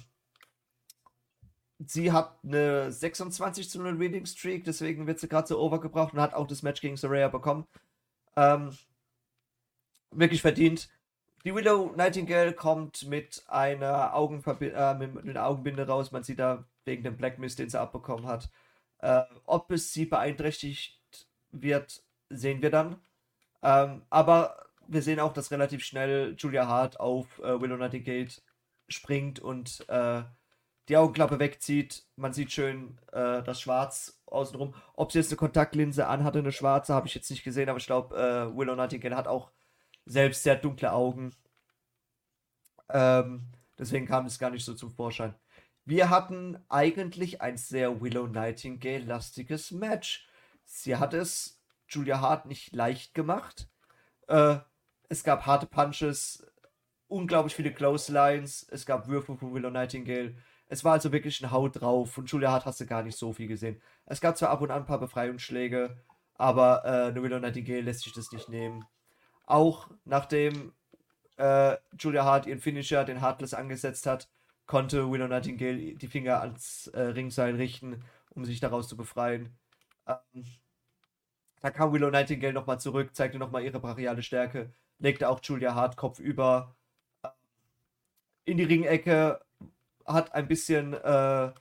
sie 1.78 2.12
hat 2.12 2.38
eine 2.44 2.92
26 2.92 3.70
zu 3.70 3.80
0 3.80 3.98
Winning 3.98 4.26
Streak, 4.26 4.64
deswegen 4.64 5.06
wird 5.06 5.20
sie 5.20 5.28
gerade 5.28 5.48
so 5.48 5.58
overgebracht 5.60 6.12
und 6.14 6.20
hat 6.20 6.34
auch 6.34 6.46
das 6.46 6.62
Match 6.62 6.80
gegen 6.80 6.96
Soraya 6.96 7.28
bekommen. 7.28 7.66
Ähm, 8.36 8.76
wirklich 10.10 10.42
verdient. 10.42 10.88
Die 11.44 11.54
Willow 11.54 11.92
Nightingale 11.96 12.52
kommt 12.52 13.06
mit 13.08 13.44
einer 13.48 14.14
Augenverbi 14.14 14.68
äh, 14.68 14.94
mit 14.94 15.28
einer 15.28 15.46
Augenbinde 15.46 15.86
raus. 15.86 16.12
Man 16.12 16.24
sieht 16.24 16.40
da 16.40 16.64
wegen 16.84 17.04
dem 17.04 17.16
Black 17.16 17.38
Mist, 17.38 17.58
den 17.58 17.70
sie 17.70 17.80
abbekommen 17.80 18.26
hat. 18.26 18.50
Äh, 18.98 19.22
ob 19.44 19.70
es 19.70 19.92
sie 19.92 20.06
beeinträchtigt 20.06 21.00
wird, 21.50 22.02
sehen 22.28 22.62
wir 22.62 22.70
dann. 22.70 23.00
Ähm, 23.62 24.02
aber 24.10 24.66
wir 24.86 25.02
sehen 25.02 25.20
auch, 25.20 25.32
dass 25.32 25.50
relativ 25.50 25.84
schnell 25.84 26.34
Julia 26.38 26.66
Hart 26.66 27.00
auf 27.00 27.38
äh, 27.40 27.60
Willow 27.60 27.76
Nightingale 27.76 28.28
springt 28.88 29.38
und 29.40 29.84
äh, 29.88 30.22
die 30.88 30.96
Augenklappe 30.96 31.38
wegzieht. 31.38 32.04
Man 32.16 32.32
sieht 32.32 32.52
schön 32.52 32.98
äh, 33.12 33.42
das 33.42 33.60
Schwarz 33.60 34.20
außenrum. 34.26 34.74
Ob 34.94 35.12
sie 35.12 35.18
jetzt 35.18 35.30
eine 35.30 35.36
Kontaktlinse 35.36 36.06
anhatte, 36.06 36.38
eine 36.38 36.52
schwarze, 36.52 36.94
habe 36.94 37.06
ich 37.06 37.14
jetzt 37.14 37.30
nicht 37.30 37.44
gesehen, 37.44 37.68
aber 37.68 37.78
ich 37.78 37.86
glaube, 37.86 38.16
äh, 38.16 38.56
Willow 38.56 38.74
Nightingale 38.74 39.16
hat 39.16 39.28
auch 39.28 39.50
selbst 40.06 40.42
sehr 40.42 40.56
dunkle 40.56 40.92
Augen. 40.92 41.34
Ähm, 42.88 43.52
deswegen 43.78 44.06
kam 44.06 44.26
es 44.26 44.38
gar 44.38 44.50
nicht 44.50 44.64
so 44.64 44.74
zum 44.74 44.90
Vorschein. 44.90 45.34
Wir 45.84 46.10
hatten 46.10 46.58
eigentlich 46.68 47.40
ein 47.42 47.56
sehr 47.56 48.00
Willow 48.00 48.26
Nightingale-lastiges 48.26 49.70
Match. 49.72 50.28
Sie 50.64 50.96
hat 50.96 51.14
es 51.14 51.57
Julia 51.88 52.20
Hart 52.20 52.46
nicht 52.46 52.74
leicht 52.74 53.14
gemacht. 53.14 53.68
Äh, 54.28 54.58
es 55.08 55.24
gab 55.24 55.46
harte 55.46 55.66
Punches, 55.66 56.46
unglaublich 57.06 57.54
viele 57.54 57.72
Clotheslines, 57.72 58.66
es 58.70 58.86
gab 58.86 59.08
Würfe 59.08 59.36
von 59.36 59.54
Willow 59.54 59.70
Nightingale. 59.70 60.36
Es 60.68 60.84
war 60.84 60.92
also 60.92 61.12
wirklich 61.12 61.40
ein 61.40 61.50
Haut 61.50 61.80
drauf. 61.80 62.12
Von 62.12 62.26
Julia 62.26 62.52
Hart 62.52 62.66
hast 62.66 62.80
du 62.80 62.86
gar 62.86 63.02
nicht 63.02 63.16
so 63.16 63.32
viel 63.32 63.48
gesehen. 63.48 63.80
Es 64.04 64.20
gab 64.20 64.36
zwar 64.36 64.50
ab 64.50 64.60
und 64.60 64.70
an 64.70 64.82
ein 64.82 64.86
paar 64.86 65.00
Befreiungsschläge, 65.00 65.96
aber 66.34 66.84
äh, 66.84 67.14
Willow 67.14 67.38
Nightingale 67.38 67.80
lässt 67.80 68.02
sich 68.02 68.12
das 68.12 68.32
nicht 68.32 68.48
nehmen. 68.48 68.84
Auch 69.46 69.88
nachdem 70.04 70.74
äh, 71.38 71.76
Julia 71.98 72.24
Hart 72.24 72.46
ihren 72.46 72.60
Finisher, 72.60 73.04
den 73.04 73.20
Heartless, 73.20 73.54
angesetzt 73.54 74.06
hat, 74.06 74.28
konnte 74.66 75.10
Willow 75.10 75.26
Nightingale 75.26 75.94
die 75.94 76.08
Finger 76.08 76.40
ans 76.42 76.88
äh, 76.88 77.00
Ringseil 77.00 77.56
richten, 77.56 78.04
um 78.30 78.44
sich 78.44 78.60
daraus 78.60 78.88
zu 78.88 78.96
befreien. 78.96 79.56
Ähm, 80.06 80.44
da 81.60 81.70
kam 81.70 81.92
Willow 81.92 82.10
Nightingale 82.10 82.52
nochmal 82.52 82.80
zurück, 82.80 83.14
zeigte 83.14 83.38
nochmal 83.38 83.64
ihre 83.64 83.80
brachiale 83.80 84.22
Stärke, 84.22 84.72
legte 84.98 85.28
auch 85.28 85.40
Julia 85.42 85.74
Hart 85.74 85.96
Kopf 85.96 86.18
über 86.18 86.74
in 88.44 88.56
die 88.56 88.64
Ringecke, 88.64 89.40
hat 90.06 90.34
ein 90.34 90.48
bisschen, 90.48 90.94
äh, 90.94 91.52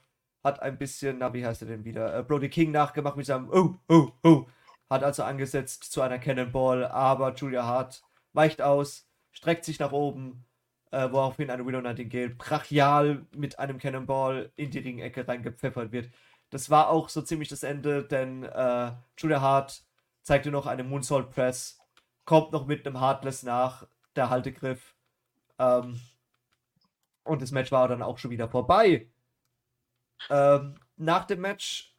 hat 0.42 0.62
ein 0.62 0.78
bisschen, 0.78 1.18
na, 1.18 1.32
wie 1.34 1.44
heißt 1.44 1.62
er 1.62 1.68
denn 1.68 1.84
wieder? 1.84 2.16
Äh, 2.16 2.22
Brody 2.22 2.48
King 2.48 2.70
nachgemacht 2.70 3.16
mit 3.16 3.26
seinem 3.26 3.50
Oh, 3.50 3.74
oh, 3.88 4.08
oh. 4.24 4.46
Hat 4.88 5.04
also 5.04 5.22
angesetzt 5.22 5.84
zu 5.84 6.00
einer 6.00 6.18
Cannonball, 6.18 6.86
aber 6.86 7.34
Julia 7.34 7.64
Hart 7.64 8.02
weicht 8.32 8.62
aus, 8.62 9.06
streckt 9.32 9.64
sich 9.66 9.78
nach 9.78 9.92
oben, 9.92 10.46
äh, 10.90 11.10
woraufhin 11.12 11.50
eine 11.50 11.66
Willow 11.66 11.82
Nightingale 11.82 12.30
brachial 12.30 13.26
mit 13.36 13.58
einem 13.58 13.78
Cannonball 13.78 14.50
in 14.56 14.70
die 14.70 14.78
Ringecke 14.78 15.28
reingepfeffert 15.28 15.92
wird. 15.92 16.08
Das 16.50 16.70
war 16.70 16.88
auch 16.88 17.10
so 17.10 17.20
ziemlich 17.20 17.50
das 17.50 17.62
Ende, 17.62 18.04
denn 18.04 18.44
äh, 18.44 18.92
Julia 19.18 19.42
Hart 19.42 19.84
zeigte 20.28 20.50
noch 20.50 20.66
eine 20.66 20.84
Moonsault 20.84 21.30
Press, 21.30 21.80
kommt 22.26 22.52
noch 22.52 22.66
mit 22.66 22.86
einem 22.86 23.00
Heartless 23.00 23.42
nach, 23.42 23.86
der 24.14 24.28
Haltegriff. 24.28 24.94
Ähm, 25.58 25.98
und 27.24 27.40
das 27.40 27.50
Match 27.50 27.72
war 27.72 27.88
dann 27.88 28.02
auch 28.02 28.18
schon 28.18 28.30
wieder 28.30 28.48
vorbei. 28.48 29.10
Ähm, 30.28 30.74
nach 30.96 31.24
dem 31.24 31.40
Match 31.40 31.96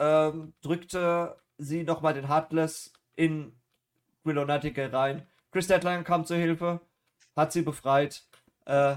ähm, 0.00 0.54
drückte 0.60 1.40
sie 1.56 1.84
nochmal 1.84 2.14
den 2.14 2.26
Heartless 2.26 2.92
in 3.14 3.56
Willow 4.24 4.44
Nightingale 4.44 4.92
rein. 4.92 5.26
Chris 5.52 5.68
Deadline 5.68 6.02
kam 6.02 6.24
zur 6.24 6.38
Hilfe, 6.38 6.80
hat 7.36 7.52
sie 7.52 7.62
befreit. 7.62 8.24
Äh, 8.64 8.96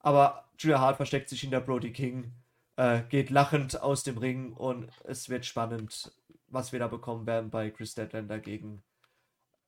aber 0.00 0.48
Julia 0.58 0.80
Hart 0.80 0.96
versteckt 0.96 1.28
sich 1.28 1.42
hinter 1.42 1.60
Brody 1.60 1.92
King, 1.92 2.32
äh, 2.76 3.02
geht 3.02 3.28
lachend 3.28 3.82
aus 3.82 4.02
dem 4.02 4.16
Ring 4.16 4.54
und 4.54 4.90
es 5.04 5.28
wird 5.28 5.44
spannend, 5.44 6.10
was 6.54 6.72
wir 6.72 6.78
da 6.78 6.88
bekommen 6.88 7.26
werden 7.26 7.50
bei 7.50 7.70
Chris 7.70 7.94
Deadlander 7.94 8.38
gegen 8.38 8.82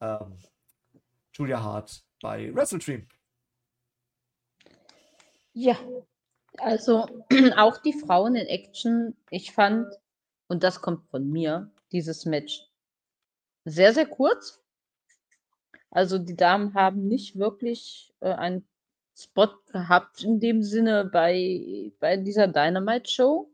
ähm, 0.01 0.39
Julia 1.33 1.63
Hart 1.63 2.03
bei 2.23 2.55
Wrestle 2.55 2.79
Dream. 2.79 3.07
Ja, 5.53 5.77
also 6.59 7.07
auch 7.57 7.79
die 7.79 7.93
Frauen 7.93 8.37
in 8.37 8.47
Action, 8.47 9.17
ich 9.31 9.53
fand, 9.53 9.87
und 10.49 10.63
das 10.63 10.81
kommt 10.81 11.07
von 11.11 11.31
mir, 11.31 11.71
dieses 11.93 12.25
Match 12.25 12.63
sehr, 13.65 13.93
sehr 13.93 14.07
kurz. 14.07 14.63
Also 15.91 16.19
die 16.19 16.37
Damen 16.37 16.75
haben 16.75 17.09
nicht 17.09 17.37
wirklich 17.39 18.13
äh, 18.21 18.33
einen 18.33 18.67
Spot 19.17 19.49
gehabt 19.73 20.23
in 20.23 20.41
dem 20.41 20.63
Sinne 20.63 21.05
bei, 21.05 21.93
bei 22.01 22.17
dieser 22.17 22.49
Dynamite-Show. 22.49 23.51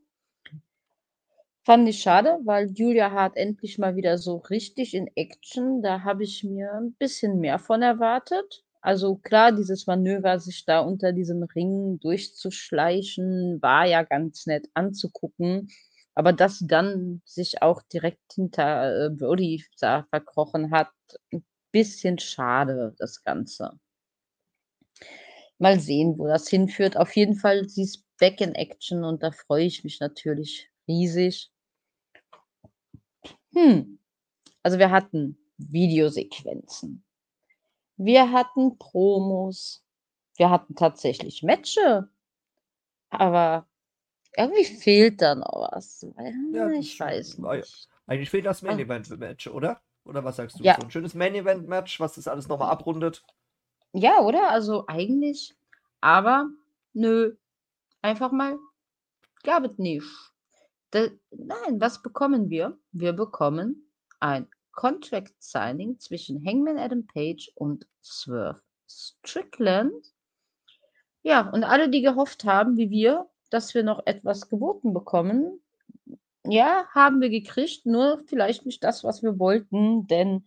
Fand 1.65 1.89
ich 1.89 2.01
schade, 2.03 2.39
weil 2.45 2.71
Julia 2.73 3.11
Hart 3.13 3.37
endlich 3.37 3.79
mal 3.79 3.95
wieder 3.97 4.19
so 4.19 4.37
richtig 4.37 4.95
in 4.95 5.09
Action. 5.17 5.83
Da 5.83 6.03
habe 6.03 6.25
ich 6.25 6.43
mir 6.45 6.73
ein 6.73 6.95
bisschen 6.95 7.39
mehr 7.41 7.59
von 7.59 7.83
erwartet. 7.83 8.65
Also 8.81 9.17
klar, 9.17 9.53
dieses 9.53 9.87
Manöver, 9.87 10.41
sich 10.41 10.65
da 10.65 10.81
unter 10.81 11.13
diesem 11.13 11.43
Ring 11.45 12.01
durchzuschleichen, 12.01 13.63
war 13.63 13.87
ja 13.87 14.03
ganz 14.03 14.47
nett 14.47 14.69
anzugucken. 14.75 15.69
Aber 16.15 16.33
dass 16.33 16.59
sie 16.59 16.67
dann 16.67 17.23
sich 17.25 17.63
auch 17.63 17.81
direkt 17.83 18.33
hinter 18.35 19.07
äh, 19.07 19.11
Brody 19.11 19.65
da 19.81 20.05
verkrochen 20.11 20.73
hat, 20.73 20.91
ein 21.33 21.45
bisschen 21.71 22.19
schade, 22.19 22.95
das 22.99 23.23
Ganze. 23.23 23.79
Mal 25.59 25.81
sehen, 25.81 26.19
wo 26.19 26.27
das 26.27 26.49
hinführt. 26.49 26.97
Auf 26.97 27.17
jeden 27.17 27.37
Fall, 27.37 27.69
sie 27.69 27.83
ist 27.85 28.05
back 28.19 28.41
in 28.41 28.55
Action 28.55 29.05
und 29.05 29.23
da 29.23 29.31
freue 29.31 29.65
ich 29.65 29.85
mich 29.85 30.01
natürlich 30.01 30.71
riesig. 30.89 31.52
Hm. 33.55 33.99
Also 34.63 34.79
wir 34.79 34.91
hatten 34.91 35.39
Videosequenzen. 35.59 37.05
Wir 37.97 38.33
hatten 38.33 38.79
Promos. 38.79 39.85
Wir 40.37 40.51
hatten 40.51 40.75
tatsächlich 40.75 41.43
Matches. 41.43 42.05
Aber 43.11 43.67
irgendwie 44.37 44.65
fehlt 44.65 45.21
da 45.21 45.35
noch 45.35 45.71
was. 45.73 46.07
Ja, 46.53 46.71
ich 46.71 46.99
weiß 46.99 47.39
nicht. 47.39 47.89
Eigentlich 48.07 48.31
fehlt 48.31 48.47
das 48.47 48.63
Main 48.63 48.79
Event 48.79 49.09
Match, 49.19 49.47
oder? 49.47 49.81
Oder 50.05 50.25
was 50.25 50.37
sagst 50.37 50.59
du? 50.59 50.65
Ja. 50.65 50.77
So 50.77 50.83
ein 50.83 50.91
schönes 50.91 51.15
Main 51.15 51.35
Event 51.35 51.69
Match, 51.69 52.01
was 52.01 52.15
das 52.15 52.27
alles 52.27 52.49
nochmal 52.49 52.71
abrundet. 52.71 53.23
Ja, 53.93 54.21
oder? 54.21 54.51
Also 54.51 54.87
eigentlich. 54.87 55.55
Aber 56.01 56.49
nö. 56.95 57.37
Einfach 58.01 58.33
mal. 58.33 58.59
Gab 59.45 59.65
es 59.65 59.79
nicht. 59.79 60.07
Da, 60.93 61.09
nein, 61.31 61.81
was 61.81 62.03
bekommen 62.03 62.51
wir? 62.51 62.79
Wir 62.93 63.15
bekommen 63.15 63.91
ein 64.21 64.47
Contract 64.73 65.33
Signing 65.39 65.99
zwischen 65.99 66.45
Hangman 66.47 66.79
Adam 66.79 67.07
Page 67.07 67.51
und 67.55 67.87
Swerve 68.03 68.61
Strickland. 68.87 70.13
Ja, 71.23 71.49
und 71.49 71.65
alle, 71.65 71.89
die 71.89 72.03
gehofft 72.03 72.45
haben, 72.45 72.77
wie 72.77 72.91
wir, 72.91 73.31
dass 73.49 73.75
wir 73.75 73.83
noch 73.85 74.03
etwas 74.05 74.51
geboten 74.51 74.93
bekommen, 74.93 75.63
ja, 76.45 76.87
haben 76.91 77.23
wir 77.23 77.31
gekriegt, 77.31 77.87
nur 77.87 78.23
vielleicht 78.27 78.67
nicht 78.67 78.85
das, 78.85 79.03
was 79.03 79.23
wir 79.23 79.39
wollten, 79.39 80.07
denn 80.09 80.45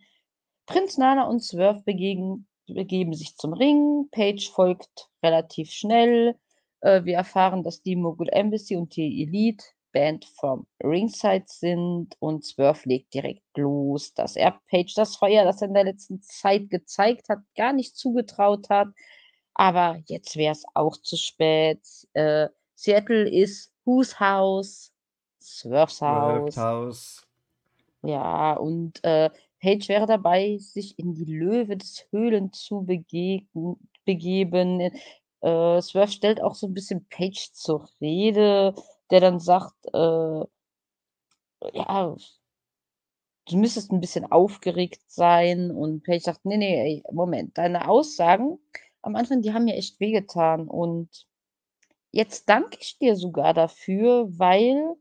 Prinz 0.66 0.96
Nana 0.96 1.26
und 1.26 1.42
Swerve 1.42 1.82
begegen, 1.82 2.46
begeben 2.68 3.14
sich 3.14 3.36
zum 3.36 3.52
Ring, 3.52 4.08
Page 4.12 4.48
folgt 4.48 5.08
relativ 5.24 5.72
schnell. 5.72 6.38
Äh, 6.82 7.04
wir 7.04 7.16
erfahren, 7.16 7.64
dass 7.64 7.82
die 7.82 7.96
Mogul 7.96 8.28
Embassy 8.28 8.76
und 8.76 8.94
die 8.94 9.22
Elite 9.22 9.64
Band 9.96 10.26
vom 10.26 10.66
Ringside 10.84 11.46
sind 11.46 12.16
und 12.18 12.44
Swerve 12.44 12.86
legt 12.86 13.14
direkt 13.14 13.56
los, 13.56 14.12
dass 14.12 14.36
er 14.36 14.60
Page 14.70 14.92
das 14.94 15.16
Feuer, 15.16 15.46
das 15.46 15.62
er 15.62 15.68
in 15.68 15.74
der 15.74 15.84
letzten 15.84 16.20
Zeit 16.20 16.68
gezeigt 16.68 17.30
hat, 17.30 17.38
gar 17.56 17.72
nicht 17.72 17.96
zugetraut 17.96 18.68
hat. 18.68 18.88
Aber 19.54 20.02
jetzt 20.04 20.36
wäre 20.36 20.52
es 20.52 20.66
auch 20.74 20.98
zu 20.98 21.16
spät. 21.16 21.80
Äh, 22.12 22.48
Seattle 22.74 23.26
ist 23.26 23.72
Whose 23.86 24.20
House? 24.20 24.92
Swerves 25.40 26.02
Haus. 26.02 26.56
Haus. 26.58 27.26
Ja, 28.02 28.52
und 28.52 29.02
äh, 29.02 29.30
Page 29.62 29.88
wäre 29.88 30.04
dabei, 30.04 30.58
sich 30.58 30.98
in 30.98 31.14
die 31.14 31.24
Löwe 31.24 31.78
des 31.78 32.06
Höhlen 32.10 32.52
zu 32.52 32.84
begeben. 34.04 34.80
Äh, 35.40 35.80
Swerve 35.80 36.12
stellt 36.12 36.42
auch 36.42 36.54
so 36.54 36.66
ein 36.66 36.74
bisschen 36.74 37.06
Page 37.08 37.50
zur 37.54 37.88
Rede, 37.98 38.74
der 39.10 39.20
dann 39.20 39.40
sagt, 39.40 39.74
äh, 39.92 40.44
ja, 41.72 42.16
du 43.48 43.56
müsstest 43.56 43.92
ein 43.92 44.00
bisschen 44.00 44.30
aufgeregt 44.30 45.02
sein. 45.08 45.70
Und 45.70 46.04
Page 46.04 46.22
sagt, 46.22 46.44
nee, 46.44 46.56
nee, 46.56 47.02
Moment, 47.10 47.56
deine 47.58 47.88
Aussagen 47.88 48.58
am 49.02 49.16
Anfang, 49.16 49.42
die 49.42 49.52
haben 49.52 49.64
mir 49.64 49.76
echt 49.76 50.00
wehgetan. 50.00 50.68
Und 50.68 51.26
jetzt 52.12 52.48
danke 52.48 52.78
ich 52.80 52.98
dir 52.98 53.16
sogar 53.16 53.54
dafür, 53.54 54.26
weil 54.38 54.96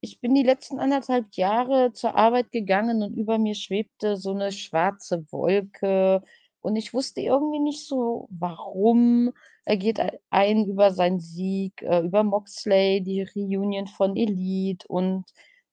ich 0.00 0.20
bin 0.20 0.34
die 0.34 0.42
letzten 0.42 0.78
anderthalb 0.80 1.34
Jahre 1.34 1.92
zur 1.92 2.14
Arbeit 2.14 2.52
gegangen 2.52 3.02
und 3.02 3.14
über 3.16 3.38
mir 3.38 3.54
schwebte 3.54 4.16
so 4.16 4.32
eine 4.32 4.50
schwarze 4.50 5.30
Wolke 5.30 6.22
und 6.62 6.76
ich 6.76 6.92
wusste 6.94 7.20
irgendwie 7.20 7.60
nicht 7.60 7.86
so, 7.86 8.28
warum. 8.30 9.32
Er 9.64 9.76
geht 9.76 10.00
ein 10.30 10.66
über 10.66 10.92
seinen 10.92 11.20
Sieg, 11.20 11.82
äh, 11.82 12.00
über 12.00 12.24
Moxley, 12.24 13.02
die 13.02 13.22
Reunion 13.22 13.86
von 13.86 14.16
Elite 14.16 14.86
und 14.88 15.24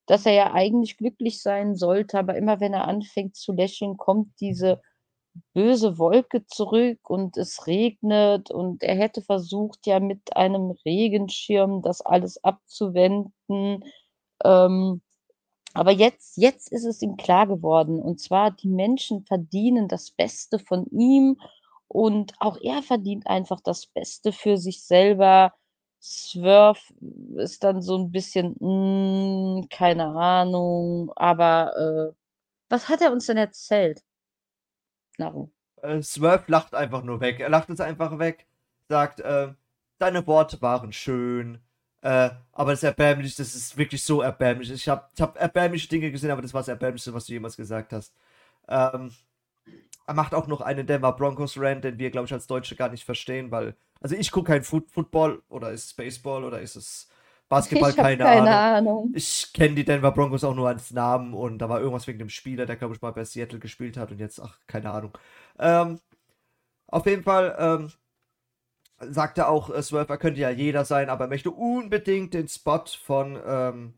dass 0.06 0.26
er 0.26 0.34
ja 0.34 0.54
eigentlich 0.54 0.98
glücklich 0.98 1.42
sein 1.42 1.76
sollte, 1.76 2.18
aber 2.20 2.36
immer 2.38 2.60
wenn 2.60 2.74
er 2.74 2.88
anfängt 2.88 3.36
zu 3.36 3.54
lächeln, 3.54 3.98
kommt 3.98 4.40
diese 4.40 4.82
böse 5.54 5.98
Wolke 5.98 6.46
zurück 6.48 7.10
und 7.10 7.38
es 7.38 7.68
regnet 7.68 8.52
und 8.52 8.84
er 8.84 8.96
hätte 8.96 9.22
versucht, 9.22 9.86
ja 9.86 10.00
mit 10.00 10.36
einem 10.36 10.72
Regenschirm 10.86 11.82
das 11.82 12.02
alles 12.02 12.44
abzuwenden. 12.44 13.84
Ähm, 14.44 15.02
aber 15.78 15.92
jetzt, 15.92 16.38
jetzt 16.38 16.72
ist 16.72 16.86
es 16.86 17.04
ihm 17.04 17.18
klar 17.18 17.46
geworden. 17.46 18.00
Und 18.00 18.20
zwar, 18.20 18.50
die 18.50 18.68
Menschen 18.68 19.24
verdienen 19.26 19.88
das 19.88 20.10
Beste 20.10 20.58
von 20.58 20.88
ihm 20.88 21.40
und 21.88 22.34
auch 22.40 22.58
er 22.62 22.82
verdient 22.82 23.28
einfach 23.28 23.62
das 23.62 23.86
Beste 23.86 24.32
für 24.32 24.58
sich 24.58 24.84
selber. 24.84 25.54
Swerve 26.02 26.80
ist 27.36 27.64
dann 27.64 27.84
so 27.84 27.96
ein 27.96 28.12
bisschen, 28.12 28.56
mh, 28.60 29.62
hm, 29.62 29.70
keine 29.70 30.08
Ahnung, 30.08 31.12
aber 31.16 31.76
äh, 31.78 32.16
was 32.70 32.90
hat 32.90 33.02
er 33.02 33.12
uns 33.12 33.28
denn 33.28 33.38
erzählt? 33.38 34.04
Naru. 35.20 35.52
Äh, 35.84 36.02
Swerve 36.02 36.46
lacht 36.48 36.74
einfach 36.74 37.04
nur 37.04 37.22
weg. 37.22 37.40
Er 37.40 37.50
lacht 37.50 37.70
es 37.70 37.80
einfach 37.82 38.18
weg, 38.18 38.48
sagt, 38.90 39.20
äh, 39.20 39.54
deine 40.00 40.26
Worte 40.26 40.60
waren 40.62 40.92
schön, 40.92 41.62
äh, 42.08 42.30
aber 42.54 42.72
das 42.72 42.80
ist 42.80 42.84
erbärmlich, 42.84 43.36
das 43.36 43.54
ist 43.54 43.78
wirklich 43.78 44.02
so 44.02 44.22
erbärmlich. 44.22 44.72
Ich 44.72 44.88
habe 44.88 45.10
ich 45.14 45.22
hab 45.22 45.38
erbärmliche 45.38 45.90
Dinge 45.90 46.10
gesehen, 46.10 46.32
aber 46.32 46.42
das 46.42 46.54
war 46.54 46.62
das 46.62 46.70
Erbärmlichste, 46.70 47.14
was 47.14 47.26
du 47.26 47.34
jemals 47.34 47.58
gesagt 47.58 47.92
hast. 47.92 48.14
Ähm, 48.70 49.12
er 50.06 50.14
macht 50.14 50.34
auch 50.34 50.48
noch 50.48 50.62
einen 50.62 50.88
Denver 50.88 51.12
Broncos 51.12 51.58
Rant, 51.60 51.84
den 51.84 52.00
wir, 52.00 52.10
glaube 52.10 52.28
ich, 52.28 52.32
als 52.32 52.48
Deutsche 52.48 52.78
gar 52.78 52.88
nicht 52.88 53.04
verstehen, 53.04 53.52
weil, 53.52 53.76
also 54.00 54.16
ich 54.16 54.32
gucke 54.32 54.54
kein 54.54 54.64
Foot 54.64 54.90
Football 54.90 55.42
oder 55.50 55.72
ist 55.72 55.84
es 55.84 55.94
Baseball 55.96 56.46
oder 56.46 56.62
ist 56.62 56.78
es 56.78 57.10
Basketball, 57.50 57.92
keine, 57.94 58.24
keine, 58.24 58.56
Ahnung. 58.56 59.00
Ahnung. 59.00 59.12
Ich 59.14 59.52
kenne 59.52 59.76
die 59.76 59.84
Denver 59.84 60.14
Broncos 60.14 60.46
auch 60.46 60.56
nur 60.56 60.70
als 60.70 60.92
Namen 60.92 61.34
und 61.34 61.58
da 61.58 61.68
war 61.68 61.82
irgendwas 61.82 62.08
wegen 62.08 62.20
dem 62.20 62.30
Spieler, 62.30 62.66
der, 62.66 62.78
glaube 62.78 62.96
ich, 62.96 63.02
mal 63.02 63.12
bei 63.12 63.26
Seattle 63.26 63.60
gespielt 63.60 63.98
hat 63.98 64.12
und 64.12 64.20
jetzt, 64.20 64.42
ach, 64.42 64.58
keine 64.66 64.92
Ahnung. 64.92 65.12
Ähm, 65.60 66.00
auf 66.88 67.06
jeden 67.06 67.24
Fall, 67.24 67.54
ähm, 67.60 67.92
sagte 69.00 69.48
auch 69.48 69.70
äh, 69.70 69.82
Swerve, 69.84 70.14
er 70.14 70.18
könnte 70.18 70.42
ja 70.42 70.50
jeder 70.50 70.86
sein, 70.86 71.10
aber 71.10 71.26
er 71.26 71.30
möchte 71.30 71.52
unbedingt 71.52 72.34
den 72.34 72.48
Spot 72.48 72.86
von 73.04 73.40
ähm, 73.46 73.94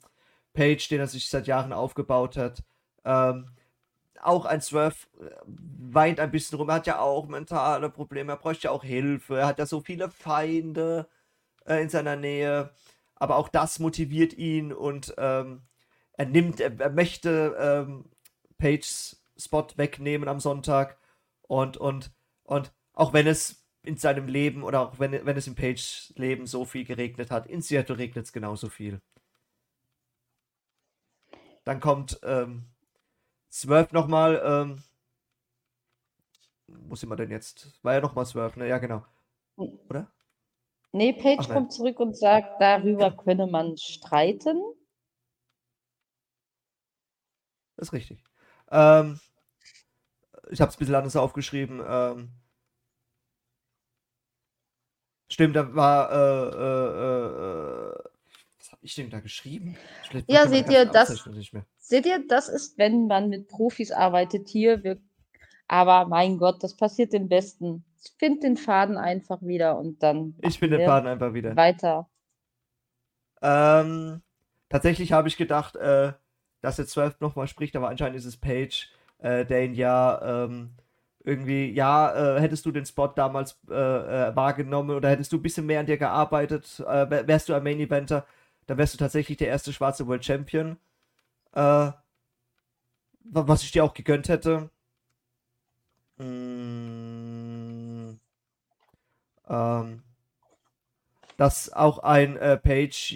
Page, 0.54 0.88
den 0.90 1.00
er 1.00 1.08
sich 1.08 1.30
seit 1.30 1.48
Jahren 1.48 1.74
aufgebaut 1.74 2.38
hat. 2.38 2.64
Ähm, 3.06 3.48
auch 4.22 4.46
ein 4.46 4.62
Swerve 4.62 4.96
äh, 5.22 5.30
weint 5.46 6.20
ein 6.20 6.32
bisschen 6.32 6.58
rum. 6.58 6.70
Er 6.70 6.76
hat 6.76 6.88
ja 6.88 7.00
auch 7.00 7.28
mentale 7.28 7.90
Probleme. 7.90 8.34
Er 8.34 8.38
bräuchte 8.38 8.66
ja 8.66 8.72
auch 8.72 8.84
Hilfe. 8.84 9.40
Er 9.40 9.48
hat 9.48 9.60
ja 9.60 9.66
so 9.66 9.80
viele 9.82 10.10
Feinde 10.10 11.08
äh, 11.66 11.82
in 11.82 11.90
seiner 11.90 12.16
Nähe. 12.16 12.72
Aber 13.16 13.38
auch 13.38 13.50
das 13.50 13.80
motiviert 13.80 14.34
ihn 14.34 14.72
und 14.72 15.14
ähm, 15.18 15.62
er 16.14 16.26
nimmt, 16.26 16.62
er, 16.62 16.80
er 16.80 16.90
möchte 16.90 17.56
ähm, 17.60 18.06
Pages 18.58 19.22
Spot 19.38 19.68
wegnehmen 19.76 20.30
am 20.30 20.40
Sonntag. 20.40 20.98
Und, 21.48 21.78
und, 21.78 22.12
und 22.44 22.74
auch 22.94 23.14
wenn 23.14 23.28
es 23.28 23.59
in 23.84 23.98
seinem 23.98 24.28
Leben 24.28 24.64
oder 24.64 24.82
auch 24.82 25.00
wenn, 25.00 25.26
wenn 25.26 25.38
es 25.38 25.48
im 25.48 25.56
Page-Leben 25.56 26.46
so 26.46 26.66
viel 26.66 26.86
geregnet 26.86 27.32
hat. 27.32 27.48
In 27.48 27.62
Seattle 27.62 27.98
regnet 27.98 28.26
es 28.26 28.34
genauso 28.34 28.70
viel. 28.70 29.02
Dann 31.64 31.80
kommt 31.80 32.20
ähm, 32.24 32.66
Swerve 33.52 33.94
nochmal. 33.94 34.42
Ähm, 34.44 34.84
wo 36.68 36.96
sind 36.96 37.10
wir 37.10 37.16
denn 37.16 37.32
jetzt? 37.32 37.84
War 37.84 37.96
ja 37.96 38.02
nochmal 38.02 38.26
Swerve, 38.26 38.60
ne? 38.60 38.68
Ja, 38.68 38.78
genau. 38.78 39.06
Oder? 39.56 40.12
Nee, 40.92 41.14
Page 41.14 41.40
Ach, 41.42 41.50
kommt 41.50 41.74
zurück 41.74 42.00
und 42.00 42.18
sagt, 42.18 42.60
darüber 42.60 43.16
könne 43.16 43.48
man 43.48 43.78
streiten. 43.78 44.62
Das 47.76 47.90
ist 47.90 47.94
richtig. 47.94 48.24
Ähm, 48.72 49.20
ich 50.50 50.62
habe 50.62 50.70
es 50.70 50.76
ein 50.76 50.80
bisschen 50.80 50.96
anders 50.96 51.16
aufgeschrieben. 51.16 51.82
Ähm, 51.86 52.32
stimmt, 55.30 55.56
da 55.56 55.74
war. 55.76 56.12
Äh, 56.12 56.50
äh, 56.58 57.94
äh, 57.94 58.04
was 58.58 58.72
habe 58.74 58.86
ich 58.86 58.96
denn 58.96 59.10
da 59.10 59.20
geschrieben? 59.20 59.78
Ja, 60.28 60.42
finde 60.42 60.58
ich 60.58 60.66
seht 60.66 60.70
ihr, 60.70 60.86
das-. 60.86 61.30
Seht 61.78 62.06
ihr, 62.06 62.28
das 62.28 62.50
ist, 62.50 62.78
wenn 62.78 63.08
man 63.08 63.30
mit 63.30 63.48
Profis 63.48 63.92
arbeitet 63.92 64.50
hier. 64.50 64.84
Wir, 64.84 65.02
aber 65.68 66.08
mein 66.08 66.38
Gott, 66.38 66.64
das 66.64 66.76
passiert 66.76 67.14
dem 67.14 67.30
Besten. 67.30 67.86
Find 68.18 68.44
den 68.44 68.58
Faden 68.58 68.98
einfach 68.98 69.42
wieder 69.42 69.78
und 69.78 70.04
dann 70.04 70.36
Ich 70.42 70.60
bin 70.60 70.72
den. 70.72 70.86
Faden 70.86 71.08
einfach 71.08 71.34
wieder. 71.34 71.56
weiter. 71.56 72.10
Ähm, 73.42 74.22
tatsächlich 74.70 75.12
habe 75.14 75.28
ich 75.28 75.38
gedacht, 75.38 75.76
äh, 75.76 76.14
dass 76.62 76.78
jetzt 76.78 76.92
12 76.92 77.20
nochmal 77.22 77.48
spricht, 77.48 77.76
aber 77.76 77.90
anscheinend 77.90 78.18
ist 78.18 78.26
es 78.26 78.38
Page, 78.38 78.92
äh, 79.20 79.46
der 79.46 79.64
ihn 79.64 79.74
ja 79.74 80.46
ähm, 80.46 80.76
irgendwie, 81.24 81.72
ja, 81.72 82.38
äh, 82.38 82.42
hättest 82.42 82.66
du 82.66 82.72
den 82.72 82.86
Spot 82.86 83.08
damals 83.16 83.60
äh, 83.70 83.74
äh, 83.74 84.36
wahrgenommen 84.36 84.96
oder 84.96 85.10
hättest 85.10 85.32
du 85.34 85.38
ein 85.38 85.42
bisschen 85.44 85.66
mehr 85.66 85.80
an 85.82 85.86
dir 85.86 85.98
gearbeitet, 85.98 86.80
äh, 86.88 87.10
wär- 87.10 87.28
wärst 87.28 87.50
du 87.50 87.54
ein 87.54 87.64
Main 87.64 87.80
Eventer, 87.80 88.26
dann 88.68 88.78
wärst 88.78 88.94
du 88.94 88.98
tatsächlich 88.98 89.38
der 89.38 89.50
erste 89.50 89.74
schwarze 89.74 90.08
World 90.08 90.24
Champion. 90.26 90.78
Äh, 91.54 91.60
wa- 91.62 91.94
was 93.24 93.64
ich 93.64 93.72
dir 93.72 93.84
auch 93.84 93.94
gegönnt 93.94 94.30
hätte. 94.30 94.70
Mm, 96.20 98.20
ähm, 99.50 100.04
dass 101.38 101.72
auch 101.72 102.00
ein 102.00 102.36
äh, 102.38 102.58
Page 102.58 103.14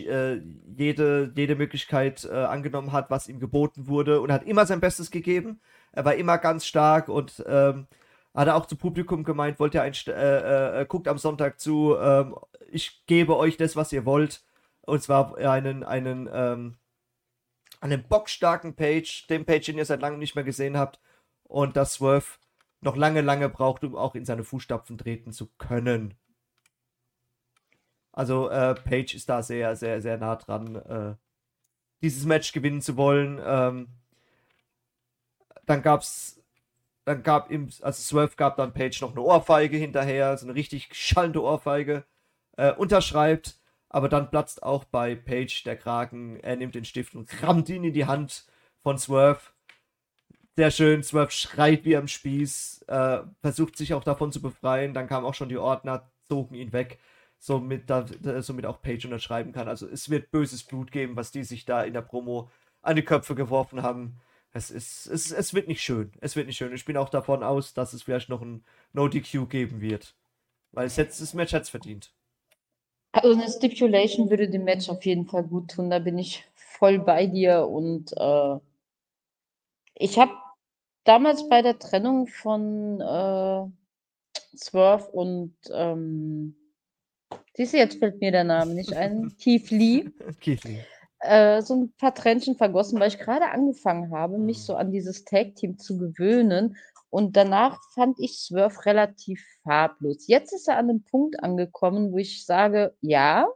jede, 0.78 1.32
jede 1.36 1.56
Möglichkeit 1.56 2.26
angenommen 2.30 2.92
hat, 2.94 3.10
was 3.12 3.28
ihm 3.28 3.40
geboten 3.40 3.88
wurde 3.88 4.22
und 4.22 4.32
hat 4.32 4.44
immer 4.46 4.66
sein 4.66 4.80
Bestes 4.80 5.12
gegeben. 5.12 5.60
Er 5.94 6.06
war 6.06 6.16
immer 6.16 6.38
ganz 6.38 6.66
stark 6.66 7.08
und 7.08 7.44
ähm, 7.48 7.88
hat 8.34 8.48
er 8.48 8.56
auch 8.56 8.66
zum 8.66 8.78
Publikum 8.80 9.24
gemeint, 9.24 9.60
wollt 9.60 9.76
ihr 9.76 9.84
ein, 9.84 9.94
St- 9.94 10.12
äh, 10.12 10.82
äh, 10.82 10.86
guckt 10.86 11.08
am 11.08 11.18
Sonntag 11.18 11.60
zu, 11.60 11.96
ähm, 11.98 12.36
ich 12.68 13.06
gebe 13.06 13.38
euch 13.38 13.58
das, 13.58 13.76
was 13.76 13.94
ihr 13.94 14.06
wollt. 14.06 14.44
Und 14.82 15.02
zwar 15.02 15.38
einen, 15.38 15.84
einen, 15.84 16.30
ähm, 16.34 16.78
einen 17.80 18.04
bockstarken 18.08 18.76
Page, 18.76 19.28
den 19.28 19.46
Page, 19.46 19.68
den 19.68 19.78
ihr 19.78 19.86
seit 19.86 20.02
langem 20.02 20.20
nicht 20.20 20.36
mehr 20.36 20.44
gesehen 20.44 20.78
habt. 20.78 21.00
Und 21.44 21.78
dass 21.78 21.94
Swerve 21.94 22.40
noch 22.82 22.98
lange, 22.98 23.22
lange 23.22 23.48
braucht, 23.48 23.84
um 23.84 23.96
auch 23.96 24.16
in 24.16 24.26
seine 24.26 24.44
Fußstapfen 24.44 24.98
treten 24.98 25.32
zu 25.32 25.48
können. 25.58 26.16
Also 28.12 28.50
äh, 28.50 28.76
Page 28.76 29.16
ist 29.16 29.30
da 29.30 29.42
sehr, 29.42 29.76
sehr, 29.76 30.02
sehr 30.02 30.18
nah 30.18 30.36
dran, 30.36 30.76
äh, 30.76 31.16
dieses 32.02 32.26
Match 32.26 32.52
gewinnen 32.52 32.82
zu 32.82 32.98
wollen. 32.98 33.40
Ähm, 33.44 33.88
dann 35.66 35.82
gab's, 35.82 36.42
dann 37.06 37.24
gab 37.24 37.52
ihm, 37.52 37.70
also 37.82 38.02
Swerve 38.02 38.36
gab 38.36 38.58
dann 38.58 38.74
Page 38.74 39.02
noch 39.02 39.12
eine 39.12 39.22
Ohrfeige 39.22 39.78
hinterher, 39.78 40.38
so 40.38 40.46
eine 40.46 40.56
richtig 40.56 40.90
schallende 40.94 41.42
Ohrfeige, 41.44 42.06
äh, 42.58 42.74
unterschreibt, 42.74 43.60
aber 43.90 44.10
dann 44.10 44.30
platzt 44.30 44.64
auch 44.64 44.84
bei 44.86 45.16
Page 45.16 45.64
der 45.64 45.78
Kragen, 45.78 46.40
er 46.40 46.56
nimmt 46.56 46.76
den 46.76 46.86
Stift 46.86 47.16
und 47.16 47.30
rammt 47.44 47.70
ihn 47.70 47.84
in 47.84 47.94
die 47.94 48.06
Hand 48.06 48.46
von 48.84 48.98
Swerve. 48.98 49.42
Sehr 50.56 50.72
schön, 50.72 51.04
Swerve 51.04 51.32
schreit 51.32 51.84
wie 51.84 51.98
am 51.98 52.08
Spieß, 52.08 52.84
äh, 52.88 53.20
versucht 53.42 53.76
sich 53.76 53.94
auch 53.94 54.04
davon 54.04 54.32
zu 54.32 54.42
befreien, 54.42 54.94
dann 54.94 55.08
kamen 55.08 55.26
auch 55.26 55.34
schon 55.34 55.50
die 55.50 55.58
Ordner, 55.58 56.12
zogen 56.28 56.56
ihn 56.56 56.74
weg 56.74 57.00
somit, 57.40 57.90
da- 57.90 58.06
somit 58.42 58.66
auch 58.66 58.82
Page 58.82 59.06
unterschreiben 59.06 59.52
kann. 59.52 59.68
Also 59.68 59.88
es 59.88 60.10
wird 60.10 60.32
böses 60.32 60.64
Blut 60.64 60.92
geben, 60.92 61.16
was 61.16 61.32
die 61.32 61.44
sich 61.44 61.66
da 61.66 61.84
in 61.84 61.94
der 61.94 62.02
Promo 62.02 62.50
an 62.82 62.96
die 62.96 63.04
Köpfe 63.04 63.36
geworfen 63.36 63.82
haben. 63.84 64.22
Es 64.54 64.70
ist, 64.70 65.08
es, 65.08 65.32
es 65.32 65.54
wird 65.56 65.68
nicht 65.68 65.82
schön. 65.82 66.12
Es 66.22 66.36
wird 66.36 66.46
nicht 66.48 66.58
schön. 66.58 66.74
Ich 66.74 66.86
bin 66.86 66.96
auch 66.96 67.10
davon 67.10 67.44
aus, 67.44 67.74
dass 67.74 67.94
es 67.94 68.04
vielleicht 68.04 68.30
noch 68.30 68.42
ein 68.42 68.64
No-DQ 68.94 69.50
geben 69.50 69.82
wird. 69.82 70.16
Weil 70.72 70.86
es 70.86 70.96
jetzt, 70.96 71.20
das 71.22 71.34
Match 71.34 71.54
hat 71.54 71.64
es 71.64 71.70
verdient. 71.70 72.14
Also 73.12 73.40
eine 73.40 73.50
Stipulation 73.50 74.30
würde 74.30 74.50
dem 74.50 74.64
Match 74.64 74.90
auf 74.90 75.04
jeden 75.06 75.26
Fall 75.26 75.44
gut 75.44 75.72
tun. 75.72 75.90
Da 75.90 76.00
bin 76.00 76.18
ich 76.18 76.46
voll 76.56 77.00
bei 77.00 77.26
dir. 77.26 77.68
Und 77.68 78.12
äh, 78.16 78.60
ich 79.96 80.20
habe 80.20 80.34
damals 81.04 81.50
bei 81.50 81.62
der 81.64 81.80
Trennung 81.80 82.28
von 82.28 83.02
äh, 83.02 83.66
Swerve 84.56 85.10
und 85.12 85.56
ähm, 85.72 86.56
siehst 87.56 87.74
du, 87.74 87.78
jetzt 87.78 88.00
fällt 88.00 88.20
mir 88.20 88.32
der 88.32 88.44
Name 88.44 88.74
nicht 88.74 88.94
ein, 88.94 89.36
Keith 89.42 89.70
Lee, 89.72 90.10
Keith 90.40 90.64
Lee. 90.64 90.84
Äh, 91.24 91.62
so 91.62 91.76
ein 91.76 91.94
paar 91.98 92.14
Tränchen 92.14 92.56
vergossen, 92.56 93.00
weil 93.00 93.08
ich 93.08 93.20
gerade 93.20 93.50
angefangen 93.50 94.12
habe, 94.12 94.38
mich 94.38 94.64
so 94.64 94.76
an 94.76 94.92
dieses 94.92 95.26
Tag-Team 95.26 95.78
zu 95.78 95.98
gewöhnen. 95.98 96.78
Und 97.10 97.38
danach 97.38 97.80
fand 97.94 98.20
ich 98.20 98.40
Swerve 98.40 98.86
relativ 98.86 99.44
farblos. 99.64 100.28
Jetzt 100.28 100.54
ist 100.54 100.68
er 100.68 100.78
an 100.78 100.90
einem 100.90 101.04
Punkt 101.04 101.42
angekommen, 101.44 102.12
wo 102.12 102.18
ich 102.18 102.46
sage, 102.46 102.96
ja, 103.02 103.48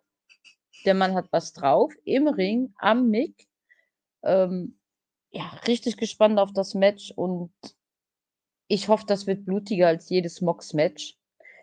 der 0.85 0.93
Mann 0.93 1.15
hat 1.15 1.27
was 1.31 1.53
drauf, 1.53 1.93
im 2.05 2.27
Ring, 2.27 2.73
am 2.77 3.09
Mic. 3.09 3.47
Ähm, 4.23 4.77
ja, 5.31 5.49
richtig 5.67 5.97
gespannt 5.97 6.39
auf 6.39 6.53
das 6.53 6.73
Match 6.73 7.11
und 7.15 7.51
ich 8.67 8.87
hoffe, 8.87 9.05
das 9.07 9.27
wird 9.27 9.45
blutiger 9.45 9.87
als 9.87 10.09
jedes 10.09 10.41
Mox-Match. 10.41 11.17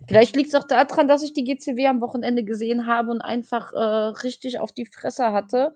Vielleicht 0.07 0.37
liegt 0.37 0.49
es 0.49 0.55
auch 0.55 0.67
daran, 0.67 1.09
dass 1.09 1.23
ich 1.23 1.33
die 1.33 1.45
GCW 1.45 1.87
am 1.87 2.01
Wochenende 2.01 2.45
gesehen 2.45 2.87
habe 2.87 3.11
und 3.11 3.21
einfach 3.21 3.73
äh, 3.73 3.79
richtig 4.23 4.59
auf 4.59 4.73
die 4.73 4.87
Fresse 4.87 5.33
hatte. 5.33 5.75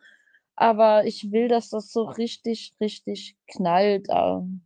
Aber 0.61 1.07
ich 1.07 1.31
will, 1.31 1.47
dass 1.47 1.71
das 1.71 1.93
so 1.93 2.03
richtig, 2.03 2.75
richtig 2.81 3.37
knallt. 3.47 4.09
Ähm, 4.11 4.63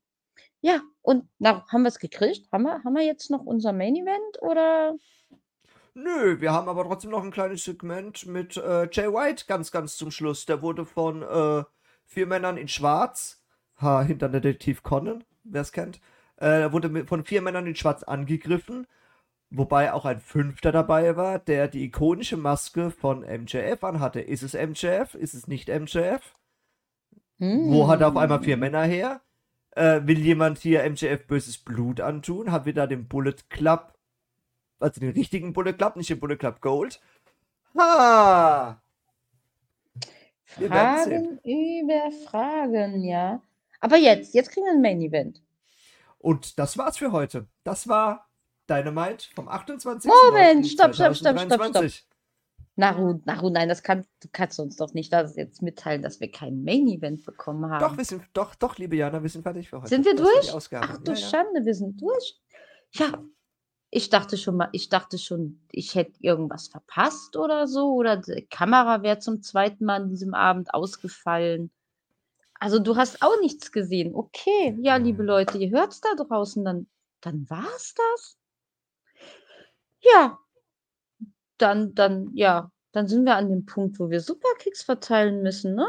ja, 0.63 0.81
und 1.03 1.29
na, 1.39 1.67
haben 1.69 1.83
wir 1.83 1.89
es 1.89 1.99
gekriegt? 1.99 2.51
Haben 2.51 2.63
wir, 2.63 2.83
haben 2.83 2.95
wir 2.95 3.05
jetzt 3.05 3.31
noch 3.31 3.45
unser 3.45 3.75
Main 3.75 3.97
Event 3.97 4.41
oder? 4.41 4.97
Nö, 5.93 6.41
wir 6.41 6.51
haben 6.51 6.71
aber 6.71 6.85
trotzdem 6.85 7.11
noch 7.11 7.23
ein 7.23 7.31
kleines 7.31 7.65
Segment 7.65 8.25
mit 8.25 8.57
äh, 8.57 8.89
Jay 8.91 9.13
White 9.13 9.45
ganz, 9.47 9.71
ganz 9.71 9.99
zum 9.99 10.11
Schluss. 10.11 10.47
Der 10.47 10.63
wurde 10.63 10.87
von 10.87 11.21
äh, 11.21 11.65
vier 12.07 12.27
Männern 12.27 12.57
in 12.57 12.69
Schwarz, 12.69 13.45
ha, 13.77 14.01
hinter 14.01 14.31
Detektiv 14.31 14.83
Conan, 14.83 15.25
wer 15.45 15.61
es 15.61 15.73
kennt, 15.73 16.01
äh, 16.37 16.73
wurde 16.73 16.89
mit, 16.89 17.07
von 17.07 17.23
vier 17.23 17.43
Männern 17.43 17.67
in 17.67 17.77
Schwarz 17.77 18.03
angegriffen, 18.03 18.87
wobei 19.57 19.93
auch 19.93 20.05
ein 20.05 20.21
Fünfter 20.21 20.73
dabei 20.73 21.17
war, 21.17 21.39
der 21.39 21.69
die 21.69 21.85
ikonische 21.85 22.37
Maske 22.37 22.91
von 22.91 23.21
MJF 23.21 23.83
anhatte. 23.85 24.21
Ist 24.21 24.43
es 24.43 24.55
MJF? 24.55 25.15
Ist 25.15 25.35
es 25.35 25.47
nicht 25.47 25.69
MJF? 25.69 26.35
Wo 27.39 27.89
hat 27.89 28.01
er 28.01 28.09
auf 28.09 28.17
einmal 28.17 28.41
vier 28.43 28.55
Hm. 28.55 28.61
Männer 28.61 28.85
her? 28.85 29.21
Äh, 29.73 30.03
will 30.05 30.19
jemand 30.19 30.59
hier 30.59 30.89
MJF 30.89 31.27
böses 31.27 31.59
Blut 31.59 32.01
antun? 32.01 32.53
Hat 32.53 32.67
wieder 32.67 32.87
den 32.87 33.09
Bullet 33.09 33.37
Club, 33.49 33.95
also 34.79 35.01
den 35.01 35.11
richtigen 35.11 35.53
Bullet 35.53 35.73
Club, 35.73 35.97
nicht 35.97 36.11
den 36.11 36.21
Bullet 36.21 36.37
Club 36.37 36.61
Gold? 36.61 37.01
Ha! 37.77 38.81
Wir 40.59 40.69
Fragen 40.69 41.39
über 41.45 42.11
Fragen, 42.27 43.03
ja. 43.03 43.41
Aber 43.81 43.97
jetzt, 43.97 44.35
jetzt 44.35 44.51
kriegen 44.51 44.67
wir 44.67 44.73
ein 44.73 44.83
Main 44.83 45.01
Event. 45.01 45.43
Und 46.19 46.59
das 46.59 46.79
war's 46.79 46.99
für 46.99 47.11
heute. 47.11 47.49
Das 47.65 47.89
war 47.89 48.29
Dynamite 48.69 49.27
vom 49.35 49.49
28. 49.49 50.11
Moment, 50.11 50.67
stopp, 50.67 50.95
stopp, 50.95 51.15
stopp, 51.17 51.39
stopp, 51.39 51.65
stopp. 51.65 51.91
Naru, 52.75 53.21
Naru, 53.27 53.51
nein, 53.51 53.69
das 53.69 53.83
kann, 53.83 54.07
du 54.21 54.29
kannst 54.33 54.59
uns 54.59 54.77
doch 54.77 54.95
nicht 54.95 55.13
das 55.13 55.37
jetzt 55.37 55.61
mitteilen, 55.61 56.03
dass 56.03 56.21
wir 56.21 56.31
kein 56.31 56.65
Main 56.65 56.89
Event 56.89 57.25
bekommen 57.27 57.71
haben. 57.71 57.81
Doch, 57.81 57.99
wir 57.99 58.05
sind, 58.05 58.23
doch, 58.33 58.55
doch, 58.55 58.79
liebe 58.79 58.97
Jana, 58.97 59.23
wir 59.23 59.29
sind 59.29 59.43
fertig 59.43 59.69
für 59.69 59.79
heute. 59.79 59.89
Sind 59.89 60.07
wir 60.07 60.15
Das 60.17 60.27
durch? 60.27 60.73
Ach 60.81 60.99
du 60.99 61.13
Ja, 61.13 61.19
ja. 61.19 61.27
Schande, 61.29 61.65
wir 61.65 61.75
sind 61.75 62.01
durch. 62.01 62.41
Ja, 62.93 63.23
ich 63.91 64.09
dachte 64.09 64.39
schon 64.39 64.57
mal, 64.57 64.71
ich 64.73 64.89
dachte 64.89 65.19
schon, 65.19 65.61
ich 65.71 65.95
hätte 65.95 66.15
irgendwas 66.21 66.69
verpasst 66.69 67.37
oder 67.37 67.67
so. 67.67 67.93
Oder 67.93 68.17
die 68.17 68.47
Kamera 68.47 69.03
wäre 69.03 69.19
zum 69.19 69.43
zweiten 69.43 69.85
Mal 69.85 70.03
an 70.03 70.09
diesem 70.09 70.33
Abend 70.33 70.73
ausgefallen. 70.73 71.71
Also 72.59 72.79
du 72.79 72.97
hast 72.97 73.21
auch 73.21 73.39
nichts 73.41 73.71
gesehen. 73.71 74.15
Okay, 74.15 74.79
ja, 74.81 74.97
liebe 74.97 75.23
Leute, 75.23 75.59
ihr 75.59 75.71
hört 75.71 75.93
es 75.93 76.01
da 76.01 76.15
draußen, 76.15 76.65
dann, 76.65 76.87
dann 77.21 77.45
war 77.51 77.69
es 77.77 77.95
das. 77.95 78.39
Ja, 80.03 80.39
dann, 81.59 81.95
dann, 81.95 82.31
ja, 82.35 82.71
dann 82.93 83.07
sind 83.09 83.25
wir 83.25 83.37
an 83.37 83.49
dem 83.49 83.65
Punkt, 83.65 83.99
wo 83.99 84.11
wir 84.11 84.21
Superkicks 84.21 84.83
verteilen 84.83 85.43
müssen, 85.43 85.75
ne? 85.75 85.87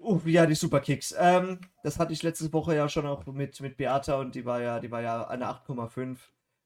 Oh, 0.00 0.20
ja, 0.24 0.46
die 0.46 0.54
Superkicks. 0.54 1.14
Ähm, 1.18 1.60
das 1.82 1.98
hatte 1.98 2.12
ich 2.12 2.22
letzte 2.22 2.52
Woche 2.52 2.76
ja 2.76 2.88
schon 2.88 3.06
auch 3.06 3.26
mit, 3.26 3.60
mit 3.60 3.76
Beata 3.76 4.20
und 4.20 4.34
die 4.34 4.44
war 4.44 4.60
ja, 4.60 4.78
die 4.78 4.90
war 4.90 5.02
ja 5.02 5.26
eine 5.26 5.46
8,5. 5.46 6.18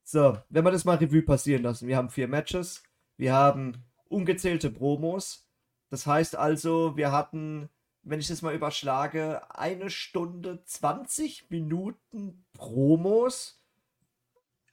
So, 0.05 0.37
wenn 0.49 0.65
wir 0.65 0.73
das 0.73 0.85
mal 0.85 0.97
Revue 0.97 1.23
passieren 1.23 1.63
lassen. 1.63 1.87
Wir 1.89 1.97
haben 1.97 2.11
vier 2.11 2.29
Matches, 2.29 2.83
wir 3.17 3.33
haben 3.33 3.85
ungezählte 4.09 4.71
Promos. 4.71 5.47
Das 5.89 6.07
heißt 6.07 6.37
also, 6.37 6.97
wir 6.97 7.13
hatten, 7.13 7.71
wenn 8.03 8.21
ich 8.21 8.29
das 8.29 8.43
mal 8.43 8.55
überschlage, 8.55 9.41
eine 9.57 9.89
Stunde 9.89 10.65
20 10.65 11.49
Minuten 11.51 12.45
Promos. 12.53 13.60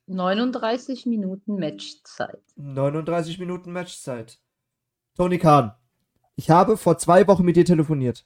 39 0.08 1.06
Minuten 1.06 1.60
Matchzeit. 1.60 2.42
39 2.56 3.40
Minuten 3.40 3.72
Matchzeit. 3.74 4.40
Tony 5.16 5.38
Khan, 5.38 5.74
ich 6.36 6.50
habe 6.50 6.78
vor 6.78 6.98
zwei 6.98 7.28
Wochen 7.28 7.44
mit 7.44 7.58
dir 7.58 7.66
telefoniert. 7.66 8.26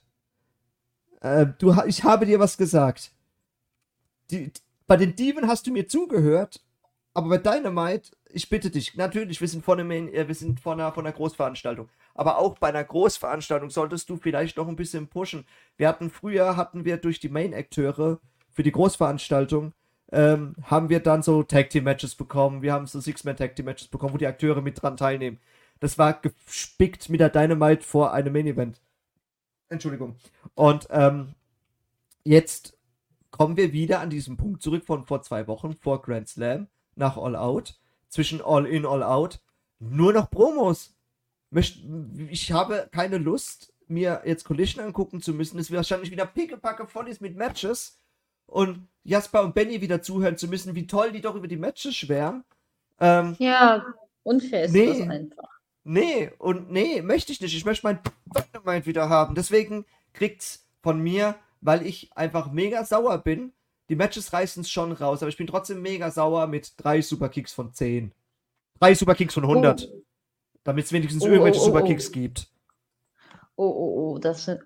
Äh, 1.20 1.46
du, 1.58 1.74
ich 1.86 2.04
habe 2.04 2.26
dir 2.26 2.38
was 2.38 2.56
gesagt. 2.56 3.12
Die, 4.30 4.52
bei 4.86 4.96
den 4.96 5.16
Dieben 5.16 5.48
hast 5.48 5.66
du 5.66 5.72
mir 5.72 5.88
zugehört, 5.88 6.64
aber 7.14 7.28
bei 7.28 7.38
Dynamite, 7.38 8.16
ich 8.30 8.48
bitte 8.48 8.70
dich, 8.70 8.96
natürlich, 8.96 9.40
wir 9.40 9.48
sind 9.48 9.64
vor, 9.64 9.76
einem, 9.76 9.90
äh, 9.90 10.28
wir 10.28 10.34
sind 10.34 10.60
vor, 10.60 10.74
einer, 10.74 10.92
vor 10.92 11.02
einer 11.02 11.12
Großveranstaltung, 11.12 11.88
aber 12.14 12.38
auch 12.38 12.58
bei 12.58 12.68
einer 12.68 12.84
Großveranstaltung 12.84 13.70
solltest 13.70 14.08
du 14.08 14.16
vielleicht 14.16 14.56
noch 14.56 14.68
ein 14.68 14.76
bisschen 14.76 15.08
pushen. 15.08 15.46
Wir 15.76 15.88
hatten 15.88 16.10
früher, 16.10 16.56
hatten 16.56 16.84
wir 16.84 16.96
durch 16.96 17.18
die 17.18 17.28
Main-Akteure 17.28 18.20
für 18.50 18.62
die 18.62 18.72
Großveranstaltung, 18.72 19.72
ähm, 20.12 20.54
haben 20.62 20.90
wir 20.90 21.00
dann 21.00 21.22
so 21.22 21.42
Tag-Team-Matches 21.42 22.14
bekommen, 22.14 22.62
wir 22.62 22.72
haben 22.72 22.86
so 22.86 23.00
Six-Man-Tag-Team-Matches 23.00 23.88
bekommen, 23.88 24.14
wo 24.14 24.18
die 24.18 24.26
Akteure 24.26 24.60
mit 24.60 24.80
dran 24.80 24.96
teilnehmen. 24.96 25.40
Das 25.80 25.98
war 25.98 26.20
gespickt 26.20 27.08
mit 27.08 27.20
der 27.20 27.30
Dynamite 27.30 27.82
vor 27.82 28.12
einem 28.12 28.32
Main-Event. 28.32 28.80
Entschuldigung. 29.68 30.16
Und 30.54 30.86
ähm, 30.90 31.34
jetzt 32.24 32.76
kommen 33.30 33.56
wir 33.56 33.72
wieder 33.72 34.00
an 34.00 34.10
diesen 34.10 34.36
Punkt 34.36 34.62
zurück 34.62 34.84
von 34.84 35.04
vor 35.04 35.22
zwei 35.22 35.46
Wochen, 35.46 35.74
vor 35.74 36.02
Grand 36.02 36.28
Slam, 36.28 36.68
nach 36.94 37.16
All 37.16 37.34
Out, 37.34 37.80
zwischen 38.08 38.42
All 38.42 38.66
In, 38.66 38.84
All 38.84 39.02
Out. 39.02 39.40
Nur 39.80 40.12
noch 40.12 40.30
Promos. 40.30 40.94
Ich 42.30 42.52
habe 42.52 42.88
keine 42.92 43.18
Lust, 43.18 43.72
mir 43.88 44.22
jetzt 44.24 44.44
Collision 44.44 44.84
angucken 44.84 45.22
zu 45.22 45.32
müssen. 45.32 45.58
Es 45.58 45.70
wird 45.70 45.78
wahrscheinlich 45.78 46.10
wieder 46.10 46.26
pickepacke 46.26 46.86
voll 46.86 47.08
ist 47.08 47.20
mit 47.20 47.36
Matches. 47.36 47.98
Und 48.52 48.86
Jasper 49.04 49.42
und 49.42 49.54
Benny 49.54 49.80
wieder 49.80 50.02
zuhören 50.02 50.36
zu 50.36 50.46
müssen, 50.46 50.74
wie 50.74 50.86
toll 50.86 51.10
die 51.12 51.22
doch 51.22 51.34
über 51.34 51.48
die 51.48 51.56
Matches 51.56 51.96
schwärmen. 51.96 52.44
Ähm, 53.00 53.34
ja, 53.38 53.82
unfair 54.22 54.64
ist 54.64 54.72
nee, 54.72 54.86
das 54.86 55.08
einfach. 55.08 55.48
Nee, 55.84 56.30
und 56.38 56.70
nee, 56.70 57.00
möchte 57.00 57.32
ich 57.32 57.40
nicht. 57.40 57.56
Ich 57.56 57.64
möchte 57.64 57.86
mein 57.86 57.98
Dynamite 58.26 58.86
wieder 58.86 59.08
haben. 59.08 59.34
Deswegen 59.34 59.86
kriegt's 60.12 60.66
von 60.82 61.00
mir, 61.00 61.34
weil 61.62 61.86
ich 61.86 62.14
einfach 62.14 62.52
mega 62.52 62.84
sauer 62.84 63.18
bin. 63.18 63.52
Die 63.88 63.96
Matches 63.96 64.32
reißen 64.34 64.60
es 64.60 64.70
schon 64.70 64.92
raus, 64.92 65.22
aber 65.22 65.30
ich 65.30 65.38
bin 65.38 65.46
trotzdem 65.46 65.80
mega 65.80 66.10
sauer 66.10 66.46
mit 66.46 66.74
drei 66.76 67.00
Superkicks 67.00 67.54
von 67.54 67.72
10. 67.72 68.12
Drei 68.78 68.94
Superkicks 68.94 69.34
von 69.34 69.44
100. 69.44 69.88
Oh. 69.90 70.02
Damit 70.62 70.84
es 70.84 70.92
wenigstens 70.92 71.24
oh, 71.24 71.28
irgendwelche 71.28 71.58
oh, 71.58 71.62
oh, 71.62 71.66
Superkicks 71.66 72.12
gibt. 72.12 72.48
Oh, 73.56 73.66
oh, 73.66 74.14
oh, 74.14 74.18
das 74.18 74.46
sind 74.46 74.60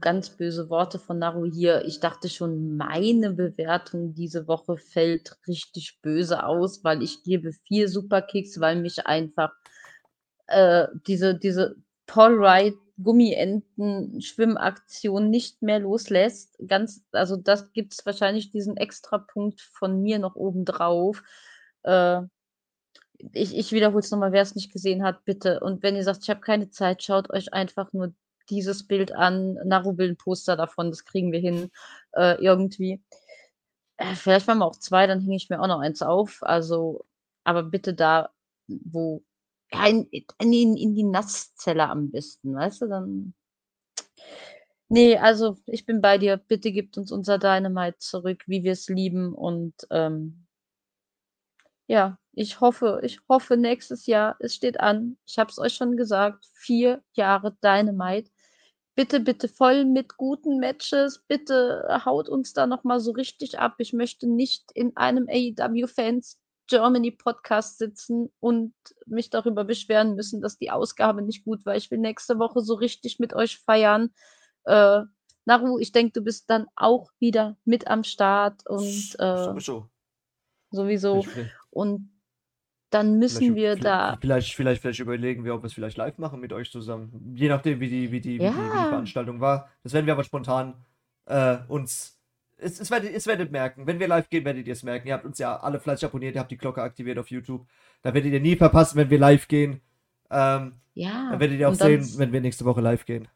ganz 0.00 0.30
böse 0.30 0.68
Worte 0.68 0.98
von 0.98 1.18
Naru 1.20 1.44
hier. 1.44 1.84
Ich 1.84 2.00
dachte 2.00 2.28
schon, 2.28 2.76
meine 2.76 3.32
Bewertung 3.32 4.14
diese 4.14 4.48
Woche 4.48 4.76
fällt 4.76 5.38
richtig 5.46 6.00
böse 6.02 6.44
aus, 6.44 6.82
weil 6.82 7.02
ich 7.02 7.22
gebe 7.22 7.52
vier 7.52 7.88
Superkicks, 7.88 8.58
weil 8.60 8.76
mich 8.76 9.06
einfach 9.06 9.52
äh, 10.48 10.88
diese, 11.06 11.36
diese 11.36 11.76
Paul 12.06 12.40
Wright 12.40 12.74
Gummienten-Schwimmaktion 13.02 15.30
nicht 15.30 15.62
mehr 15.62 15.80
loslässt. 15.80 16.56
Ganz, 16.66 17.02
also 17.12 17.36
das 17.36 17.72
gibt 17.72 17.94
es 17.94 18.06
wahrscheinlich 18.06 18.50
diesen 18.50 18.76
Extrapunkt 18.76 19.60
von 19.60 20.02
mir 20.02 20.18
noch 20.18 20.36
oben 20.36 20.64
drauf. 20.64 21.22
Äh, 21.82 22.22
ich, 23.32 23.56
ich 23.56 23.72
wiederhole 23.72 24.00
es 24.00 24.10
nochmal, 24.10 24.32
wer 24.32 24.42
es 24.42 24.54
nicht 24.54 24.72
gesehen 24.72 25.02
hat, 25.02 25.24
bitte. 25.24 25.60
Und 25.60 25.82
wenn 25.82 25.96
ihr 25.96 26.04
sagt, 26.04 26.22
ich 26.22 26.30
habe 26.30 26.40
keine 26.40 26.70
Zeit, 26.70 27.02
schaut 27.02 27.30
euch 27.30 27.52
einfach 27.52 27.92
nur 27.92 28.14
dieses 28.50 28.86
Bild 28.86 29.14
an. 29.14 29.54
Naru 29.64 29.96
will 29.98 30.10
ein 30.10 30.16
Poster 30.16 30.56
davon, 30.56 30.90
das 30.90 31.04
kriegen 31.04 31.32
wir 31.32 31.40
hin 31.40 31.70
äh, 32.12 32.42
irgendwie. 32.42 33.02
Äh, 33.96 34.14
vielleicht 34.14 34.46
waren 34.48 34.58
wir 34.58 34.66
auch 34.66 34.76
zwei, 34.76 35.06
dann 35.06 35.20
hänge 35.20 35.36
ich 35.36 35.50
mir 35.50 35.60
auch 35.60 35.66
noch 35.68 35.80
eins 35.80 36.02
auf. 36.02 36.42
Also, 36.42 37.04
aber 37.44 37.62
bitte 37.62 37.94
da, 37.94 38.30
wo 38.68 39.22
ja, 39.72 39.86
in, 39.86 40.08
in, 40.38 40.76
in 40.76 40.94
die 40.94 41.04
Nasszelle 41.04 41.88
am 41.88 42.10
besten, 42.10 42.54
weißt 42.54 42.82
du, 42.82 42.86
dann. 42.88 43.34
Nee, 44.88 45.16
also 45.18 45.56
ich 45.66 45.86
bin 45.86 46.00
bei 46.00 46.18
dir. 46.18 46.36
Bitte 46.36 46.70
gebt 46.72 46.98
uns 46.98 47.10
unser 47.10 47.38
Dynamite 47.38 47.98
zurück, 47.98 48.44
wie 48.46 48.62
wir 48.64 48.72
es 48.72 48.88
lieben. 48.88 49.34
Und 49.34 49.74
ähm, 49.90 50.46
ja, 51.86 52.18
ich 52.32 52.60
hoffe, 52.60 53.00
ich 53.02 53.20
hoffe 53.28 53.56
nächstes 53.56 54.06
Jahr, 54.06 54.36
es 54.40 54.54
steht 54.54 54.80
an. 54.80 55.16
Ich 55.26 55.38
habe 55.38 55.50
es 55.50 55.58
euch 55.58 55.74
schon 55.74 55.96
gesagt, 55.96 56.46
vier 56.54 57.02
Jahre 57.14 57.56
Dynamite. 57.62 58.30
Bitte, 58.96 59.18
bitte 59.20 59.48
voll 59.48 59.84
mit 59.84 60.16
guten 60.16 60.60
Matches. 60.60 61.24
Bitte 61.26 62.00
haut 62.04 62.28
uns 62.28 62.52
da 62.52 62.66
nochmal 62.66 63.00
so 63.00 63.10
richtig 63.10 63.58
ab. 63.58 63.74
Ich 63.78 63.92
möchte 63.92 64.28
nicht 64.28 64.70
in 64.72 64.96
einem 64.96 65.26
AEW-Fans 65.28 66.38
Germany 66.66 67.10
Podcast 67.10 67.78
sitzen 67.78 68.32
und 68.40 68.74
mich 69.06 69.30
darüber 69.30 69.64
beschweren 69.64 70.14
müssen, 70.14 70.40
dass 70.40 70.58
die 70.58 70.70
Ausgabe 70.70 71.22
nicht 71.22 71.44
gut 71.44 71.66
war. 71.66 71.76
Ich 71.76 71.90
will 71.90 71.98
nächste 71.98 72.38
Woche 72.38 72.60
so 72.60 72.74
richtig 72.74 73.18
mit 73.18 73.34
euch 73.34 73.58
feiern. 73.58 74.10
Äh, 74.64 75.02
Naru, 75.44 75.78
ich 75.78 75.92
denke, 75.92 76.12
du 76.12 76.22
bist 76.22 76.48
dann 76.48 76.66
auch 76.74 77.10
wieder 77.18 77.56
mit 77.64 77.88
am 77.88 78.04
Start 78.04 78.66
und 78.66 79.16
äh, 79.18 79.44
sowieso. 79.44 79.88
Sowieso. 80.70 81.26
Und 81.70 82.10
dann 82.94 83.18
müssen 83.18 83.54
vielleicht, 83.54 83.56
wir 83.56 83.76
da. 83.76 84.16
Vielleicht, 84.20 84.54
vielleicht, 84.54 84.80
vielleicht 84.80 85.00
überlegen 85.00 85.44
wir, 85.44 85.54
ob 85.54 85.62
wir 85.62 85.66
es 85.66 85.74
vielleicht 85.74 85.96
live 85.96 86.18
machen 86.18 86.40
mit 86.40 86.52
euch 86.52 86.70
zusammen. 86.70 87.34
Je 87.34 87.48
nachdem, 87.48 87.80
wie 87.80 87.88
die, 87.88 88.12
wie 88.12 88.20
die, 88.20 88.36
ja. 88.36 88.50
wie 88.50 88.54
die, 88.54 88.58
wie 88.58 88.62
die 88.62 88.88
Veranstaltung 88.88 89.40
war. 89.40 89.68
Das 89.82 89.92
werden 89.92 90.06
wir 90.06 90.12
aber 90.12 90.24
spontan 90.24 90.74
äh, 91.26 91.56
uns 91.68 92.14
es, 92.56 92.80
es, 92.80 92.90
werdet, 92.90 93.12
es 93.14 93.26
werdet 93.26 93.52
merken, 93.52 93.86
wenn 93.86 93.98
wir 93.98 94.08
live 94.08 94.30
gehen, 94.30 94.44
werdet 94.44 94.66
ihr 94.66 94.72
es 94.72 94.82
merken. 94.82 95.08
Ihr 95.08 95.14
habt 95.14 95.24
uns 95.24 95.38
ja 95.38 95.56
alle 95.56 95.80
fleißig 95.80 96.06
abonniert, 96.06 96.34
ihr 96.34 96.40
habt 96.40 96.50
die 96.50 96.56
Glocke 96.56 96.82
aktiviert 96.82 97.18
auf 97.18 97.30
YouTube. 97.30 97.66
Da 98.02 98.14
werdet 98.14 98.32
ihr 98.32 98.40
nie 98.40 98.56
verpassen, 98.56 98.96
wenn 98.96 99.10
wir 99.10 99.18
live 99.18 99.48
gehen. 99.48 99.80
Ähm, 100.30 100.74
ja. 100.94 101.30
Dann 101.30 101.40
werdet 101.40 101.58
ihr 101.58 101.68
auch 101.68 101.74
sehen, 101.74 102.08
wenn 102.16 102.32
wir 102.32 102.40
nächste 102.40 102.64
Woche 102.64 102.80
live 102.80 103.04
gehen. 103.04 103.28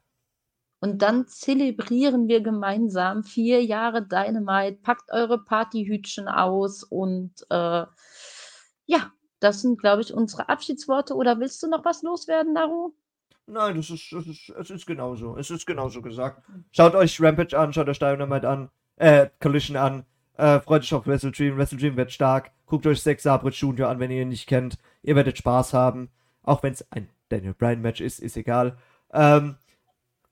Und 0.81 1.03
dann 1.03 1.27
zelebrieren 1.27 2.29
wir 2.29 2.41
gemeinsam 2.41 3.25
vier 3.25 3.65
Jahre 3.65 4.07
Dynamite. 4.07 4.79
Packt 4.81 5.11
eure 5.11 5.45
Partyhütchen 5.45 6.29
aus 6.29 6.85
und 6.85 7.33
äh, 7.51 7.85
ja, 8.87 9.13
das 9.41 9.63
sind, 9.63 9.81
glaube 9.81 10.03
ich, 10.03 10.13
unsere 10.13 10.49
Abschiedsworte. 10.49 11.15
Oder 11.15 11.39
willst 11.41 11.63
du 11.63 11.69
noch 11.69 11.85
was 11.85 12.03
loswerden, 12.03 12.53
Naru? 12.53 12.93
Nein, 13.47 13.77
das 13.77 13.91
ist, 13.91 14.13
das 14.13 14.27
ist, 14.27 14.51
es 14.51 14.71
ist 14.71 14.87
genauso. 14.87 15.37
Es 15.37 15.51
ist 15.51 15.67
genauso 15.67 16.03
gesagt. 16.03 16.43
Schaut 16.73 16.95
euch 16.95 17.21
Rampage 17.21 17.59
an, 17.59 17.73
schaut 17.73 17.89
euch 17.89 17.99
Dynamite 17.99 18.49
an 18.49 18.71
äh, 18.99 19.29
Collision 19.41 19.77
an. 19.77 20.05
Äh, 20.37 20.61
freut 20.61 20.83
euch 20.83 20.95
auf 20.95 21.07
Wrestle 21.07 21.33
Dream. 21.33 21.57
Wrestle 21.57 21.79
Dream 21.79 21.97
wird 21.97 22.13
stark. 22.13 22.51
Guckt 22.67 22.87
euch 22.87 23.03
Sex 23.03 23.23
Sabre 23.23 23.51
Junior 23.51 23.89
an, 23.89 23.99
wenn 23.99 24.11
ihr 24.11 24.23
ihn 24.23 24.29
nicht 24.29 24.47
kennt. 24.47 24.79
Ihr 25.03 25.17
werdet 25.17 25.39
Spaß 25.39 25.73
haben. 25.73 26.11
Auch 26.43 26.63
wenn 26.63 26.73
es 26.73 26.91
ein 26.93 27.09
Daniel 27.29 27.55
Bryan 27.55 27.81
Match 27.81 28.01
ist, 28.01 28.21
ist 28.21 28.37
egal. 28.37 28.77
Ähm, 29.13 29.57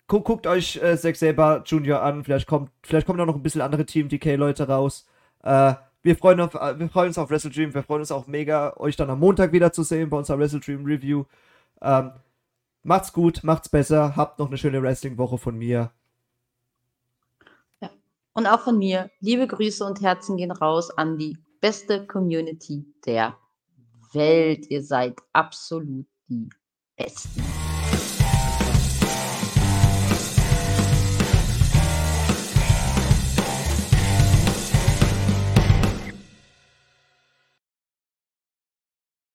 gu 0.06 0.20
guckt 0.20 0.46
euch 0.46 0.76
äh, 0.76 0.96
Zack 0.96 1.16
Saber 1.16 1.62
Junior 1.64 2.02
an. 2.02 2.24
Vielleicht 2.24 2.46
kommt, 2.46 2.70
vielleicht 2.82 3.06
kommen 3.06 3.20
auch 3.20 3.26
noch 3.26 3.36
ein 3.36 3.42
bisschen 3.42 3.60
andere 3.60 3.86
Team 3.86 4.08
DK 4.08 4.36
Leute 4.36 4.68
raus. 4.68 5.06
Äh, 5.42 5.74
wir 6.06 6.16
freuen, 6.16 6.40
auf, 6.40 6.54
äh, 6.54 6.78
wir 6.78 6.88
freuen 6.88 7.08
uns 7.08 7.18
auf 7.18 7.28
Wrestle 7.28 7.50
Dream. 7.50 7.74
Wir 7.74 7.82
freuen 7.82 8.00
uns 8.00 8.12
auch 8.12 8.26
mega, 8.26 8.74
euch 8.78 8.96
dann 8.96 9.10
am 9.10 9.18
Montag 9.18 9.52
wieder 9.52 9.72
zu 9.72 9.82
sehen 9.82 10.08
bei 10.08 10.16
unserer 10.16 10.38
Wrestle 10.38 10.60
Dream 10.60 10.84
Review. 10.86 11.24
Ähm, 11.82 12.12
macht's 12.82 13.12
gut, 13.12 13.40
macht's 13.42 13.68
besser. 13.68 14.16
Habt 14.16 14.38
noch 14.38 14.46
eine 14.46 14.56
schöne 14.56 14.82
Wrestling-Woche 14.82 15.36
von 15.36 15.58
mir. 15.58 15.90
Und 18.36 18.46
auch 18.46 18.60
von 18.60 18.76
mir, 18.76 19.10
liebe 19.20 19.46
Grüße 19.46 19.82
und 19.82 20.02
Herzen 20.02 20.36
gehen 20.36 20.50
raus 20.50 20.90
an 20.90 21.16
die 21.16 21.38
beste 21.62 22.06
Community 22.06 22.84
der 23.06 23.34
Welt. 24.12 24.66
Ihr 24.68 24.84
seid 24.84 25.16
absolut 25.32 26.06
die 26.28 26.50
Besten. 26.96 27.65